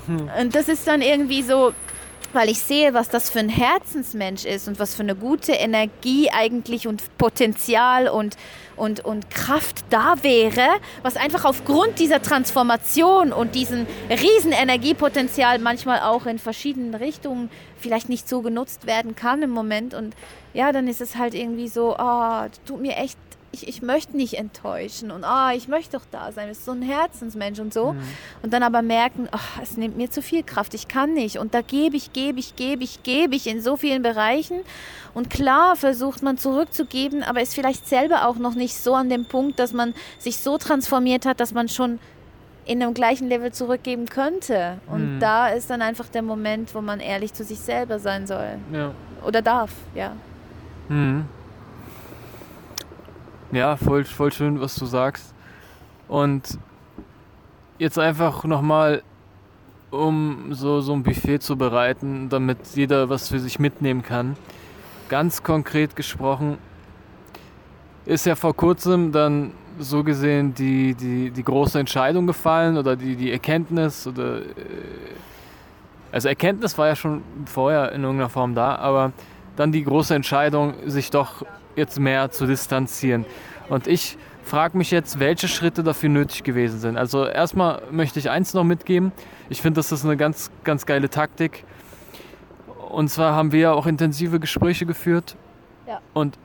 Und 0.08 0.54
das 0.54 0.68
ist 0.68 0.86
dann 0.86 1.02
irgendwie 1.02 1.42
so, 1.42 1.72
weil 2.32 2.50
ich 2.50 2.60
sehe, 2.60 2.92
was 2.94 3.08
das 3.08 3.30
für 3.30 3.38
ein 3.38 3.48
Herzensmensch 3.48 4.44
ist 4.44 4.68
und 4.68 4.78
was 4.78 4.94
für 4.94 5.02
eine 5.02 5.14
gute 5.14 5.52
Energie 5.52 6.30
eigentlich 6.30 6.86
und 6.86 7.02
Potenzial 7.18 8.08
und, 8.08 8.36
und, 8.76 9.04
und 9.04 9.30
Kraft 9.30 9.84
da 9.90 10.16
wäre, 10.22 10.66
was 11.02 11.16
einfach 11.16 11.44
aufgrund 11.44 11.98
dieser 11.98 12.20
Transformation 12.20 13.32
und 13.32 13.54
diesem 13.54 13.86
riesen 14.10 14.52
Energiepotenzial 14.52 15.58
manchmal 15.58 16.00
auch 16.00 16.26
in 16.26 16.38
verschiedenen 16.38 16.94
Richtungen 16.94 17.50
vielleicht 17.78 18.08
nicht 18.08 18.28
so 18.28 18.42
genutzt 18.42 18.86
werden 18.86 19.16
kann 19.16 19.42
im 19.42 19.50
Moment. 19.50 19.94
Und 19.94 20.14
ja, 20.52 20.72
dann 20.72 20.88
ist 20.88 21.00
es 21.00 21.16
halt 21.16 21.34
irgendwie 21.34 21.68
so, 21.68 21.96
ah, 21.96 22.48
tut 22.66 22.80
mir 22.80 22.96
echt, 22.96 23.18
ich, 23.52 23.68
ich 23.68 23.80
möchte 23.82 24.16
nicht 24.16 24.34
enttäuschen 24.34 25.10
und 25.10 25.24
ah, 25.24 25.52
ich 25.54 25.68
möchte 25.68 25.96
doch 25.96 26.04
da 26.10 26.32
sein. 26.32 26.48
Das 26.48 26.58
ist 26.58 26.64
so 26.66 26.72
ein 26.72 26.82
Herzensmensch 26.82 27.58
und 27.58 27.72
so. 27.72 27.92
Mhm. 27.92 28.00
Und 28.42 28.52
dann 28.52 28.62
aber 28.62 28.82
merken, 28.82 29.28
ach, 29.30 29.60
es 29.62 29.76
nimmt 29.76 29.96
mir 29.96 30.10
zu 30.10 30.20
viel 30.20 30.42
Kraft, 30.42 30.74
ich 30.74 30.88
kann 30.88 31.14
nicht. 31.14 31.38
Und 31.38 31.54
da 31.54 31.62
gebe 31.62 31.96
ich, 31.96 32.12
gebe 32.12 32.38
ich, 32.38 32.56
gebe 32.56 32.84
ich, 32.84 33.02
gebe 33.02 33.34
ich 33.34 33.46
in 33.46 33.60
so 33.62 33.76
vielen 33.76 34.02
Bereichen. 34.02 34.60
Und 35.14 35.30
klar 35.30 35.76
versucht 35.76 36.22
man 36.22 36.36
zurückzugeben, 36.36 37.22
aber 37.22 37.40
ist 37.40 37.54
vielleicht 37.54 37.88
selber 37.88 38.26
auch 38.28 38.36
noch 38.36 38.54
nicht 38.54 38.76
so 38.76 38.94
an 38.94 39.08
dem 39.08 39.24
Punkt, 39.24 39.58
dass 39.58 39.72
man 39.72 39.94
sich 40.18 40.38
so 40.38 40.58
transformiert 40.58 41.24
hat, 41.24 41.40
dass 41.40 41.54
man 41.54 41.68
schon 41.68 41.98
in 42.66 42.82
einem 42.82 42.94
gleichen 42.94 43.28
Level 43.28 43.52
zurückgeben 43.52 44.06
könnte. 44.06 44.78
Und 44.88 45.16
Mhm. 45.16 45.20
da 45.20 45.48
ist 45.48 45.70
dann 45.70 45.80
einfach 45.82 46.08
der 46.08 46.22
Moment, 46.22 46.74
wo 46.74 46.80
man 46.80 47.00
ehrlich 47.00 47.32
zu 47.32 47.44
sich 47.44 47.60
selber 47.60 47.98
sein 48.00 48.26
soll. 48.26 48.58
Ja. 48.72 48.90
Oder 49.24 49.40
darf, 49.40 49.70
ja. 49.94 50.12
Mhm. 50.88 51.26
Ja, 53.56 53.78
voll, 53.78 54.04
voll 54.04 54.30
schön, 54.32 54.60
was 54.60 54.74
du 54.74 54.84
sagst. 54.84 55.34
Und 56.08 56.58
jetzt 57.78 57.98
einfach 57.98 58.44
nochmal, 58.44 59.02
um 59.90 60.48
so, 60.50 60.82
so 60.82 60.92
ein 60.92 61.02
Buffet 61.02 61.38
zu 61.38 61.56
bereiten, 61.56 62.28
damit 62.28 62.58
jeder 62.74 63.08
was 63.08 63.30
für 63.30 63.38
sich 63.38 63.58
mitnehmen 63.58 64.02
kann. 64.02 64.36
Ganz 65.08 65.42
konkret 65.42 65.96
gesprochen, 65.96 66.58
ist 68.04 68.26
ja 68.26 68.34
vor 68.34 68.54
kurzem 68.54 69.10
dann 69.10 69.52
so 69.78 70.04
gesehen 70.04 70.52
die, 70.52 70.94
die, 70.94 71.30
die 71.30 71.42
große 71.42 71.78
Entscheidung 71.78 72.26
gefallen 72.26 72.76
oder 72.76 72.94
die, 72.94 73.16
die 73.16 73.32
Erkenntnis 73.32 74.06
oder 74.06 74.40
äh, 74.40 74.42
also 76.12 76.28
Erkenntnis 76.28 76.76
war 76.76 76.88
ja 76.88 76.96
schon 76.96 77.22
vorher 77.46 77.92
in 77.92 78.02
irgendeiner 78.02 78.28
Form 78.28 78.54
da, 78.54 78.74
aber 78.74 79.12
dann 79.56 79.72
die 79.72 79.82
große 79.82 80.14
Entscheidung, 80.14 80.74
sich 80.84 81.10
doch 81.10 81.42
jetzt 81.76 82.00
mehr 82.00 82.30
zu 82.30 82.46
distanzieren. 82.46 83.24
Und 83.68 83.86
ich 83.86 84.18
frage 84.42 84.78
mich 84.78 84.90
jetzt, 84.90 85.18
welche 85.18 85.48
Schritte 85.48 85.82
dafür 85.82 86.08
nötig 86.08 86.44
gewesen 86.44 86.78
sind. 86.78 86.96
Also 86.96 87.26
erstmal 87.26 87.82
möchte 87.90 88.18
ich 88.18 88.30
eins 88.30 88.54
noch 88.54 88.64
mitgeben. 88.64 89.12
Ich 89.48 89.60
finde, 89.60 89.78
das 89.78 89.90
ist 89.92 90.04
eine 90.04 90.16
ganz, 90.16 90.50
ganz 90.64 90.86
geile 90.86 91.10
Taktik. 91.10 91.64
Und 92.90 93.08
zwar 93.08 93.34
haben 93.34 93.52
wir 93.52 93.60
ja 93.60 93.72
auch 93.72 93.86
intensive 93.86 94.38
Gespräche 94.38 94.86
geführt. 94.86 95.36
Ja. 95.86 96.00
Und 96.14 96.38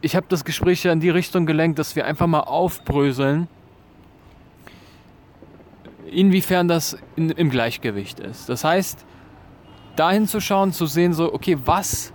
ich 0.00 0.16
habe 0.16 0.26
das 0.28 0.44
Gespräch 0.44 0.82
ja 0.84 0.92
in 0.92 1.00
die 1.00 1.10
Richtung 1.10 1.44
gelenkt, 1.44 1.78
dass 1.78 1.96
wir 1.96 2.06
einfach 2.06 2.26
mal 2.26 2.40
aufbröseln, 2.40 3.48
inwiefern 6.10 6.66
das 6.66 6.96
in, 7.16 7.30
im 7.30 7.50
Gleichgewicht 7.50 8.20
ist. 8.20 8.48
Das 8.48 8.64
heißt, 8.64 9.04
dahin 9.96 10.26
zu 10.26 10.40
schauen, 10.40 10.72
zu 10.72 10.86
sehen, 10.86 11.12
so, 11.12 11.32
okay, 11.32 11.58
was, 11.64 12.13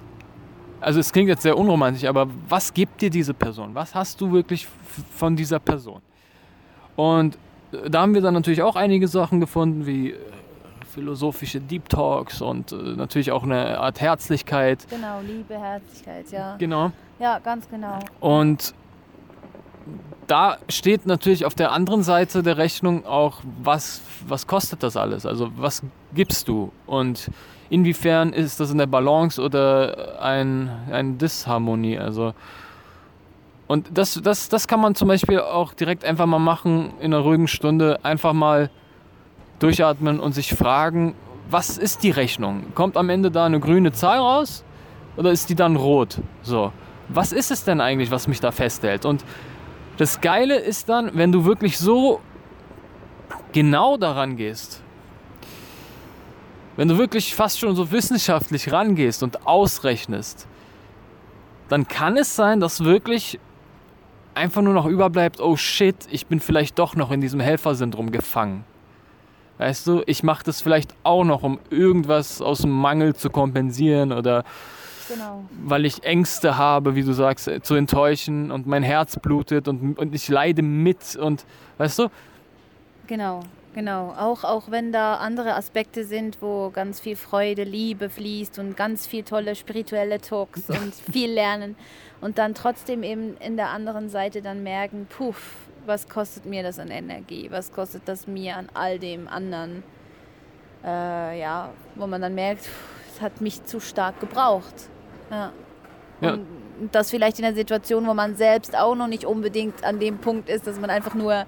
also 0.81 0.99
es 0.99 1.11
klingt 1.11 1.29
jetzt 1.29 1.43
sehr 1.43 1.57
unromantisch, 1.57 2.05
aber 2.05 2.27
was 2.47 2.73
gibt 2.73 3.01
dir 3.01 3.09
diese 3.09 3.33
Person? 3.33 3.75
Was 3.75 3.93
hast 3.95 4.19
du 4.21 4.31
wirklich 4.31 4.67
von 5.15 5.35
dieser 5.35 5.59
Person? 5.59 6.01
Und 6.95 7.37
äh, 7.71 7.89
da 7.89 8.01
haben 8.01 8.13
wir 8.13 8.21
dann 8.21 8.33
natürlich 8.33 8.61
auch 8.61 8.75
einige 8.75 9.07
Sachen 9.07 9.39
gefunden, 9.39 9.85
wie 9.85 10.11
äh, 10.11 10.17
philosophische 10.93 11.59
Deep 11.59 11.87
Talks 11.89 12.41
und 12.41 12.71
äh, 12.71 12.75
natürlich 12.75 13.31
auch 13.31 13.43
eine 13.43 13.79
Art 13.79 14.01
Herzlichkeit. 14.01 14.87
Genau, 14.89 15.19
Liebe, 15.21 15.57
Herzlichkeit, 15.57 16.31
ja. 16.31 16.55
Genau. 16.57 16.91
Ja, 17.19 17.39
ganz 17.39 17.69
genau. 17.69 17.99
Und 18.19 18.73
da 20.27 20.57
steht 20.69 21.05
natürlich 21.05 21.45
auf 21.45 21.55
der 21.55 21.71
anderen 21.71 22.03
Seite 22.03 22.43
der 22.43 22.57
Rechnung 22.57 23.05
auch, 23.05 23.41
was, 23.63 24.01
was 24.27 24.45
kostet 24.45 24.83
das 24.83 24.95
alles? 24.95 25.25
Also 25.25 25.49
was 25.55 25.83
gibst 26.13 26.47
du? 26.47 26.71
Und 26.85 27.31
inwiefern 27.69 28.33
ist 28.33 28.59
das 28.59 28.71
in 28.71 28.77
der 28.77 28.87
Balance 28.87 29.41
oder 29.41 30.21
ein, 30.21 30.69
eine 30.91 31.13
Disharmonie? 31.13 31.97
Also 31.97 32.33
und 33.69 33.85
das, 33.93 34.19
das, 34.23 34.49
das 34.49 34.67
kann 34.67 34.79
man 34.79 34.95
zum 34.95 35.07
Beispiel 35.07 35.39
auch 35.41 35.73
direkt 35.73 36.03
einfach 36.03 36.25
mal 36.25 36.39
machen 36.39 36.91
in 36.99 37.13
einer 37.13 37.21
ruhigen 37.21 37.47
Stunde. 37.47 37.99
Einfach 38.01 38.33
mal 38.33 38.71
durchatmen 39.59 40.19
und 40.19 40.33
sich 40.33 40.55
fragen, 40.55 41.13
was 41.51 41.77
ist 41.77 42.01
die 42.01 42.09
Rechnung? 42.09 42.73
Kommt 42.73 42.97
am 42.97 43.09
Ende 43.09 43.29
da 43.29 43.45
eine 43.45 43.59
grüne 43.59 43.91
Zahl 43.91 44.17
raus 44.17 44.63
oder 45.17 45.31
ist 45.31 45.51
die 45.51 45.55
dann 45.55 45.75
rot? 45.75 46.17
So, 46.41 46.73
was 47.09 47.31
ist 47.31 47.51
es 47.51 47.63
denn 47.63 47.79
eigentlich, 47.79 48.09
was 48.09 48.27
mich 48.27 48.39
da 48.39 48.51
festhält? 48.51 49.05
Und 49.05 49.23
das 49.97 50.19
Geile 50.19 50.55
ist 50.55 50.89
dann, 50.89 51.11
wenn 51.13 51.31
du 51.31 51.45
wirklich 51.45 51.77
so 51.77 52.21
genau 53.51 53.97
daran 53.97 54.35
gehst, 54.35 54.81
wenn 56.79 56.87
du 56.87 56.97
wirklich 56.97 57.35
fast 57.35 57.59
schon 57.59 57.75
so 57.75 57.91
wissenschaftlich 57.91 58.71
rangehst 58.71 59.21
und 59.21 59.45
ausrechnest, 59.45 60.47
dann 61.67 61.89
kann 61.89 62.15
es 62.15 62.37
sein, 62.37 62.61
dass 62.61 62.85
wirklich 62.85 63.37
einfach 64.33 64.61
nur 64.61 64.73
noch 64.73 64.85
überbleibt, 64.85 65.41
oh 65.41 65.57
shit, 65.57 65.97
ich 66.09 66.27
bin 66.27 66.39
vielleicht 66.39 66.79
doch 66.79 66.95
noch 66.95 67.11
in 67.11 67.19
diesem 67.19 67.41
Helfersyndrom 67.41 68.13
gefangen. 68.13 68.63
Weißt 69.57 69.87
du, 69.87 70.03
ich 70.05 70.23
mache 70.23 70.45
das 70.45 70.61
vielleicht 70.61 70.95
auch 71.03 71.25
noch, 71.25 71.43
um 71.43 71.59
irgendwas 71.69 72.41
aus 72.41 72.59
dem 72.59 72.71
Mangel 72.71 73.13
zu 73.13 73.29
kompensieren 73.29 74.13
oder 74.13 74.45
Genau. 75.09 75.43
weil 75.65 75.83
ich 75.83 76.03
Ängste 76.03 76.55
habe, 76.55 76.95
wie 76.95 77.03
du 77.03 77.11
sagst, 77.11 77.49
äh, 77.49 77.61
zu 77.61 77.75
enttäuschen 77.75 78.51
und 78.51 78.67
mein 78.67 78.83
Herz 78.83 79.19
blutet 79.19 79.67
und, 79.67 79.99
und 79.99 80.15
ich 80.15 80.29
leide 80.29 80.61
mit 80.61 81.17
und 81.17 81.45
weißt 81.77 81.99
du? 81.99 82.07
Genau, 83.07 83.41
genau. 83.79 84.13
Auch, 84.17 84.43
auch 84.43 84.71
wenn 84.71 84.91
da 84.91 85.15
andere 85.15 85.55
Aspekte 85.55 86.03
sind, 86.03 86.41
wo 86.41 86.69
ganz 86.69 86.99
viel 86.99 87.15
Freude, 87.15 87.63
Liebe 87.63 88.09
fließt 88.09 88.59
und 88.59 88.75
ganz 88.75 89.07
viel 89.07 89.23
tolle 89.23 89.55
spirituelle 89.55 90.19
Talks 90.19 90.69
und 90.69 90.93
viel 90.93 91.31
lernen 91.31 91.77
und 92.19 92.37
dann 92.37 92.53
trotzdem 92.53 93.03
eben 93.03 93.37
in 93.37 93.55
der 93.55 93.69
anderen 93.69 94.09
Seite 94.09 94.41
dann 94.41 94.63
merken, 94.63 95.07
puff, 95.09 95.55
was 95.85 96.09
kostet 96.09 96.45
mir 96.45 96.61
das 96.61 96.77
an 96.77 96.91
Energie? 96.91 97.49
Was 97.51 97.71
kostet 97.71 98.01
das 98.05 98.27
mir 98.27 98.57
an 98.57 98.67
all 98.73 98.99
dem 98.99 99.29
anderen? 99.29 99.83
Äh, 100.83 101.39
ja, 101.39 101.69
wo 101.95 102.05
man 102.05 102.21
dann 102.21 102.35
merkt, 102.35 102.63
pff, 102.63 103.15
es 103.15 103.21
hat 103.21 103.39
mich 103.39 103.63
zu 103.63 103.79
stark 103.79 104.19
gebraucht. 104.19 104.89
Ja. 105.31 105.53
Ja. 106.19 106.33
Und 106.33 106.89
das 106.91 107.11
vielleicht 107.11 107.39
in 107.39 107.45
einer 107.45 107.55
Situation, 107.55 108.05
wo 108.05 108.13
man 108.13 108.35
selbst 108.35 108.77
auch 108.77 108.95
noch 108.95 109.07
nicht 109.07 109.23
unbedingt 109.23 109.85
an 109.85 109.99
dem 109.99 110.17
Punkt 110.17 110.49
ist, 110.49 110.67
dass 110.67 110.77
man 110.81 110.89
einfach 110.89 111.15
nur 111.15 111.45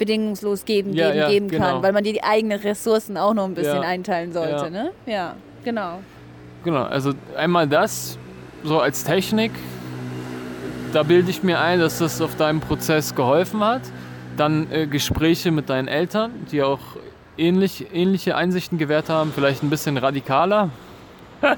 bedingungslos 0.00 0.64
geben, 0.64 0.92
Ja, 0.94 1.08
geben, 1.08 1.18
ja, 1.18 1.28
geben 1.28 1.48
genau. 1.48 1.64
kann, 1.66 1.82
weil 1.82 1.92
man 1.92 2.02
die, 2.02 2.14
die 2.14 2.24
eigenen 2.24 2.58
Ressourcen 2.58 3.16
auch 3.16 3.34
noch 3.34 3.44
ein 3.44 3.54
bisschen 3.54 3.76
Ja. 3.82 3.88
einteilen 3.88 4.32
sollte. 4.32 4.64
Ja. 4.64 4.70
Ne? 4.70 4.90
Ja, 5.06 5.36
genau. 5.62 6.00
Genau, 6.64 6.82
also 6.82 7.12
einmal 7.36 7.68
das, 7.68 8.18
so 8.64 8.80
als 8.80 9.04
Technik, 9.04 9.52
da 10.92 11.02
bilde 11.04 11.30
ich 11.30 11.42
mir 11.42 11.60
ein, 11.60 11.78
dass 11.78 11.98
das 11.98 12.20
auf 12.20 12.34
deinem 12.36 12.60
Prozess 12.60 13.14
geholfen 13.14 13.60
hat. 13.62 13.82
Dann 14.36 14.70
äh, 14.72 14.86
Gespräche 14.86 15.50
mit 15.50 15.68
deinen 15.68 15.86
Eltern, 15.88 16.32
die 16.50 16.62
auch 16.62 16.80
ähnlich, 17.36 17.86
ähnliche 17.92 18.36
Einsichten 18.36 18.78
gewährt 18.78 19.08
haben, 19.08 19.32
vielleicht 19.34 19.62
ein 19.62 19.70
bisschen 19.70 19.96
radikaler. 19.98 20.70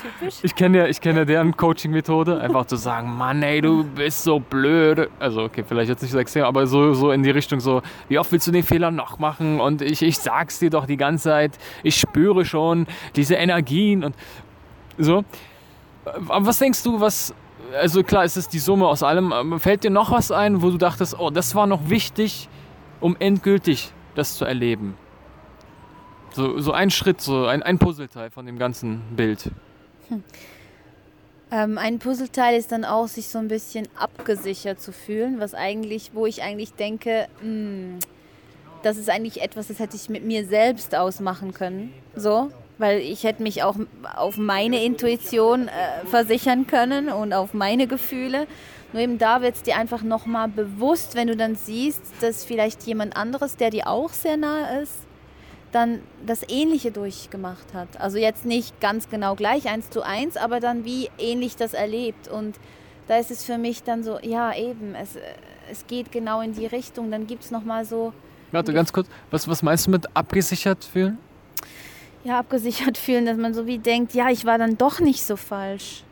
Typisch. 0.00 0.38
Ich 0.42 0.54
kenne 0.54 0.78
ja, 0.78 0.86
ich 0.86 1.00
kenne 1.00 1.20
ja 1.20 1.24
deren 1.24 1.56
Coaching-Methode, 1.56 2.40
einfach 2.40 2.66
zu 2.66 2.76
sagen, 2.76 3.16
Mann, 3.16 3.42
ey, 3.42 3.60
du 3.60 3.84
bist 3.84 4.22
so 4.22 4.38
blöd. 4.38 5.10
Also 5.18 5.42
okay, 5.42 5.64
vielleicht 5.66 5.88
jetzt 5.88 6.02
nicht 6.02 6.12
so 6.12 6.18
extrem, 6.18 6.44
aber 6.44 6.66
so, 6.66 6.94
so 6.94 7.10
in 7.10 7.22
die 7.22 7.30
Richtung 7.30 7.60
so, 7.60 7.82
wie 8.08 8.18
oft 8.18 8.30
willst 8.32 8.46
du 8.46 8.52
den 8.52 8.62
Fehler 8.62 8.90
noch 8.90 9.18
machen? 9.18 9.60
Und 9.60 9.82
ich, 9.82 10.02
ich 10.02 10.18
sag's 10.18 10.58
dir 10.58 10.70
doch 10.70 10.86
die 10.86 10.96
ganze 10.96 11.24
Zeit, 11.24 11.58
ich 11.82 11.96
spüre 11.96 12.44
schon 12.44 12.86
diese 13.16 13.34
Energien 13.34 14.04
und 14.04 14.14
so. 14.96 15.24
Aber 16.04 16.46
was 16.46 16.58
denkst 16.58 16.82
du, 16.84 17.00
was, 17.00 17.34
also 17.78 18.02
klar, 18.02 18.24
es 18.24 18.36
ist 18.36 18.52
die 18.52 18.58
Summe 18.58 18.86
aus 18.86 19.02
allem, 19.02 19.58
fällt 19.58 19.84
dir 19.84 19.90
noch 19.90 20.10
was 20.10 20.30
ein, 20.30 20.62
wo 20.62 20.70
du 20.70 20.78
dachtest, 20.78 21.18
oh, 21.18 21.30
das 21.30 21.54
war 21.54 21.66
noch 21.66 21.90
wichtig, 21.90 22.48
um 23.00 23.16
endgültig 23.18 23.92
das 24.14 24.36
zu 24.36 24.44
erleben? 24.44 24.94
So, 26.38 26.60
so 26.60 26.70
ein 26.70 26.90
Schritt, 26.90 27.20
so 27.20 27.46
ein, 27.46 27.64
ein 27.64 27.80
Puzzleteil 27.80 28.30
von 28.30 28.46
dem 28.46 28.60
ganzen 28.60 29.00
Bild. 29.16 29.50
Ähm, 31.50 31.78
ein 31.78 31.98
Puzzleteil 31.98 32.56
ist 32.56 32.70
dann 32.70 32.84
auch, 32.84 33.08
sich 33.08 33.26
so 33.26 33.38
ein 33.38 33.48
bisschen 33.48 33.88
abgesichert 33.98 34.80
zu 34.80 34.92
fühlen, 34.92 35.40
was 35.40 35.54
eigentlich, 35.54 36.10
wo 36.14 36.26
ich 36.26 36.42
eigentlich 36.42 36.74
denke, 36.74 37.26
hm, 37.40 37.98
das 38.84 38.98
ist 38.98 39.10
eigentlich 39.10 39.42
etwas, 39.42 39.66
das 39.66 39.80
hätte 39.80 39.96
ich 39.96 40.08
mit 40.10 40.24
mir 40.24 40.46
selbst 40.46 40.94
ausmachen 40.94 41.54
können. 41.54 41.92
So, 42.14 42.52
weil 42.76 43.00
ich 43.00 43.24
hätte 43.24 43.42
mich 43.42 43.64
auch 43.64 43.74
auf 44.14 44.36
meine 44.36 44.84
Intuition 44.84 45.66
äh, 45.66 46.06
versichern 46.06 46.68
können 46.68 47.08
und 47.08 47.32
auf 47.32 47.52
meine 47.52 47.88
Gefühle. 47.88 48.46
Nur 48.92 49.02
eben 49.02 49.18
da 49.18 49.42
wird 49.42 49.56
es 49.56 49.62
dir 49.64 49.76
einfach 49.76 50.02
nochmal 50.02 50.46
bewusst, 50.46 51.16
wenn 51.16 51.26
du 51.26 51.36
dann 51.36 51.56
siehst, 51.56 52.02
dass 52.20 52.44
vielleicht 52.44 52.84
jemand 52.84 53.16
anderes, 53.16 53.56
der 53.56 53.70
dir 53.70 53.88
auch 53.88 54.10
sehr 54.10 54.36
nahe 54.36 54.82
ist, 54.82 55.07
dann 55.72 56.00
das 56.24 56.48
Ähnliche 56.48 56.90
durchgemacht 56.90 57.74
hat. 57.74 58.00
Also 58.00 58.18
jetzt 58.18 58.44
nicht 58.44 58.80
ganz 58.80 59.08
genau 59.08 59.34
gleich, 59.34 59.68
eins 59.68 59.90
zu 59.90 60.02
eins, 60.02 60.36
aber 60.36 60.60
dann 60.60 60.84
wie 60.84 61.10
ähnlich 61.18 61.56
das 61.56 61.74
erlebt. 61.74 62.28
Und 62.28 62.56
da 63.06 63.16
ist 63.18 63.30
es 63.30 63.44
für 63.44 63.58
mich 63.58 63.82
dann 63.82 64.02
so, 64.02 64.18
ja 64.22 64.54
eben, 64.54 64.94
es, 64.94 65.16
es 65.70 65.86
geht 65.86 66.12
genau 66.12 66.40
in 66.40 66.54
die 66.54 66.66
Richtung. 66.66 67.10
Dann 67.10 67.26
gibt 67.26 67.44
es 67.44 67.50
nochmal 67.50 67.84
so... 67.84 68.12
Warte, 68.50 68.72
ganz 68.72 68.92
kurz, 68.92 69.08
was, 69.30 69.46
was 69.46 69.62
meinst 69.62 69.86
du 69.86 69.90
mit 69.90 70.06
abgesichert 70.16 70.84
fühlen? 70.84 71.18
Ja, 72.24 72.38
abgesichert 72.38 72.96
fühlen, 72.98 73.26
dass 73.26 73.36
man 73.36 73.52
so 73.54 73.66
wie 73.66 73.78
denkt, 73.78 74.14
ja, 74.14 74.30
ich 74.30 74.44
war 74.46 74.58
dann 74.58 74.78
doch 74.78 75.00
nicht 75.00 75.22
so 75.24 75.36
falsch 75.36 76.04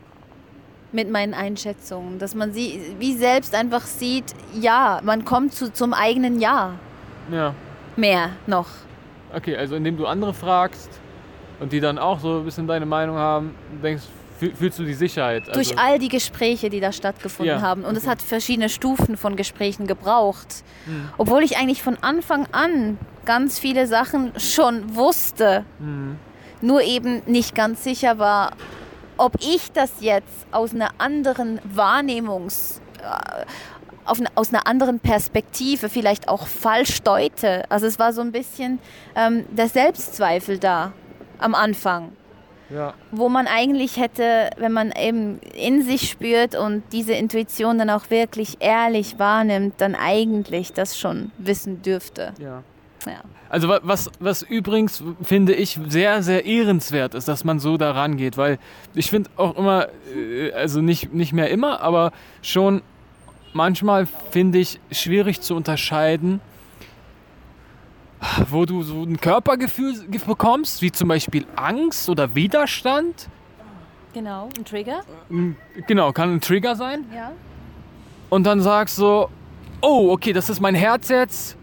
mit 0.91 1.09
meinen 1.11 1.33
Einschätzungen. 1.33 2.19
Dass 2.19 2.35
man 2.35 2.53
sie 2.53 2.95
wie 2.99 3.15
selbst 3.15 3.55
einfach 3.55 3.85
sieht, 3.85 4.35
ja, 4.53 5.01
man 5.03 5.25
kommt 5.25 5.53
zu, 5.53 5.73
zum 5.73 5.93
eigenen 5.93 6.39
Ja. 6.39 6.75
Ja. 7.31 7.53
Mehr 7.95 8.29
noch. 8.45 8.67
Okay, 9.37 9.55
also 9.55 9.75
indem 9.75 9.97
du 9.97 10.07
andere 10.07 10.33
fragst 10.33 10.89
und 11.59 11.71
die 11.71 11.79
dann 11.79 11.99
auch 11.99 12.19
so 12.19 12.39
ein 12.39 12.45
bisschen 12.45 12.65
deine 12.65 12.87
Meinung 12.87 13.17
haben, 13.17 13.53
denkst, 13.83 14.03
fühl- 14.39 14.55
fühlst 14.55 14.79
du 14.79 14.83
die 14.83 14.95
Sicherheit. 14.95 15.47
Also, 15.47 15.53
Durch 15.53 15.77
all 15.77 15.99
die 15.99 16.09
Gespräche, 16.09 16.71
die 16.71 16.79
da 16.79 16.91
stattgefunden 16.91 17.57
Ja, 17.57 17.61
haben. 17.61 17.83
Und 17.83 17.95
es 17.95 18.03
okay. 18.03 18.13
hat 18.13 18.21
verschiedene 18.23 18.69
Stufen 18.69 19.15
von 19.15 19.35
Gesprächen 19.35 19.85
gebraucht. 19.85 20.63
Mhm. 20.87 21.09
Obwohl 21.19 21.43
ich 21.43 21.57
eigentlich 21.57 21.83
von 21.83 21.97
Anfang 22.01 22.47
an 22.51 22.97
ganz 23.25 23.59
viele 23.59 23.85
Sachen 23.85 24.31
schon 24.39 24.95
wusste. 24.95 25.65
Mhm. 25.77 26.15
Nur 26.61 26.81
eben 26.81 27.21
nicht 27.27 27.53
ganz 27.53 27.83
sicher 27.83 28.17
war, 28.17 28.53
ob 29.17 29.33
ich 29.39 29.71
das 29.71 29.91
jetzt 29.99 30.47
aus 30.51 30.73
einer 30.73 30.89
anderen 30.97 31.59
Wahrnehmungs... 31.63 32.81
äh, 33.01 33.45
Auf 34.05 34.19
aus 34.35 34.49
einer 34.53 34.67
anderen 34.67 34.99
Perspektive 34.99 35.89
vielleicht 35.89 36.29
auch 36.29 36.47
falsch 36.47 37.01
deute. 37.01 37.69
Also 37.69 37.87
es 37.87 37.99
war 37.99 38.13
so 38.13 38.21
ein 38.21 38.31
bisschen 38.31 38.79
ähm, 39.15 39.45
der 39.49 39.67
Selbstzweifel 39.67 40.59
da 40.59 40.93
am 41.39 41.53
Anfang 41.53 42.13
Ja. 42.69 42.93
wo 43.11 43.29
man 43.29 43.47
eigentlich 43.47 43.97
hätte, 43.97 44.49
wenn 44.57 44.71
man 44.71 44.91
eben 44.91 45.39
in 45.55 45.83
sich 45.83 46.09
spürt 46.09 46.55
und 46.55 46.83
diese 46.91 47.13
Intuition 47.13 47.77
dann 47.77 47.89
auch 47.89 48.09
wirklich 48.09 48.57
ehrlich 48.59 49.19
wahrnimmt, 49.19 49.75
dann 49.77 49.93
eigentlich 49.95 50.73
das 50.73 50.97
schon 50.97 51.31
wissen 51.37 51.81
dürfte. 51.81 52.33
ja. 52.39 52.63
Ja. 53.07 53.21
Also 53.49 53.69
wa- 53.69 53.79
was, 53.83 54.11
was 54.19 54.41
übrigens, 54.41 55.03
finde 55.23 55.53
ich, 55.53 55.79
sehr, 55.87 56.21
sehr 56.21 56.45
ehrenswert 56.45 57.13
ist, 57.13 57.27
dass 57.27 57.43
man 57.45 57.59
so 57.59 57.77
da 57.77 57.91
rangeht, 57.91 58.37
weil 58.37 58.59
ich 58.93 59.09
finde 59.09 59.29
auch 59.37 59.55
immer, 59.57 59.87
äh, 60.15 60.51
also 60.51 60.81
nicht, 60.81 61.13
nicht 61.13 61.31
mehr 61.33 61.49
immer, 61.49 61.79
aber 61.81 62.11
schon 62.41 62.81
manchmal 63.53 64.05
finde 64.31 64.59
ich 64.59 64.79
schwierig 64.91 65.41
zu 65.41 65.55
unterscheiden, 65.55 66.41
wo 68.49 68.65
du 68.65 68.83
so 68.83 69.03
ein 69.03 69.19
Körpergefühl 69.21 70.07
ge- 70.09 70.19
bekommst, 70.25 70.81
wie 70.81 70.91
zum 70.91 71.07
Beispiel 71.07 71.45
Angst 71.55 72.09
oder 72.09 72.33
Widerstand. 72.35 73.29
Genau, 74.13 74.49
ein 74.57 74.65
Trigger. 74.65 75.01
Mm, 75.29 75.51
Genau, 75.87 76.11
kann 76.11 76.33
ein 76.33 76.41
Trigger 76.41 76.75
sein. 76.75 77.05
Ja. 77.15 77.31
und 78.29 78.43
dann 78.45 78.59
sagst 78.61 78.95
so, 78.97 79.29
oh, 79.81 80.09
okay, 80.11 80.33
das 80.33 80.49
ist 80.49 80.59
mein 80.59 80.75
Herz 80.75 81.09
jetzt, 81.09 81.56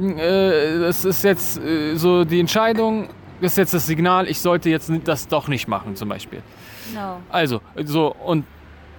äh, 0.00 0.80
das 0.80 1.04
ist 1.04 1.24
jetzt 1.24 1.58
äh, 1.58 1.96
so 1.96 2.24
die 2.24 2.40
Entscheidung, 2.40 3.08
das 3.40 3.52
ist 3.52 3.58
jetzt 3.58 3.74
das 3.74 3.86
Signal, 3.86 4.28
ich 4.28 4.40
sollte 4.40 4.70
jetzt 4.70 4.90
das 5.04 5.28
doch 5.28 5.48
nicht 5.48 5.68
machen 5.68 5.96
zum 5.96 6.08
Beispiel. 6.08 6.42
Genau. 6.88 7.18
Also, 7.30 7.60
so, 7.84 8.14
und, 8.24 8.44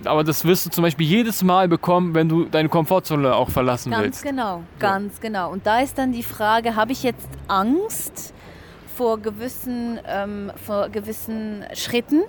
aber 0.05 0.23
das 0.23 0.45
wirst 0.45 0.65
du 0.65 0.69
zum 0.69 0.83
Beispiel 0.83 1.07
jedes 1.07 1.43
Mal 1.43 1.67
bekommen, 1.67 2.13
wenn 2.13 2.29
du 2.29 2.45
deine 2.45 2.69
Komfortzone 2.69 3.35
auch 3.35 3.49
verlassen 3.49 3.91
Ganz 3.91 4.03
willst. 4.03 4.23
genau, 4.23 4.63
ganz 4.79 5.19
genau. 5.19 5.51
Und 5.51 5.65
da 5.65 5.79
ist 5.79 5.97
dann 5.97 6.11
die 6.11 6.23
Frage, 6.23 6.75
habe 6.75 6.91
ich 6.91 7.03
jetzt 7.03 7.27
Angst 7.47 8.33
vor 8.95 9.19
gewissen, 9.19 9.99
ähm, 10.05 10.51
vor 10.65 10.89
gewissen 10.89 11.63
Schritten, 11.73 12.23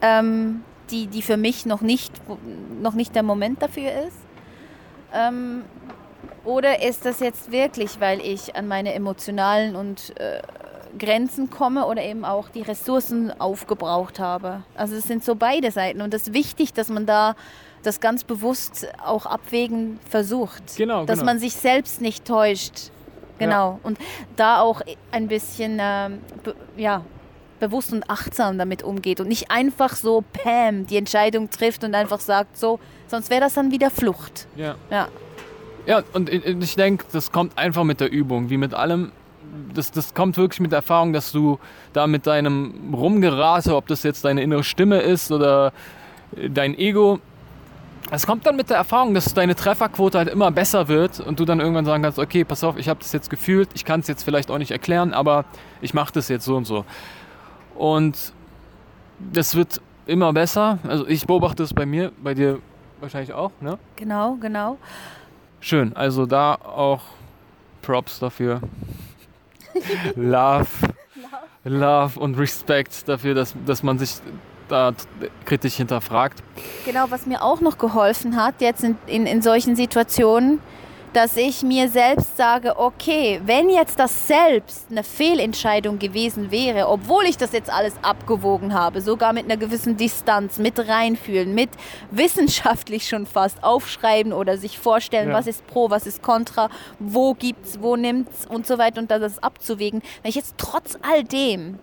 ähm, 0.00 0.62
die, 0.90 1.06
die 1.06 1.22
für 1.22 1.36
mich 1.36 1.66
noch 1.66 1.80
nicht, 1.80 2.12
noch 2.80 2.94
nicht 2.94 3.14
der 3.14 3.22
Moment 3.22 3.62
dafür 3.62 3.90
ist? 4.06 4.18
Ähm, 5.12 5.62
oder 6.44 6.82
ist 6.82 7.04
das 7.04 7.20
jetzt 7.20 7.50
wirklich, 7.50 8.00
weil 8.00 8.20
ich 8.20 8.54
an 8.56 8.68
meine 8.68 8.94
emotionalen 8.94 9.76
und 9.76 10.18
äh, 10.18 10.42
Grenzen 10.98 11.50
komme 11.50 11.86
oder 11.86 12.02
eben 12.02 12.24
auch 12.24 12.48
die 12.48 12.62
Ressourcen 12.62 13.32
aufgebraucht 13.40 14.18
habe? 14.18 14.62
Also 14.74 14.96
es 14.96 15.04
sind 15.04 15.24
so 15.24 15.34
beide 15.34 15.70
Seiten 15.70 16.00
und 16.00 16.14
es 16.14 16.28
ist 16.28 16.34
wichtig, 16.34 16.72
dass 16.72 16.88
man 16.88 17.06
da 17.06 17.34
das 17.82 18.00
ganz 18.00 18.24
bewusst 18.24 18.88
auch 19.04 19.26
abwägen 19.26 19.98
versucht. 20.08 20.76
Genau, 20.76 21.04
Dass 21.04 21.18
genau. 21.18 21.32
man 21.32 21.38
sich 21.38 21.54
selbst 21.54 22.00
nicht 22.00 22.24
täuscht. 22.24 22.90
Genau. 23.38 23.80
Und 23.82 23.98
da 24.36 24.60
auch 24.60 24.80
ein 25.10 25.28
bisschen 25.28 25.78
ähm, 25.80 26.20
be 26.42 26.54
ja, 26.76 27.04
bewusst 27.60 27.92
und 27.92 28.08
achtsam 28.08 28.58
damit 28.58 28.82
umgeht 28.82 29.20
und 29.20 29.28
nicht 29.28 29.50
einfach 29.50 29.96
so 29.96 30.24
Pam 30.32 30.86
die 30.86 30.96
Entscheidung 30.96 31.50
trifft 31.50 31.84
und 31.84 31.94
einfach 31.94 32.20
sagt 32.20 32.56
so, 32.56 32.78
sonst 33.06 33.30
wäre 33.30 33.40
das 33.40 33.54
dann 33.54 33.70
wieder 33.70 33.90
Flucht. 33.90 34.46
Ja. 34.56 34.76
Ja. 34.90 35.08
Ja, 35.86 36.02
und 36.12 36.30
ich- 36.30 36.76
denke, 36.76 37.04
das 37.12 37.30
kommt 37.30 37.58
einfach 37.58 37.84
mit 37.84 38.00
der 38.00 38.10
Übung, 38.10 38.50
wie 38.50 38.56
mit 38.56 38.74
allem. 38.74 39.12
Das, 39.74 39.90
das 39.90 40.14
kommt 40.14 40.36
wirklich 40.36 40.60
mit 40.60 40.72
der 40.72 40.78
Erfahrung, 40.78 41.12
dass 41.12 41.30
du 41.30 41.58
da 41.92 42.06
mit 42.06 42.26
deinem 42.26 42.92
Rumgerate, 42.94 43.76
ob 43.76 43.86
das 43.86 44.02
jetzt 44.02 44.24
deine 44.24 44.42
innere 44.42 44.64
Stimme 44.64 45.00
ist 45.00 45.30
oder 45.30 45.72
äh, 46.36 46.48
dein 46.50 46.76
Ego, 46.76 47.20
es 48.10 48.26
kommt 48.26 48.46
dann 48.46 48.56
mit 48.56 48.68
der 48.70 48.76
Erfahrung, 48.76 49.14
dass 49.14 49.32
deine 49.32 49.54
Trefferquote 49.54 50.18
halt 50.18 50.28
immer 50.28 50.50
besser 50.50 50.88
wird 50.88 51.20
und 51.20 51.40
du 51.40 51.44
dann 51.44 51.60
irgendwann 51.60 51.84
sagen 51.86 52.02
kannst, 52.02 52.18
okay, 52.18 52.44
pass 52.44 52.62
auf, 52.62 52.76
ich 52.76 52.88
habe 52.88 53.00
das 53.00 53.12
jetzt 53.12 53.30
gefühlt, 53.30 53.70
ich 53.74 53.84
kann 53.84 54.00
es 54.00 54.08
jetzt 54.08 54.24
vielleicht 54.24 54.50
auch 54.50 54.58
nicht 54.58 54.70
erklären, 54.70 55.12
aber 55.14 55.44
ich 55.80 55.94
mache 55.94 56.12
das 56.12 56.28
jetzt 56.28 56.44
so 56.44 56.56
und 56.56 56.66
so. 56.66 56.84
Und 57.74 58.32
das 59.32 59.54
wird 59.54 59.80
immer 60.06 60.32
besser. 60.32 60.78
Also 60.86 61.06
ich 61.06 61.26
beobachte 61.26 61.62
es 61.62 61.72
bei 61.72 61.86
mir, 61.86 62.12
bei 62.22 62.34
dir 62.34 62.58
wahrscheinlich 63.00 63.32
auch, 63.32 63.52
ne? 63.60 63.78
Genau, 63.96 64.36
genau. 64.40 64.76
Schön, 65.64 65.96
also 65.96 66.26
da 66.26 66.56
auch 66.56 67.00
Props 67.80 68.18
dafür. 68.18 68.60
Love, 70.14 70.66
Love 71.64 72.20
und 72.20 72.34
Respekt 72.34 73.08
dafür, 73.08 73.34
dass, 73.34 73.54
dass 73.64 73.82
man 73.82 73.98
sich 73.98 74.16
da 74.68 74.92
kritisch 75.46 75.76
hinterfragt. 75.76 76.42
Genau, 76.84 77.06
was 77.08 77.24
mir 77.24 77.42
auch 77.42 77.62
noch 77.62 77.78
geholfen 77.78 78.36
hat, 78.36 78.60
jetzt 78.60 78.84
in, 78.84 78.98
in, 79.06 79.24
in 79.24 79.40
solchen 79.40 79.74
Situationen, 79.74 80.60
dass 81.14 81.36
ich 81.36 81.62
mir 81.62 81.88
selbst 81.88 82.36
sage, 82.36 82.78
okay, 82.78 83.40
wenn 83.46 83.70
jetzt 83.70 83.98
das 84.00 84.26
selbst 84.26 84.86
eine 84.90 85.04
Fehlentscheidung 85.04 85.98
gewesen 86.00 86.50
wäre, 86.50 86.88
obwohl 86.88 87.24
ich 87.24 87.36
das 87.36 87.52
jetzt 87.52 87.70
alles 87.70 87.94
abgewogen 88.02 88.74
habe, 88.74 89.00
sogar 89.00 89.32
mit 89.32 89.44
einer 89.44 89.56
gewissen 89.56 89.96
Distanz, 89.96 90.58
mit 90.58 90.78
reinfühlen, 90.78 91.54
mit 91.54 91.70
wissenschaftlich 92.10 93.08
schon 93.08 93.26
fast 93.26 93.62
aufschreiben 93.62 94.32
oder 94.32 94.58
sich 94.58 94.78
vorstellen, 94.78 95.28
Ja. 95.28 95.34
was 95.34 95.46
ist 95.46 95.66
pro, 95.66 95.88
was 95.88 96.06
ist 96.06 96.20
contra, 96.20 96.68
wo 96.98 97.34
gibt's, 97.34 97.78
wo 97.80 97.94
nimmt's 97.94 98.46
und 98.46 98.66
so 98.66 98.78
weiter 98.78 99.00
und 99.00 99.10
das 99.10 99.40
abzuwägen. 99.42 100.02
Wenn 100.22 100.28
ich 100.28 100.34
jetzt 100.36 100.56
trotz 100.58 100.98
all 101.02 101.22
dem 101.22 101.78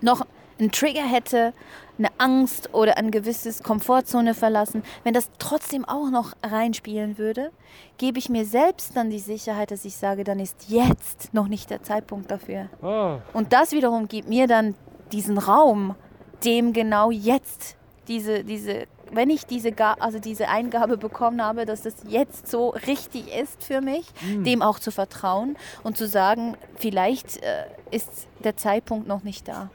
noch 0.00 0.26
einen 0.58 0.72
Trigger 0.72 1.06
hätte, 1.06 1.52
eine 1.98 2.08
Angst 2.18 2.72
oder 2.74 2.96
ein 2.96 3.10
gewisses 3.10 3.62
Komfortzone 3.62 4.34
verlassen, 4.34 4.82
wenn 5.04 5.14
das 5.14 5.30
trotzdem 5.38 5.84
auch 5.84 6.10
noch 6.10 6.32
reinspielen 6.42 7.18
würde, 7.18 7.50
gebe 7.96 8.18
ich 8.18 8.28
mir 8.28 8.44
selbst 8.44 8.96
dann 8.96 9.10
die 9.10 9.18
Sicherheit, 9.18 9.70
dass 9.70 9.84
ich 9.84 9.96
sage, 9.96 10.24
dann 10.24 10.38
ist 10.38 10.68
jetzt 10.68 11.34
noch 11.34 11.48
nicht 11.48 11.70
der 11.70 11.82
Zeitpunkt 11.82 12.30
dafür. 12.30 12.68
Oh. 12.82 13.18
Und 13.32 13.52
das 13.52 13.72
wiederum 13.72 14.06
gibt 14.06 14.28
mir 14.28 14.46
dann 14.46 14.74
diesen 15.12 15.38
Raum, 15.38 15.96
dem 16.44 16.72
genau 16.72 17.10
jetzt 17.10 17.76
diese, 18.06 18.44
diese 18.44 18.86
wenn 19.12 19.30
ich 19.30 19.46
diese, 19.46 19.72
also 20.00 20.18
diese 20.18 20.48
Eingabe 20.48 20.98
bekommen 20.98 21.42
habe, 21.42 21.64
dass 21.64 21.82
das 21.82 21.94
jetzt 22.06 22.48
so 22.48 22.70
richtig 22.86 23.34
ist 23.34 23.64
für 23.64 23.80
mich, 23.80 24.06
dem 24.44 24.60
auch 24.60 24.78
zu 24.78 24.90
vertrauen 24.90 25.56
und 25.82 25.96
zu 25.96 26.06
sagen, 26.06 26.56
vielleicht 26.76 27.42
äh, 27.42 27.64
ist 27.90 28.28
der 28.44 28.56
Zeitpunkt 28.56 29.08
noch 29.08 29.22
nicht 29.22 29.48
da. 29.48 29.70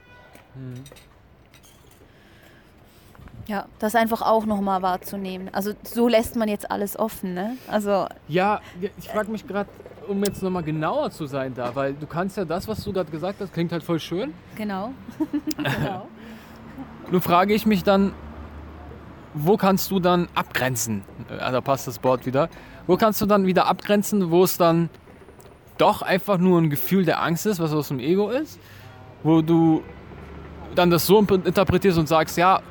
Ja, 3.47 3.65
das 3.79 3.95
einfach 3.95 4.21
auch 4.21 4.45
nochmal 4.45 4.81
wahrzunehmen. 4.81 5.49
Also 5.53 5.73
so 5.83 6.07
lässt 6.07 6.35
man 6.35 6.47
jetzt 6.47 6.71
alles 6.71 6.97
offen, 6.97 7.33
ne? 7.33 7.57
Also 7.67 8.07
Ja, 8.29 8.61
ich 8.97 9.09
frage 9.09 9.29
mich 9.31 9.45
gerade, 9.45 9.69
um 10.07 10.23
jetzt 10.23 10.41
nochmal 10.41 10.63
genauer 10.63 11.11
zu 11.11 11.25
sein 11.25 11.53
da, 11.53 11.75
weil 11.75 11.93
du 11.93 12.07
kannst 12.07 12.37
ja 12.37 12.45
das, 12.45 12.67
was 12.67 12.83
du 12.83 12.93
gerade 12.93 13.11
gesagt 13.11 13.41
hast, 13.41 13.53
klingt 13.53 13.71
halt 13.71 13.83
voll 13.83 13.99
schön. 13.99 14.33
genau. 14.55 14.91
genau. 15.57 16.07
Nun 17.11 17.21
frage 17.21 17.53
ich 17.53 17.65
mich 17.65 17.83
dann, 17.83 18.13
wo 19.33 19.57
kannst 19.57 19.91
du 19.91 19.99
dann 19.99 20.29
abgrenzen? 20.35 21.03
Äh, 21.29 21.51
Da 21.51 21.59
passt 21.59 21.85
das 21.87 22.01
Wort 22.03 22.25
wieder. 22.25 22.49
Wo 22.87 22.95
kannst 22.95 23.21
du 23.21 23.25
dann 23.25 23.45
wieder 23.45 23.67
abgrenzen, 23.67 24.31
wo 24.31 24.43
es 24.43 24.57
dann 24.57 24.89
doch 25.77 26.01
einfach 26.01 26.37
nur 26.37 26.61
ein 26.61 26.69
Gefühl 26.69 27.03
der 27.03 27.21
Angst 27.21 27.45
ist, 27.45 27.59
was 27.59 27.73
aus 27.73 27.89
dem 27.89 27.99
Ego 27.99 28.29
ist, 28.29 28.57
wo 29.23 29.41
du 29.41 29.83
dann 30.76 30.89
das 30.89 31.05
so 31.05 31.19
interpretierst 31.19 31.97
und 31.97 32.07
sagst, 32.07 32.38
ja, 32.38 32.61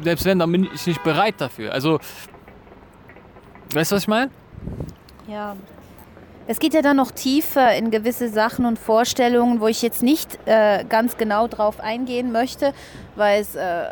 selbst 0.00 0.24
wenn, 0.24 0.38
dann 0.38 0.50
bin 0.52 0.68
ich 0.72 0.86
nicht 0.86 1.02
bereit 1.02 1.34
dafür. 1.38 1.72
Also, 1.72 1.98
weißt 3.74 3.90
du, 3.90 3.96
was 3.96 4.02
ich 4.02 4.08
meine? 4.08 4.30
Ja. 5.26 5.56
Es 6.46 6.60
geht 6.60 6.72
ja 6.72 6.80
dann 6.80 6.96
noch 6.96 7.10
tiefer 7.10 7.76
in 7.76 7.90
gewisse 7.90 8.30
Sachen 8.30 8.64
und 8.64 8.78
Vorstellungen, 8.78 9.60
wo 9.60 9.66
ich 9.66 9.82
jetzt 9.82 10.02
nicht 10.02 10.38
äh, 10.46 10.82
ganz 10.88 11.18
genau 11.18 11.46
drauf 11.46 11.78
eingehen 11.78 12.32
möchte, 12.32 12.72
weil 13.16 13.42
es 13.42 13.54
äh, 13.54 13.84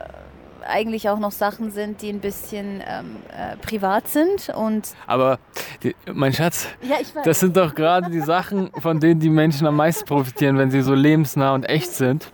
eigentlich 0.69 1.09
auch 1.09 1.19
noch 1.19 1.33
Sachen 1.33 1.71
sind, 1.71 2.03
die 2.03 2.11
ein 2.11 2.21
bisschen 2.21 2.83
ähm, 2.87 3.17
äh, 3.31 3.57
privat 3.57 4.09
sind. 4.09 4.51
Und 4.51 4.95
Aber, 5.07 5.39
die, 5.83 5.95
mein 6.12 6.33
Schatz, 6.33 6.69
ja, 6.83 6.97
das 7.25 7.41
sind 7.41 7.57
doch 7.57 7.75
gerade 7.75 8.11
die 8.11 8.21
Sachen, 8.21 8.71
von 8.81 9.01
denen 9.01 9.21
die 9.21 9.31
Menschen 9.31 9.67
am 9.67 9.77
meisten 9.77 10.07
profitieren, 10.07 10.59
wenn 10.59 10.71
sie 10.71 10.83
so 10.83 10.95
lebensnah 10.95 11.55
und 11.55 11.64
echt 11.64 11.93
sind. 11.93 12.31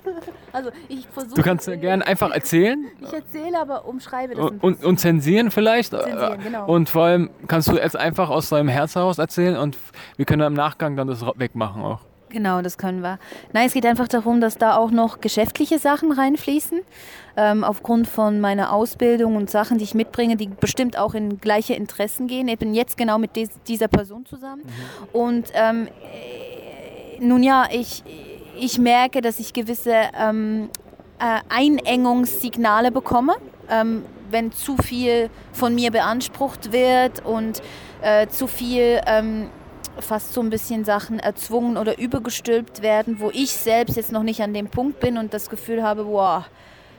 also 0.53 0.70
ich 0.89 1.07
versuche. 1.09 1.35
Du 1.35 1.43
kannst 1.43 1.66
ja 1.66 1.76
gerne 1.76 2.07
einfach 2.07 2.30
erzählen 2.30 2.85
Ich 3.01 3.12
erzähle, 3.12 3.61
aber 3.61 3.87
umschreibe 3.87 4.35
das 4.35 4.51
und, 4.61 4.85
und 4.85 4.99
zensieren 4.99 5.51
vielleicht. 5.51 5.91
Zensieren, 5.91 6.41
genau. 6.43 6.66
Und 6.66 6.89
vor 6.91 7.05
allem 7.05 7.30
kannst 7.49 7.68
du 7.68 7.76
jetzt 7.76 7.97
einfach 7.97 8.30
aus 8.30 8.49
deinem 8.49 8.68
Herz 8.68 8.95
heraus 8.95 9.18
erzählen 9.18 9.57
und 9.57 9.76
wir 10.16 10.24
können 10.24 10.43
im 10.43 10.55
Nachgang 10.55 10.97
dann 10.97 11.09
das 11.09 11.24
wegmachen 11.37 11.83
auch. 11.83 12.01
Genau, 12.33 12.62
das 12.62 12.78
können 12.78 13.03
wir. 13.03 13.18
Nein, 13.53 13.66
es 13.66 13.74
geht 13.74 13.85
einfach 13.85 14.09
darum, 14.09 14.41
dass 14.41 14.57
da 14.57 14.76
auch 14.76 14.91
noch 14.91 15.20
geschäftliche 15.20 15.78
Sachen 15.78 16.12
reinfließen. 16.12 16.80
Ähm, 17.37 17.64
aufgrund 17.64 18.07
von 18.09 18.41
meiner 18.41 18.72
Ausbildung 18.72 19.37
und 19.37 19.49
Sachen, 19.49 19.78
die 19.78 19.85
ich 19.85 19.95
mitbringe, 19.95 20.37
die 20.37 20.49
bestimmt 20.49 20.99
auch 20.99 21.14
in 21.14 21.41
gleiche 21.41 21.74
Interessen 21.74 22.26
gehen. 22.26 22.49
Ich 22.49 22.59
bin 22.59 22.74
jetzt 22.74 22.97
genau 22.97 23.18
mit 23.18 23.37
dies, 23.37 23.49
dieser 23.66 23.89
Person 23.89 24.26
zusammen. 24.26 24.62
Und 25.12 25.49
ähm, 25.55 25.89
äh, 25.89 27.24
nun 27.24 27.43
ja, 27.43 27.66
ich, 27.70 28.05
ich 28.59 28.78
merke, 28.78 29.22
dass 29.22 29.41
ich 29.41 29.53
gewisse 29.53 29.95
ähm, 30.18 30.68
äh, 31.18 31.41
Einengungssignale 31.49 32.91
bekomme, 32.91 33.35
ähm, 33.70 34.05
wenn 34.30 34.53
zu 34.53 34.76
viel 34.76 35.30
von 35.53 35.74
mir 35.74 35.91
beansprucht 35.91 36.72
wird 36.72 37.24
und 37.24 37.62
äh, 38.03 38.26
zu 38.26 38.47
viel 38.47 39.01
ähm, 39.07 39.49
fast 40.01 40.33
so 40.33 40.41
ein 40.41 40.51
bisschen 40.51 40.85
Sachen 40.85 41.18
erzwungen 41.18 41.76
oder 41.76 41.99
übergestülpt 41.99 42.83
werden, 42.83 43.20
wo 43.20 43.30
ich 43.30 43.53
selbst 43.53 43.97
jetzt 43.97 44.12
noch 44.12 44.22
nicht 44.22 44.43
an 44.43 44.55
dem 44.55 44.68
Punkt 44.68 45.01
bin 45.01 45.18
und 45.18 45.35
das 45.35 45.51
Gefühl 45.51 45.83
habe, 45.83 46.07
wow, 46.07 46.45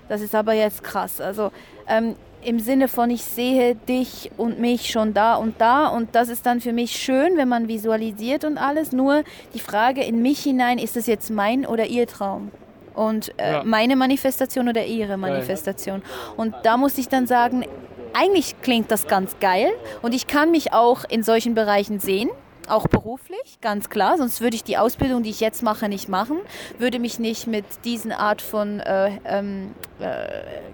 das 0.10 0.22
ist 0.22 0.36
aber 0.36 0.54
jetzt 0.54 0.84
krass. 0.84 1.22
Also 1.22 1.52
ähm, 1.88 2.16
im 2.44 2.60
Sinne 2.60 2.88
von, 2.88 3.10
ich 3.10 3.24
sehe 3.24 3.76
dich 3.76 4.30
und 4.38 4.60
mich 4.60 4.90
schon 4.90 5.14
da 5.14 5.36
und 5.36 5.62
da 5.62 5.88
und 5.88 6.14
das 6.14 6.30
ist 6.30 6.46
dann 6.46 6.60
für 6.60 6.74
mich 6.74 6.92
schön, 6.96 7.38
wenn 7.38 7.48
man 7.48 7.68
visualisiert 7.68 8.44
und 8.44 8.58
alles. 8.58 8.92
Nur 8.92 9.24
die 9.54 9.60
Frage 9.60 10.04
in 10.04 10.22
mich 10.22 10.40
hinein, 10.44 10.78
ist 10.78 10.98
es 10.98 11.08
jetzt 11.08 11.30
mein 11.32 11.66
oder 11.66 11.86
ihr 11.86 12.06
Traum? 12.08 12.52
Und 12.94 13.34
äh, 13.38 13.54
Ja. 13.54 13.64
meine 13.64 13.96
Manifestation 13.96 14.68
oder 14.70 14.86
ihre 14.86 15.18
Manifestation? 15.18 16.02
Und 16.38 16.54
da 16.64 16.78
muss 16.78 16.98
ich 16.98 17.08
dann 17.08 17.28
sagen, 17.28 17.66
eigentlich 18.14 18.62
klingt 18.62 18.92
das 18.92 19.08
ganz 19.08 19.40
geil 19.40 19.72
und 20.04 20.14
ich 20.14 20.28
kann 20.28 20.52
mich 20.52 20.74
auch 20.74 21.04
in 21.10 21.24
solchen 21.24 21.56
Bereichen 21.56 22.00
sehen. 22.00 22.30
Auch 22.68 22.88
beruflich, 22.88 23.60
ganz 23.62 23.90
klar. 23.90 24.18
Sonst 24.18 24.42
würde 24.42 24.56
ich 24.56 24.64
die 24.64 24.78
Ausbildung, 24.78 25.24
die 25.24 25.30
ich 25.30 25.40
jetzt 25.40 25.64
mache, 25.64 25.90
nicht 25.90 26.08
machen. 26.08 26.38
Würde 26.80 27.00
mich 27.00 27.20
nicht 27.20 27.48
mit 27.48 27.66
diesen 27.84 28.12
Art 28.12 28.42
von 28.42 28.80
äh, 28.80 29.20
ähm, 29.26 29.72
äh, 30.00 30.28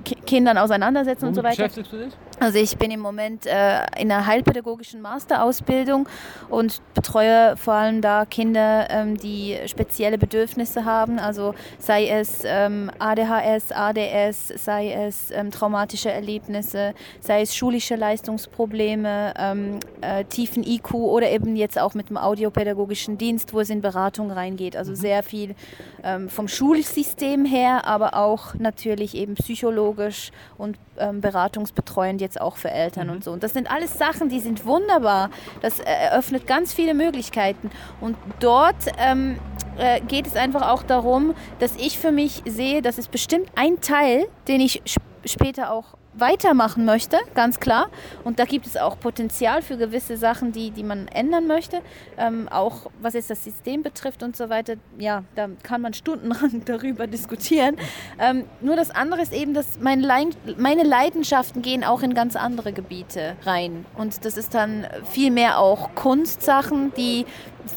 Ki 0.06 0.16
Kindern 0.26 0.58
auseinandersetzen 0.60 1.26
und 1.28 1.34
so 1.34 1.42
Womit 1.42 1.58
weiter. 1.58 1.68
beschäftigst 1.70 1.94
du 1.94 1.98
dich? 2.06 2.14
Also 2.40 2.58
ich 2.58 2.78
bin 2.78 2.90
im 2.90 3.02
Moment 3.02 3.46
äh, 3.46 3.82
in 3.98 4.10
einer 4.10 4.26
heilpädagogischen 4.26 5.02
Masterausbildung 5.02 6.08
und 6.50 6.82
betreue 6.94 7.58
vor 7.58 7.74
allem 7.74 8.02
da 8.02 8.26
Kinder, 8.26 8.88
ähm, 8.90 9.18
die 9.18 9.58
spezielle 9.66 10.18
Bedürfnisse 10.18 10.86
haben. 10.86 11.20
Also 11.20 11.54
sei 11.80 12.08
es 12.08 12.44
ähm, 12.46 12.92
ADHS, 12.98 13.72
ADS, 13.74 14.54
sei 14.56 14.94
es 14.94 15.32
ähm, 15.32 15.52
traumatische 15.52 16.12
Erlebnisse, 16.12 16.94
sei 17.20 17.42
es 17.42 17.56
schulische 17.56 17.96
Leistungsprobleme, 17.96 19.34
ähm, 19.38 19.80
äh, 20.00 20.24
tiefen 20.24 20.64
IQ 20.64 20.94
oder 20.94 21.30
eben 21.30 21.58
jetzt 21.58 21.79
auch 21.80 21.94
mit 21.94 22.10
dem 22.10 22.18
audiopädagogischen 22.18 23.18
Dienst, 23.18 23.54
wo 23.54 23.60
es 23.60 23.70
in 23.70 23.82
Beratung 23.82 24.32
reingeht. 24.32 24.76
Also 24.76 24.96
sehr 24.96 25.24
viel 25.24 25.56
ähm, 26.04 26.30
vom 26.30 26.48
Schulsystem 26.48 27.46
her, 27.46 27.86
aber 27.86 28.16
auch 28.16 28.56
natürlich 28.56 29.16
eben 29.16 29.36
psychologisch 29.36 30.32
und 30.58 30.78
ähm, 30.98 31.22
beratungsbetreuend 31.22 32.22
jetzt 32.22 32.40
auch 32.40 32.58
für 32.58 32.72
Eltern 32.72 33.10
und 33.10 33.24
so. 33.24 33.32
Und 33.32 33.44
das 33.44 33.54
sind 33.54 33.72
alles 33.72 33.98
Sachen, 33.98 34.30
die 34.30 34.40
sind 34.40 34.66
wunderbar. 34.66 35.30
Das 35.62 35.80
äh, 35.80 35.84
eröffnet 35.86 36.48
ganz 36.48 36.74
viele 36.74 36.94
Möglichkeiten. 36.94 37.72
Und 38.02 38.18
dort 38.40 38.88
ähm, 38.98 39.38
äh, 39.78 40.02
geht 40.02 40.28
es 40.28 40.36
einfach 40.36 40.70
auch 40.70 40.84
darum, 40.84 41.34
dass 41.60 41.76
ich 41.76 41.98
für 42.00 42.12
mich 42.12 42.44
sehe, 42.46 42.82
das 42.82 42.98
ist 42.98 43.12
bestimmt 43.12 43.50
ein 43.56 43.82
Teil, 43.82 44.28
den 44.48 44.62
ich 44.62 44.82
sp 44.86 45.00
später 45.26 45.74
auch 45.74 45.99
weitermachen 46.14 46.86
möchte, 46.86 47.18
ganz 47.36 47.60
klar. 47.60 47.90
Und 48.24 48.40
da 48.40 48.46
gibt 48.46 48.66
es 48.66 48.78
auch 48.78 49.00
Potenzial 49.00 49.62
für 49.62 49.78
gewisse 49.78 50.18
Sachen, 50.18 50.52
die, 50.52 50.72
die 50.72 50.84
man 50.84 51.08
ändern 51.08 51.48
möchte. 51.48 51.82
Ähm, 52.18 52.48
auch 52.50 52.90
was 53.02 53.14
jetzt 53.14 53.30
das 53.30 53.44
System 53.44 53.84
betrifft 53.84 54.24
und 54.24 54.36
so 54.36 54.50
weiter. 54.50 54.76
Ja, 54.98 55.24
da 55.36 55.50
kann 55.64 55.82
man 55.82 55.94
stundenlang 55.94 56.62
darüber 56.66 57.08
diskutieren. 57.08 57.78
Ähm, 58.20 58.46
nur 58.62 58.76
das 58.76 58.92
andere 58.92 59.22
ist 59.22 59.34
eben, 59.34 59.54
dass 59.54 59.80
mein 59.80 60.02
Lein 60.02 60.30
meine 60.58 60.84
Leidenschaften 60.84 61.62
gehen 61.62 61.84
auch 61.84 62.02
in 62.02 62.14
ganz 62.14 62.36
andere 62.36 62.74
Gebiete 62.74 63.36
rein. 63.44 63.86
Und 63.96 64.26
das 64.26 64.38
ist 64.38 64.54
dann 64.54 64.88
viel 65.04 65.32
mehr 65.32 65.60
auch 65.60 65.96
Kunstsachen, 65.96 66.94
die, 66.96 67.26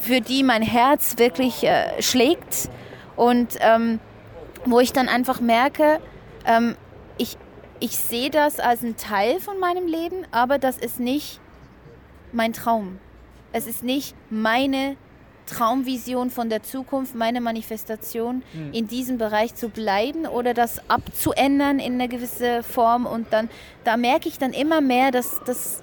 für 0.00 0.20
die 0.20 0.42
mein 0.42 0.62
Herz 0.62 1.18
wirklich 1.18 1.64
äh, 1.64 2.00
schlägt. 2.00 2.70
Und 3.16 3.58
ähm, 3.60 4.00
wo 4.64 4.80
ich 4.80 4.92
dann 4.92 5.08
einfach 5.08 5.40
merke, 5.40 6.00
ähm, 6.46 6.76
ich, 7.18 7.36
ich 7.82 7.96
sehe 7.96 8.30
das 8.30 8.60
als 8.60 8.84
einen 8.84 8.96
Teil 8.96 9.40
von 9.40 9.58
meinem 9.58 9.88
Leben, 9.88 10.24
aber 10.30 10.58
das 10.58 10.78
ist 10.78 11.00
nicht 11.00 11.40
mein 12.32 12.52
Traum. 12.52 13.00
Es 13.52 13.66
ist 13.66 13.82
nicht 13.82 14.14
meine 14.30 14.96
Traumvision 15.46 16.30
von 16.30 16.48
der 16.48 16.62
Zukunft, 16.62 17.16
meine 17.16 17.40
Manifestation, 17.40 18.44
in 18.72 18.86
diesem 18.86 19.18
Bereich 19.18 19.56
zu 19.56 19.68
bleiben 19.68 20.26
oder 20.26 20.54
das 20.54 20.88
abzuändern 20.88 21.80
in 21.80 21.94
eine 21.94 22.06
gewisse 22.08 22.62
Form. 22.62 23.04
Und 23.04 23.32
dann, 23.32 23.50
da 23.82 23.96
merke 23.96 24.28
ich 24.28 24.38
dann 24.38 24.52
immer 24.52 24.80
mehr, 24.80 25.10
dass 25.10 25.40
das, 25.44 25.82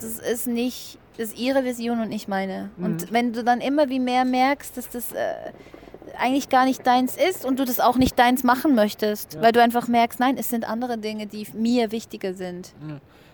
das 0.00 0.18
ist 0.18 0.46
nicht, 0.46 0.98
das 1.18 1.28
ist 1.28 1.38
ihre 1.38 1.64
Vision 1.64 2.00
und 2.00 2.08
nicht 2.08 2.28
meine. 2.28 2.70
Und 2.78 3.12
wenn 3.12 3.34
du 3.34 3.44
dann 3.44 3.60
immer 3.60 3.90
wie 3.90 4.00
mehr 4.00 4.24
merkst, 4.24 4.74
dass 4.74 4.88
das 4.88 5.12
äh, 5.12 5.34
eigentlich 6.18 6.48
gar 6.48 6.64
nicht 6.64 6.86
deins 6.86 7.16
ist 7.16 7.44
und 7.44 7.58
du 7.58 7.64
das 7.64 7.80
auch 7.80 7.96
nicht 7.96 8.18
deins 8.18 8.44
machen 8.44 8.74
möchtest, 8.74 9.40
weil 9.40 9.52
du 9.52 9.62
einfach 9.62 9.88
merkst, 9.88 10.20
nein, 10.20 10.36
es 10.38 10.48
sind 10.48 10.68
andere 10.68 10.98
Dinge, 10.98 11.26
die 11.26 11.46
mir 11.54 11.92
wichtiger 11.92 12.34
sind. 12.34 12.72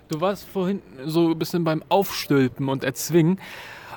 Du 0.09 0.21
warst 0.21 0.45
vorhin 0.45 0.83
so 1.05 1.31
ein 1.31 1.39
bisschen 1.39 1.65
beim 1.65 1.83
Aufstülpen 1.89 2.69
und 2.69 2.85
Erzwingen. 2.85 3.41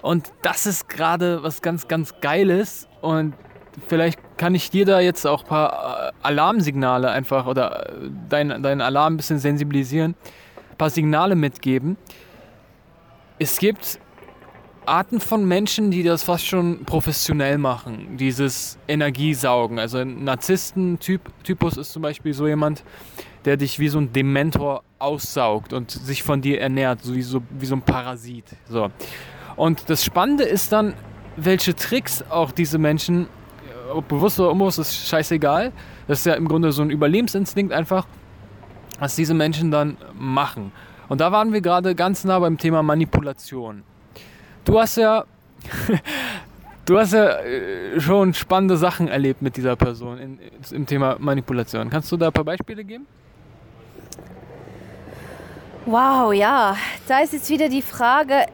Und 0.01 0.31
das 0.41 0.65
ist 0.65 0.89
gerade 0.89 1.43
was 1.43 1.61
ganz, 1.61 1.87
ganz 1.87 2.15
Geiles. 2.21 2.87
Und 3.01 3.35
vielleicht 3.87 4.19
kann 4.37 4.55
ich 4.55 4.69
dir 4.69 4.85
da 4.85 4.99
jetzt 4.99 5.25
auch 5.25 5.43
ein 5.43 5.47
paar 5.47 6.07
äh, 6.07 6.11
Alarmsignale 6.23 7.09
einfach 7.09 7.45
oder 7.45 7.89
äh, 7.89 8.09
deinen 8.29 8.63
dein 8.63 8.81
Alarm 8.81 9.13
ein 9.13 9.17
bisschen 9.17 9.39
sensibilisieren, 9.39 10.15
ein 10.71 10.77
paar 10.77 10.89
Signale 10.89 11.35
mitgeben. 11.35 11.97
Es 13.37 13.59
gibt 13.59 13.99
Arten 14.89 15.19
von 15.19 15.47
Menschen, 15.47 15.91
die 15.91 16.03
das 16.03 16.23
fast 16.23 16.45
schon 16.45 16.83
professionell 16.83 17.57
machen, 17.57 18.17
dieses 18.17 18.77
Energiesaugen. 18.87 19.77
Also 19.77 19.99
ein 19.99 20.23
Narzissten-Typus 20.23 21.77
ist 21.77 21.93
zum 21.93 22.01
Beispiel 22.01 22.33
so 22.33 22.47
jemand, 22.47 22.83
der 23.45 23.55
dich 23.55 23.79
wie 23.79 23.87
so 23.87 23.99
ein 23.99 24.11
Dementor 24.11 24.83
aussaugt 24.97 25.73
und 25.73 25.91
sich 25.91 26.23
von 26.23 26.41
dir 26.41 26.59
ernährt, 26.59 27.03
so 27.03 27.13
wie 27.15 27.21
so, 27.21 27.41
wie 27.51 27.67
so 27.67 27.75
ein 27.75 27.83
Parasit. 27.83 28.45
So. 28.67 28.89
Und 29.55 29.89
das 29.89 30.03
Spannende 30.03 30.43
ist 30.43 30.71
dann, 30.71 30.95
welche 31.37 31.75
Tricks 31.75 32.23
auch 32.29 32.51
diese 32.51 32.79
Menschen, 32.79 33.27
ob 33.93 34.07
bewusst 34.07 34.39
oder 34.39 34.51
unbewusst, 34.51 34.79
ist 34.79 35.07
scheißegal. 35.07 35.71
Das 36.07 36.19
ist 36.19 36.25
ja 36.25 36.33
im 36.33 36.47
Grunde 36.47 36.71
so 36.71 36.81
ein 36.81 36.89
Überlebensinstinkt 36.89 37.71
einfach, 37.71 38.07
was 38.99 39.15
diese 39.15 39.35
Menschen 39.35 39.69
dann 39.69 39.97
machen. 40.17 40.71
Und 41.07 41.21
da 41.21 41.31
waren 41.31 41.53
wir 41.53 41.61
gerade 41.61 41.95
ganz 41.95 42.23
nah 42.23 42.39
beim 42.39 42.57
Thema 42.57 42.83
Manipulation. 42.83 43.83
Du 44.69 44.79
hast 44.79 44.97
ja, 44.97 45.23
du 46.85 46.99
hast 46.99 47.13
ja 47.13 47.39
äh, 47.39 47.99
schon 47.99 48.35
spannende 48.35 48.77
Sachen 48.77 49.07
erlebt 49.07 49.41
mit 49.41 49.57
dieser 49.57 49.75
Person 49.75 50.19
in, 50.19 50.39
im 50.69 50.85
Thema 50.85 51.15
Manipulation. 51.17 51.89
Kannst 51.89 52.11
du 52.11 52.17
da 52.17 52.27
ein 52.27 52.31
paar 52.31 52.43
Beispiele 52.43 52.83
geben? 52.83 53.07
Wow, 55.87 56.31
ja, 56.33 56.77
da 57.07 57.17
ist 57.17 57.33
jetzt 57.33 57.49
wieder 57.49 57.67
die 57.67 57.81
Frage, 57.81 58.45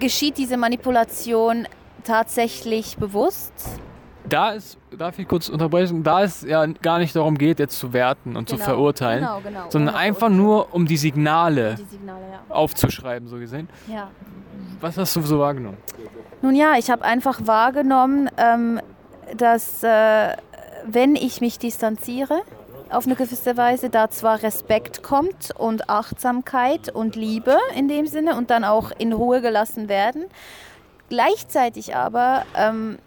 geschieht 0.00 0.36
diese 0.38 0.56
Manipulation 0.56 1.68
tatsächlich 2.02 2.96
bewusst? 2.96 3.52
Da 4.28 4.50
ist, 4.50 4.78
darf 4.96 5.18
ich 5.18 5.26
kurz 5.28 5.48
unterbrechen, 5.48 6.02
da 6.02 6.22
es 6.22 6.42
ja 6.42 6.66
gar 6.66 6.98
nicht 6.98 7.14
darum 7.16 7.38
geht, 7.38 7.58
jetzt 7.58 7.78
zu 7.78 7.92
werten 7.92 8.36
und 8.36 8.48
zu 8.48 8.56
Genau, 8.56 8.64
verurteilen, 8.66 9.20
genau, 9.20 9.40
genau, 9.40 9.70
sondern 9.70 9.94
einfach 9.94 10.28
nur 10.28 10.74
um 10.74 10.86
die 10.86 10.96
Signale 10.96 11.76
Die 11.76 11.84
Signale, 11.84 12.22
ja. 12.32 12.54
aufzuschreiben, 12.54 13.28
so 13.28 13.38
gesehen. 13.38 13.68
ja. 13.86 14.10
Was 14.80 14.96
hast 14.96 15.16
du 15.16 15.22
so 15.22 15.38
wahrgenommen? 15.40 15.76
Nun 16.40 16.54
ja, 16.54 16.74
ich 16.78 16.88
habe 16.90 17.04
einfach 17.04 17.40
wahrgenommen, 17.44 18.30
ähm, 18.36 18.80
dass 19.36 19.82
äh, 19.82 20.36
wenn 20.86 21.16
ich 21.16 21.40
mich 21.40 21.58
distanziere, 21.58 22.42
auf 22.90 23.06
eine 23.06 23.16
gewisse 23.16 23.56
Weise, 23.56 23.90
da 23.90 24.08
zwar 24.08 24.42
Respekt 24.42 25.02
kommt 25.02 25.50
und 25.56 25.90
Achtsamkeit 25.90 26.88
und 26.94 27.16
Liebe 27.16 27.56
in 27.76 27.88
dem 27.88 28.06
Sinne 28.06 28.36
und 28.36 28.50
dann 28.50 28.64
auch 28.64 28.92
in 28.98 29.12
Ruhe 29.12 29.40
gelassen 29.40 29.88
werden, 29.88 30.24
gleichzeitig 31.08 31.94
aber 31.96 32.44
ähm, 32.56 32.98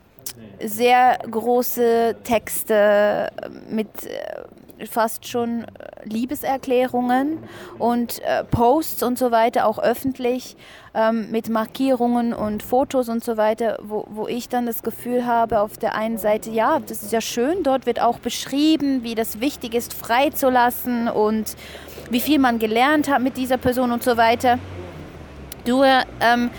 sehr 0.64 1.18
große 1.30 2.16
Texte 2.24 3.30
mit 3.70 3.88
äh, 4.06 4.88
fast 4.88 5.28
schon 5.28 5.66
Liebeserklärungen 6.04 7.40
und 7.78 8.22
äh, 8.24 8.44
Posts 8.44 9.04
und 9.04 9.18
so 9.18 9.32
weiter, 9.32 9.68
auch 9.68 9.80
öffentlich 9.80 10.56
ähm, 10.94 11.30
mit 11.32 11.50
Markierungen 11.50 12.34
und 12.34 12.64
Fotos 12.64 13.10
und 13.10 13.24
so 13.24 13.38
weiter, 13.38 13.78
wo, 13.82 14.06
wo 14.10 14.28
ich 14.28 14.50
dann 14.50 14.66
das 14.66 14.84
Gefühl 14.84 15.26
habe, 15.26 15.60
auf 15.62 15.78
der 15.78 15.96
einen 15.96 16.18
Seite, 16.18 16.50
ja, 16.50 16.80
das 16.80 17.04
ist 17.04 17.12
ja 17.12 17.22
schön, 17.22 17.64
dort 17.64 17.86
wird 17.86 18.02
auch 18.02 18.20
beschrieben, 18.20 19.04
wie 19.04 19.16
das 19.16 19.40
wichtig 19.40 19.74
ist, 19.76 19.94
freizulassen 19.94 21.08
und 21.08 21.56
wie 22.10 22.20
viel 22.20 22.40
man 22.40 22.60
gelernt 22.60 23.10
hat 23.10 23.22
mit 23.22 23.38
dieser 23.38 23.58
Person 23.58 23.92
und 23.92 24.04
so 24.04 24.18
weiter. 24.18 24.58
Du, 25.66 25.84
ähm, 25.84 26.50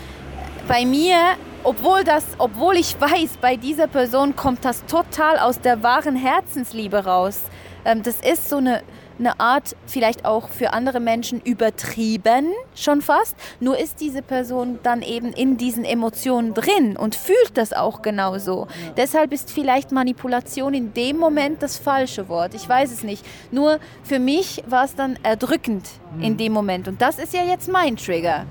bei 0.67 0.85
mir 0.85 1.17
obwohl, 1.63 2.03
das, 2.03 2.25
obwohl 2.37 2.75
ich 2.75 2.99
weiß, 2.99 3.37
bei 3.41 3.55
dieser 3.55 3.87
Person 3.87 4.35
kommt 4.35 4.65
das 4.65 4.85
total 4.85 5.39
aus 5.39 5.61
der 5.61 5.83
wahren 5.83 6.15
Herzensliebe 6.15 7.05
raus. 7.05 7.41
Ähm, 7.85 8.03
das 8.03 8.17
ist 8.21 8.49
so 8.49 8.57
eine, 8.57 8.81
eine 9.19 9.39
Art, 9.39 9.75
vielleicht 9.85 10.25
auch 10.25 10.49
für 10.49 10.73
andere 10.73 10.99
Menschen 10.99 11.39
übertrieben, 11.41 12.51
schon 12.75 13.01
fast. 13.01 13.35
Nur 13.59 13.77
ist 13.77 14.01
diese 14.01 14.21
Person 14.21 14.79
dann 14.83 15.01
eben 15.01 15.31
in 15.31 15.57
diesen 15.57 15.85
Emotionen 15.85 16.53
drin 16.53 16.97
und 16.97 17.15
fühlt 17.15 17.51
das 17.55 17.73
auch 17.73 18.01
genauso. 18.01 18.67
Ja. 18.69 18.91
Deshalb 18.97 19.31
ist 19.31 19.51
vielleicht 19.51 19.91
Manipulation 19.91 20.73
in 20.73 20.93
dem 20.93 21.17
Moment 21.17 21.61
das 21.63 21.77
falsche 21.77 22.27
Wort. 22.29 22.53
Ich 22.55 22.67
weiß 22.67 22.91
es 22.91 23.03
nicht. 23.03 23.25
Nur 23.51 23.79
für 24.03 24.19
mich 24.19 24.63
war 24.67 24.85
es 24.85 24.95
dann 24.95 25.17
erdrückend 25.23 25.87
mhm. 26.15 26.23
in 26.23 26.37
dem 26.37 26.53
Moment. 26.53 26.87
Und 26.87 27.01
das 27.01 27.19
ist 27.19 27.33
ja 27.33 27.43
jetzt 27.43 27.69
mein 27.69 27.97
Trigger 27.97 28.45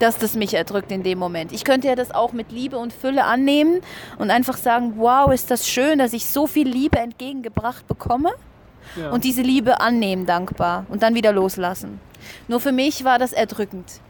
dass 0.00 0.18
das 0.18 0.34
mich 0.34 0.54
erdrückt 0.54 0.90
in 0.90 1.02
dem 1.02 1.18
Moment. 1.18 1.52
Ich 1.52 1.64
könnte 1.64 1.86
ja 1.86 1.94
das 1.94 2.10
auch 2.10 2.32
mit 2.32 2.50
Liebe 2.50 2.78
und 2.78 2.92
Fülle 2.92 3.24
annehmen 3.24 3.80
und 4.18 4.30
einfach 4.30 4.56
sagen, 4.56 4.94
wow, 4.96 5.32
ist 5.32 5.50
das 5.50 5.68
schön, 5.68 5.98
dass 5.98 6.12
ich 6.12 6.26
so 6.26 6.46
viel 6.46 6.66
Liebe 6.66 6.98
entgegengebracht 6.98 7.86
bekomme 7.86 8.30
ja. 8.96 9.10
und 9.10 9.24
diese 9.24 9.42
Liebe 9.42 9.80
annehmen 9.80 10.26
dankbar 10.26 10.86
und 10.88 11.02
dann 11.02 11.14
wieder 11.14 11.32
loslassen. 11.32 12.00
Nur 12.48 12.60
für 12.60 12.72
mich 12.72 13.04
war 13.04 13.18
das 13.18 13.32
erdrückend. 13.32 14.00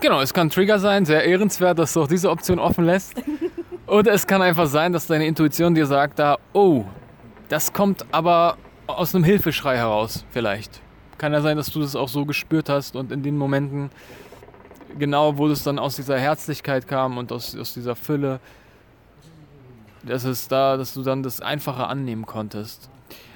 Genau, 0.00 0.20
es 0.20 0.32
kann 0.32 0.50
Trigger 0.50 0.78
sein, 0.78 1.04
sehr 1.04 1.24
ehrenswert, 1.24 1.78
dass 1.78 1.92
du 1.92 2.02
auch 2.02 2.08
diese 2.08 2.30
Option 2.30 2.58
offen 2.58 2.84
lässt. 2.84 3.14
Oder 3.86 4.12
es 4.12 4.26
kann 4.26 4.42
einfach 4.42 4.66
sein, 4.66 4.92
dass 4.92 5.06
deine 5.06 5.26
Intuition 5.26 5.74
dir 5.74 5.86
sagt, 5.86 6.18
da, 6.18 6.38
oh, 6.52 6.84
das 7.48 7.72
kommt 7.72 8.04
aber 8.12 8.56
aus 8.86 9.14
einem 9.14 9.24
Hilfeschrei 9.24 9.76
heraus, 9.76 10.24
vielleicht. 10.30 10.80
Kann 11.18 11.32
ja 11.32 11.40
sein, 11.40 11.56
dass 11.56 11.70
du 11.70 11.80
das 11.80 11.94
auch 11.94 12.08
so 12.08 12.24
gespürt 12.24 12.68
hast 12.68 12.96
und 12.96 13.12
in 13.12 13.22
den 13.22 13.36
Momenten 13.36 13.90
genau, 14.98 15.36
wo 15.36 15.48
es 15.48 15.62
dann 15.62 15.78
aus 15.78 15.96
dieser 15.96 16.18
Herzlichkeit 16.18 16.86
kam 16.86 17.18
und 17.18 17.32
aus, 17.32 17.56
aus 17.56 17.74
dieser 17.74 17.96
Fülle, 17.96 18.40
dass 20.02 20.24
es 20.24 20.48
da, 20.48 20.76
dass 20.76 20.94
du 20.94 21.02
dann 21.02 21.22
das 21.22 21.40
Einfache 21.40 21.86
annehmen 21.86 22.26
konntest. 22.26 22.90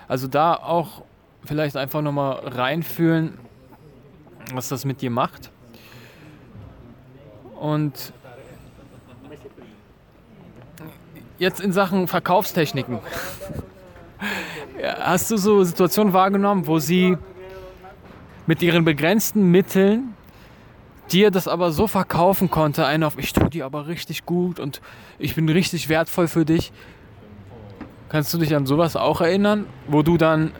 Also 0.06 0.26
da 0.26 0.54
auch 0.54 1.02
vielleicht 1.44 1.76
einfach 1.76 2.02
nochmal 2.02 2.40
reinfühlen, 2.44 3.38
was 4.52 4.68
das 4.68 4.84
mit 4.84 5.00
dir 5.02 5.10
macht. 5.10 5.50
Und 7.58 8.12
jetzt 11.38 11.60
in 11.60 11.72
Sachen 11.72 12.06
Verkaufstechniken. 12.08 13.00
Hast 15.00 15.30
du 15.30 15.36
so 15.36 15.64
Situationen 15.64 16.12
wahrgenommen, 16.12 16.66
wo 16.66 16.78
sie 16.78 17.16
mit 18.46 18.62
ihren 18.62 18.84
begrenzten 18.84 19.50
Mitteln 19.50 20.14
dir 21.12 21.30
das 21.30 21.48
aber 21.48 21.72
so 21.72 21.86
verkaufen 21.86 22.50
konnte, 22.50 22.86
einen 22.86 23.04
auf, 23.04 23.18
ich 23.18 23.32
tue 23.32 23.50
dir 23.50 23.66
aber 23.66 23.86
richtig 23.86 24.26
gut 24.26 24.60
und 24.60 24.80
ich 25.18 25.34
bin 25.34 25.48
richtig 25.48 25.88
wertvoll 25.88 26.28
für 26.28 26.44
dich. 26.44 26.72
Kannst 28.08 28.32
du 28.32 28.38
dich 28.38 28.54
an 28.54 28.66
sowas 28.66 28.96
auch 28.96 29.20
erinnern, 29.20 29.66
wo 29.86 30.02
du 30.02 30.16
dann 30.16 30.52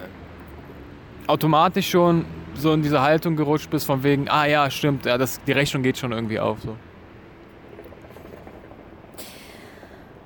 automatisch 1.27 1.91
schon 1.91 2.25
so 2.55 2.73
in 2.73 2.83
diese 2.83 3.01
Haltung 3.01 3.37
gerutscht 3.37 3.71
bist, 3.71 3.87
von 3.87 4.03
wegen, 4.03 4.29
ah 4.29 4.47
ja, 4.47 4.71
stimmt, 4.71 5.07
ja, 5.07 5.17
das, 5.17 5.41
die 5.45 5.53
Rechnung 5.53 5.83
geht 5.83 5.99
schon 5.99 6.13
irgendwie 6.13 6.41
auf. 6.41 6.61
So. 6.61 6.77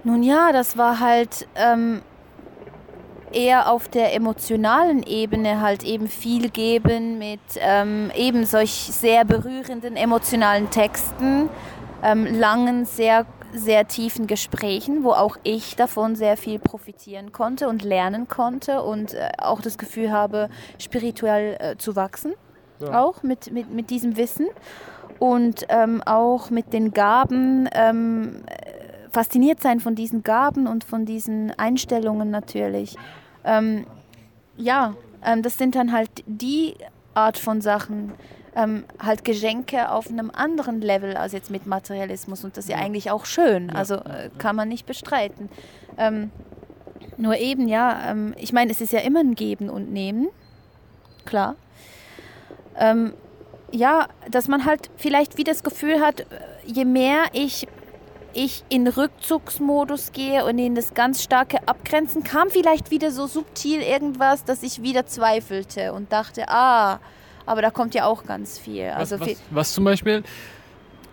Nun 0.05 0.23
ja, 0.23 0.53
das 0.53 0.77
war 0.77 0.99
halt 0.99 1.47
ähm, 1.55 2.01
eher 3.33 3.71
auf 3.71 3.89
der 3.89 4.15
emotionalen 4.15 5.03
Ebene 5.03 5.61
halt 5.61 5.83
eben 5.85 6.09
viel 6.09 6.51
geben 6.51 7.19
mit 7.19 7.41
ähm, 7.59 8.11
eben 8.15 8.45
solch 8.47 8.71
sehr 8.71 9.25
berührenden 9.25 9.97
emotionalen 9.97 10.71
Texten, 10.71 11.49
ähm, 12.03 12.27
langen, 12.27 12.85
sehr, 12.85 13.27
sehr 13.53 13.89
tiefen 13.89 14.27
Gesprächen, 14.27 15.05
wo 15.05 15.11
auch 15.11 15.37
ich 15.43 15.77
davon 15.77 16.17
sehr 16.17 16.37
viel 16.37 16.59
profitieren 16.59 17.33
konnte 17.33 17.69
und 17.69 17.83
lernen 17.83 18.29
konnte 18.29 18.83
und 18.83 19.15
äh, 19.15 19.31
auch 19.39 19.61
das 19.61 19.79
Gefühl 19.79 20.11
habe, 20.13 20.49
spirituell 20.79 21.57
äh, 21.61 21.77
zu 21.77 21.97
wachsen, 21.97 22.35
ja. 22.81 23.03
auch 23.03 23.23
mit, 23.23 23.53
mit, 23.53 23.71
mit 23.71 23.91
diesem 23.91 24.17
Wissen 24.17 24.47
und 25.19 25.67
ähm, 25.69 26.03
auch 26.05 26.51
mit 26.51 26.73
den 26.73 26.93
Gaben 26.93 27.69
ähm, 27.73 28.43
fasziniert 29.13 29.61
sein 29.61 29.79
von 29.79 29.95
diesen 29.95 30.23
Gaben 30.23 30.67
und 30.67 30.85
von 30.85 31.05
diesen 31.05 31.53
Einstellungen 31.59 32.31
natürlich. 32.31 32.97
Ähm, 33.45 33.87
ja, 34.57 34.95
ähm, 35.25 35.43
das 35.43 35.59
sind 35.59 35.75
dann 35.75 35.93
halt 35.93 36.11
die 36.27 36.75
Art 37.15 37.39
von 37.39 37.61
Sachen, 37.61 38.13
ähm, 38.55 38.85
halt 38.99 39.25
Geschenke 39.25 39.91
auf 39.91 40.09
einem 40.09 40.31
anderen 40.31 40.81
Level 40.81 41.17
als 41.17 41.33
jetzt 41.33 41.51
mit 41.51 41.67
Materialismus 41.67 42.45
und 42.45 42.57
das 42.57 42.65
ist 42.65 42.71
ja 42.71 42.77
eigentlich 42.77 43.11
auch 43.11 43.25
schön, 43.25 43.71
also 43.71 43.97
äh, 43.97 44.31
kann 44.39 44.57
man 44.57 44.69
nicht 44.69 44.87
bestreiten. 44.87 45.49
Ähm, 45.97 46.31
nur 47.17 47.37
eben, 47.37 47.69
ja, 47.69 48.11
ähm, 48.11 48.35
ich 48.39 48.53
meine, 48.53 48.71
es 48.71 48.81
ist 48.81 48.93
ja 48.93 49.01
immer 49.01 49.21
ein 49.21 49.35
Geben 49.35 49.71
und 49.71 49.93
Nehmen, 49.93 50.29
klar. 51.25 51.57
Ähm, 52.77 53.15
ja, 53.71 54.09
dass 54.31 54.49
man 54.49 54.65
halt 54.67 54.91
vielleicht 54.97 55.39
wie 55.39 55.45
das 55.45 55.63
Gefühl 55.63 56.01
hat, 56.01 56.21
äh, 56.21 56.25
je 56.67 56.85
mehr 56.85 57.25
ich 57.33 57.67
ich 58.35 58.65
in 58.69 58.87
Rückzugsmodus 58.87 60.13
gehe 60.13 60.45
und 60.45 60.59
in 60.59 60.75
das 60.75 60.95
ganz 60.95 61.23
starke 61.23 61.59
Abgrenzen, 61.67 62.25
kam 62.25 62.51
vielleicht 62.51 62.91
wieder 62.91 63.11
so 63.11 63.27
subtil 63.27 63.81
irgendwas, 63.81 64.45
dass 64.45 64.63
ich 64.63 64.83
wieder 64.83 65.07
zweifelte 65.07 65.93
und 65.93 66.13
dachte, 66.13 66.49
ah, 66.49 67.01
aber 67.47 67.63
da 67.63 67.71
kommt 67.71 67.95
ja 67.95 68.07
auch 68.07 68.25
ganz 68.25 68.59
viel. 68.59 68.87
Also 68.87 69.19
was, 69.19 69.29
was, 69.29 69.37
was 69.51 69.73
zum 69.73 69.85
Beispiel? 69.85 70.23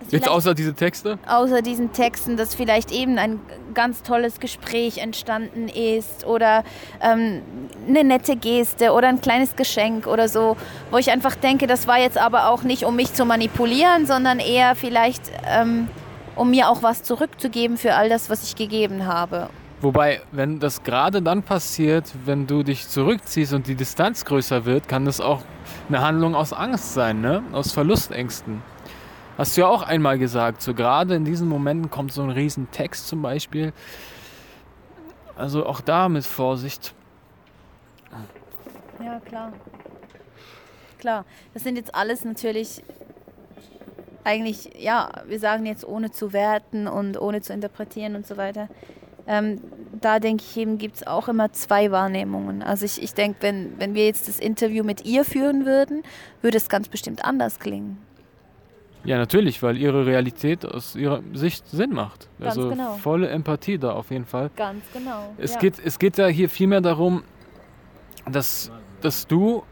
Jetzt 0.09 0.30
außer 0.30 0.53
diese 0.53 0.74
Texte? 0.74 1.20
Außer 1.28 1.61
diesen 1.61 1.91
Texten, 1.91 2.38
dass 2.38 2.55
vielleicht 2.55 2.91
eben 2.91 3.17
ein 3.17 3.39
ganz 3.74 4.01
tolles 4.01 4.39
Gespräch 4.39 4.99
entstanden 4.99 5.67
ist 5.67 6.26
oder 6.26 6.63
ähm, 7.01 7.41
eine 7.88 8.03
nette 8.03 8.36
Geste 8.36 8.93
oder 8.93 9.09
ein 9.09 9.22
kleines 9.22 9.55
Geschenk 9.55 10.07
oder 10.07 10.28
so, 10.30 10.55
wo 10.89 10.97
ich 10.97 11.11
einfach 11.11 11.36
denke, 11.36 11.67
das 11.67 11.86
war 11.86 11.99
jetzt 11.99 12.17
aber 12.17 12.47
auch 12.47 12.63
nicht, 12.63 12.86
um 12.86 12.95
mich 12.95 13.13
zu 13.13 13.26
manipulieren, 13.26 14.05
sondern 14.05 14.39
eher 14.39 14.76
vielleicht 14.76 15.24
ähm, 15.45 15.89
um 16.39 16.51
mir 16.51 16.69
auch 16.69 16.81
was 16.81 17.03
zurückzugeben 17.03 17.77
für 17.77 17.95
all 17.95 18.07
das, 18.07 18.29
was 18.29 18.43
ich 18.43 18.55
gegeben 18.55 19.05
habe. 19.05 19.49
Wobei, 19.81 20.21
wenn 20.31 20.59
das 20.59 20.83
gerade 20.83 21.21
dann 21.21 21.43
passiert, 21.43 22.13
wenn 22.23 22.47
du 22.47 22.63
dich 22.63 22.87
zurückziehst 22.87 23.51
und 23.51 23.67
die 23.67 23.75
Distanz 23.75 24.23
größer 24.23 24.63
wird, 24.63 24.87
kann 24.87 25.03
das 25.03 25.19
auch 25.19 25.41
eine 25.89 26.01
Handlung 26.01 26.35
aus 26.35 26.53
Angst 26.53 26.93
sein, 26.93 27.19
ne? 27.19 27.43
aus 27.51 27.73
Verlustängsten. 27.73 28.61
Hast 29.37 29.57
du 29.57 29.61
ja 29.61 29.67
auch 29.67 29.83
einmal 29.83 30.17
gesagt, 30.17 30.61
so 30.61 30.73
gerade 30.73 31.15
in 31.15 31.25
diesen 31.25 31.49
Momenten 31.49 31.89
kommt 31.89 32.13
so 32.13 32.21
ein 32.23 32.29
riesen 32.29 32.71
Text 32.71 33.09
zum 33.09 33.21
Beispiel. 33.21 33.73
Also 35.35 35.65
auch 35.65 35.81
da 35.81 36.07
mit 36.07 36.25
Vorsicht. 36.25 36.93
Ja, 39.03 39.19
klar. 39.19 39.51
Klar, 40.99 41.25
das 41.53 41.63
sind 41.63 41.75
jetzt 41.75 41.95
alles 41.95 42.23
natürlich 42.23 42.81
eigentlich, 44.24 44.72
ja, 44.78 45.09
wir 45.28 45.39
sagen 45.39 45.65
jetzt 45.65 45.88
ohne 45.88 46.11
zu 46.11 46.34
werten 46.34 46.88
und 46.88 47.20
ohne 47.20 47.41
zu 47.41 47.53
interpretieren 47.53 48.15
und 48.15 48.28
so 48.28 48.38
weiter. 48.38 48.70
Ähm, 49.28 49.61
da 50.01 50.20
denke 50.20 50.43
ich 50.43 50.57
eben, 50.57 50.78
gibt 50.78 50.97
es 50.97 51.07
auch 51.07 51.28
immer 51.28 51.51
zwei 51.53 51.91
Wahrnehmungen. 51.91 52.63
Also 52.63 52.86
ich, 52.86 53.01
ich 53.01 53.13
denke, 53.13 53.38
wenn, 53.41 53.80
wenn 53.80 53.93
wir 53.93 54.05
jetzt 54.05 54.28
das 54.28 54.39
Interview 54.39 54.84
mit 54.84 55.05
ihr 55.05 55.24
führen 55.24 55.65
würden, 55.65 56.03
würde 56.41 56.57
es 56.57 56.67
ganz 56.67 56.88
bestimmt 56.88 57.24
anders 57.24 57.59
klingen. 57.59 57.99
Ja, 59.03 59.17
natürlich, 59.17 59.63
weil 59.63 59.78
ihre 59.78 60.05
Realität 60.05 60.65
aus 60.65 60.95
ihrer 60.95 61.22
Sicht 61.34 61.67
Sinn 61.67 61.91
macht. 61.91 62.28
Ganz 62.39 62.57
also 62.57 62.70
genau. 62.70 62.95
volle 62.95 63.30
Empathie 63.30 63.78
da 63.78 63.91
auf 63.91 64.11
jeden 64.11 64.26
Fall. 64.26 64.49
Ganz 64.55 64.84
genau. 64.93 65.34
Es, 65.38 65.53
ja. 65.53 65.59
geht, 65.59 65.76
es 65.84 65.99
geht 65.99 66.17
ja 66.17 66.28
hier 66.28 66.49
vielmehr 66.49 66.82
darum, 66.82 67.24
dass, 68.30 68.72
dass 69.01 69.26
du 69.28 69.63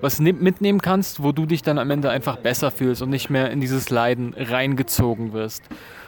was 0.00 0.20
ne- 0.20 0.32
mitnehmen 0.32 0.80
kannst, 0.80 1.22
wo 1.22 1.32
du 1.32 1.46
dich 1.46 1.62
dann 1.62 1.78
am 1.78 1.90
Ende 1.90 2.10
einfach 2.10 2.36
besser 2.36 2.70
fühlst 2.70 3.02
und 3.02 3.10
nicht 3.10 3.30
mehr 3.30 3.50
in 3.50 3.60
dieses 3.60 3.90
Leiden 3.90 4.34
reingezogen 4.36 5.32
wirst. 5.32 5.62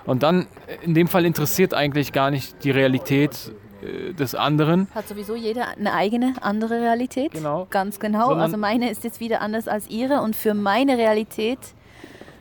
Und 0.05 0.22
dann, 0.22 0.47
in 0.82 0.95
dem 0.95 1.09
Fall 1.09 1.24
interessiert 1.24 1.74
eigentlich 1.74 2.12
gar 2.12 2.30
nicht 2.30 2.62
die 2.64 2.70
Realität 2.70 3.53
äh, 3.82 4.12
des 4.12 4.34
anderen. 4.34 4.87
Hat 4.95 5.09
sowieso 5.09 5.34
jeder 5.34 5.68
eine 5.76 5.93
eigene 5.95 6.34
andere 6.43 6.74
Realität. 6.80 7.32
Genau. 7.32 7.66
Ganz 7.70 7.99
genau. 7.99 8.26
Sondern- 8.28 8.41
also 8.43 8.57
meine 8.57 8.91
ist 8.91 9.03
jetzt 9.05 9.18
wieder 9.20 9.41
anders 9.41 9.66
als 9.68 9.89
ihre 9.89 10.20
und 10.20 10.37
für 10.37 10.55
meine 10.55 10.97
Realität, 10.99 11.59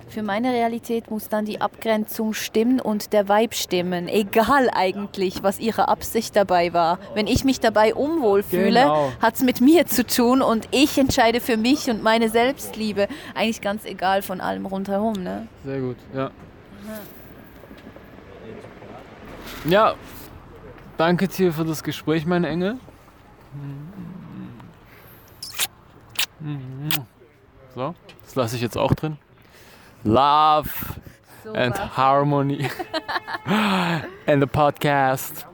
für 0.07 0.21
meine 0.23 0.51
Realität 0.53 1.09
muss 1.11 1.29
dann 1.29 1.45
die 1.45 1.59
Abgrenzung 1.61 2.33
stimmen 2.33 2.79
und 2.79 3.11
der 3.11 3.27
Vibe 3.27 3.53
stimmen. 3.55 4.07
Egal 4.07 4.69
eigentlich, 4.73 5.43
was 5.43 5.59
ihre 5.59 5.87
Absicht 5.87 6.35
dabei 6.35 6.73
war. 6.73 6.99
Wenn 7.15 7.27
ich 7.27 7.43
mich 7.43 7.59
dabei 7.59 7.93
unwohl 7.95 8.43
fühle, 8.43 8.81
Genau. 8.81 9.11
hat 9.21 9.35
es 9.35 9.41
mit 9.41 9.61
mir 9.61 9.85
zu 9.87 10.05
tun 10.05 10.41
und 10.41 10.67
ich 10.71 10.97
entscheide 10.97 11.41
für 11.41 11.57
mich 11.57 11.89
und 11.89 12.03
meine 12.03 12.29
Selbstliebe. 12.29 13.07
Eigentlich 13.33 13.61
ganz 13.61 13.83
egal 13.85 14.21
von 14.21 14.41
allem 14.41 14.65
rundherum. 14.65 15.13
Ne? 15.23 15.47
Sehr 15.65 15.79
gut, 15.79 15.97
ja. 16.13 16.31
Ja, 19.67 19.95
danke 20.97 21.27
dir 21.27 21.51
für 21.51 21.65
das 21.65 21.83
Gespräch, 21.83 22.25
mein 22.25 22.43
Engel. 22.43 22.77
So, 27.73 27.95
das 28.23 28.35
lasse 28.35 28.55
ich 28.55 28.61
jetzt 28.61 28.77
auch 28.77 28.93
drin. 28.93 29.17
Love 30.05 30.69
and 31.55 31.75
harmony 31.97 32.69
and 34.27 34.39
the 34.39 34.45
podcast. 34.45 35.47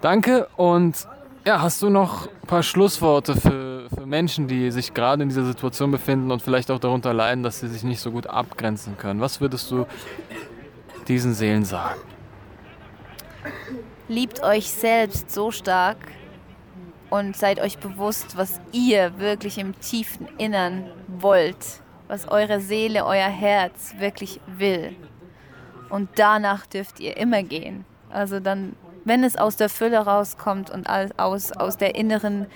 Danke 0.00 0.48
und 0.56 1.06
ja, 1.44 1.60
hast 1.60 1.82
du 1.82 1.90
noch 1.90 2.26
ein 2.26 2.46
paar 2.46 2.62
Schlussworte 2.62 3.36
für, 3.36 3.90
für 3.94 4.06
Menschen, 4.06 4.48
die 4.48 4.70
sich 4.70 4.94
gerade 4.94 5.22
in 5.22 5.28
dieser 5.28 5.44
Situation 5.44 5.90
befinden 5.90 6.30
und 6.30 6.40
vielleicht 6.40 6.70
auch 6.70 6.78
darunter 6.78 7.12
leiden, 7.12 7.42
dass 7.42 7.60
sie 7.60 7.68
sich 7.68 7.84
nicht 7.84 8.00
so 8.00 8.10
gut 8.10 8.28
abgrenzen 8.28 8.96
können? 8.96 9.20
Was 9.20 9.42
würdest 9.42 9.70
du 9.70 9.84
diesen 11.06 11.34
Seelen 11.34 11.66
sagen? 11.66 12.00
Liebt 14.08 14.42
euch 14.42 14.70
selbst 14.70 15.30
so 15.30 15.50
stark 15.50 15.98
und 17.10 17.36
seid 17.36 17.60
euch 17.60 17.76
bewusst, 17.76 18.38
was 18.38 18.58
ihr 18.72 19.18
wirklich 19.18 19.58
im 19.58 19.78
tiefen 19.80 20.28
Innern 20.38 20.90
wollt, 21.08 21.82
was 22.08 22.28
eure 22.28 22.60
Seele, 22.60 23.04
euer 23.04 23.28
Herz 23.28 23.94
wirklich 23.98 24.40
will. 24.46 24.94
Und 25.88 26.08
danach 26.16 26.66
dürft 26.66 27.00
ihr 27.00 27.16
immer 27.16 27.42
gehen. 27.42 27.84
Also 28.10 28.40
dann, 28.40 28.74
wenn 29.04 29.24
es 29.24 29.36
aus 29.36 29.56
der 29.56 29.68
Fülle 29.68 29.98
rauskommt 29.98 30.70
und 30.70 30.88
aus, 30.88 31.52
aus 31.52 31.76
der 31.76 31.94
inneren 31.94 32.46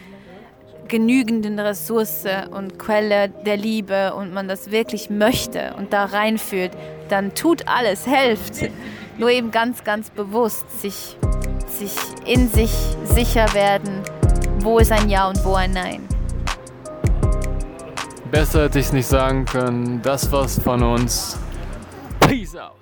genügenden 0.88 1.58
Ressource 1.58 2.24
und 2.50 2.78
Quelle 2.78 3.28
der 3.28 3.56
Liebe 3.56 4.12
und 4.14 4.34
man 4.34 4.48
das 4.48 4.70
wirklich 4.70 5.08
möchte 5.08 5.74
und 5.78 5.92
da 5.92 6.04
reinfühlt, 6.04 6.72
dann 7.08 7.34
tut 7.34 7.68
alles, 7.68 8.06
helft. 8.06 8.68
Nur 9.16 9.30
eben 9.30 9.50
ganz, 9.50 9.84
ganz 9.84 10.10
bewusst 10.10 10.80
sich, 10.80 11.16
sich 11.68 11.94
in 12.26 12.48
sich 12.48 12.72
sicher 13.04 13.54
werden, 13.54 14.02
wo 14.58 14.78
ist 14.78 14.90
ein 14.90 15.08
Ja 15.08 15.28
und 15.28 15.44
wo 15.44 15.54
ein 15.54 15.72
Nein. 15.72 16.19
Besser 18.30 18.64
hätte 18.64 18.78
ich 18.78 18.86
es 18.86 18.92
nicht 18.92 19.06
sagen 19.06 19.44
können. 19.44 20.00
Das 20.02 20.30
war's 20.30 20.60
von 20.60 20.82
uns. 20.82 21.36
Peace 22.20 22.54
out. 22.54 22.76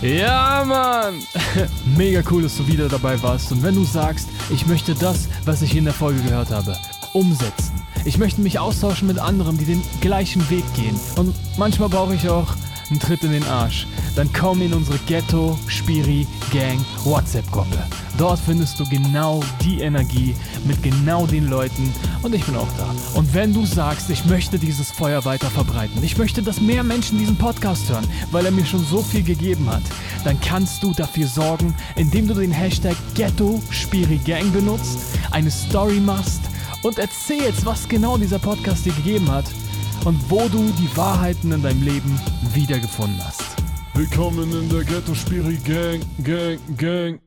Ja, 0.00 0.64
Mann! 0.66 1.22
Mega 1.96 2.22
cool, 2.30 2.42
dass 2.42 2.56
du 2.56 2.66
wieder 2.66 2.88
dabei 2.88 3.22
warst. 3.22 3.52
Und 3.52 3.62
wenn 3.62 3.74
du 3.74 3.84
sagst, 3.84 4.28
ich 4.50 4.66
möchte 4.66 4.94
das, 4.94 5.28
was 5.44 5.60
ich 5.60 5.76
in 5.76 5.84
der 5.84 5.92
Folge 5.92 6.20
gehört 6.22 6.50
habe, 6.50 6.76
umsetzen. 7.12 7.72
Ich 8.06 8.18
möchte 8.18 8.40
mich 8.40 8.58
austauschen 8.58 9.08
mit 9.08 9.18
anderen, 9.18 9.58
die 9.58 9.66
den 9.66 9.82
gleichen 10.00 10.48
Weg 10.50 10.64
gehen. 10.74 10.98
Und 11.16 11.34
manchmal 11.58 11.90
brauche 11.90 12.14
ich 12.14 12.28
auch 12.28 12.48
einen 12.90 13.00
Tritt 13.00 13.22
in 13.24 13.32
den 13.32 13.46
Arsch. 13.46 13.86
Dann 14.16 14.32
komm 14.32 14.62
in 14.62 14.72
unsere 14.72 14.98
Ghetto 15.06 15.58
Spiri 15.66 16.26
Gang 16.52 16.78
WhatsApp-Gruppe. 17.04 17.78
Dort 18.16 18.38
findest 18.38 18.78
du 18.78 18.88
genau 18.88 19.42
die 19.62 19.80
Energie 19.80 20.34
mit 20.64 20.82
genau 20.82 21.26
den 21.26 21.48
Leuten 21.48 21.92
und 22.22 22.34
ich 22.34 22.44
bin 22.44 22.56
auch 22.56 22.68
da. 22.78 22.94
Und 23.14 23.34
wenn 23.34 23.52
du 23.52 23.66
sagst, 23.66 24.08
ich 24.10 24.24
möchte 24.26 24.58
dieses 24.58 24.90
Feuer 24.90 25.24
weiter 25.24 25.50
verbreiten, 25.50 26.02
ich 26.02 26.16
möchte, 26.16 26.42
dass 26.42 26.60
mehr 26.60 26.84
Menschen 26.84 27.18
diesen 27.18 27.36
Podcast 27.36 27.88
hören, 27.90 28.06
weil 28.30 28.46
er 28.46 28.52
mir 28.52 28.64
schon 28.64 28.84
so 28.84 29.02
viel 29.02 29.22
gegeben 29.22 29.68
hat, 29.68 29.82
dann 30.24 30.40
kannst 30.40 30.82
du 30.82 30.92
dafür 30.92 31.26
sorgen, 31.26 31.74
indem 31.96 32.28
du 32.28 32.34
den 32.34 32.52
Hashtag 32.52 32.96
Ghetto 33.14 33.60
Spiri 33.70 34.18
Gang 34.18 34.52
benutzt, 34.52 34.98
eine 35.32 35.50
Story 35.50 35.98
machst 36.00 36.42
und 36.82 36.98
erzählst, 36.98 37.66
was 37.66 37.88
genau 37.88 38.16
dieser 38.16 38.38
Podcast 38.38 38.84
dir 38.84 38.92
gegeben 38.92 39.30
hat 39.30 39.46
und 40.04 40.30
wo 40.30 40.48
du 40.48 40.72
die 40.78 40.96
Wahrheiten 40.96 41.52
in 41.52 41.62
deinem 41.62 41.82
Leben 41.82 42.20
wiedergefunden 42.52 43.20
hast. 43.24 43.42
Willkommen 43.94 44.50
in 44.52 44.68
der 44.68 44.84
Ghetto 44.84 45.14
Spiri 45.14 45.56
Gang, 45.64 46.00
Gang, 46.22 46.58
Gang. 46.76 47.23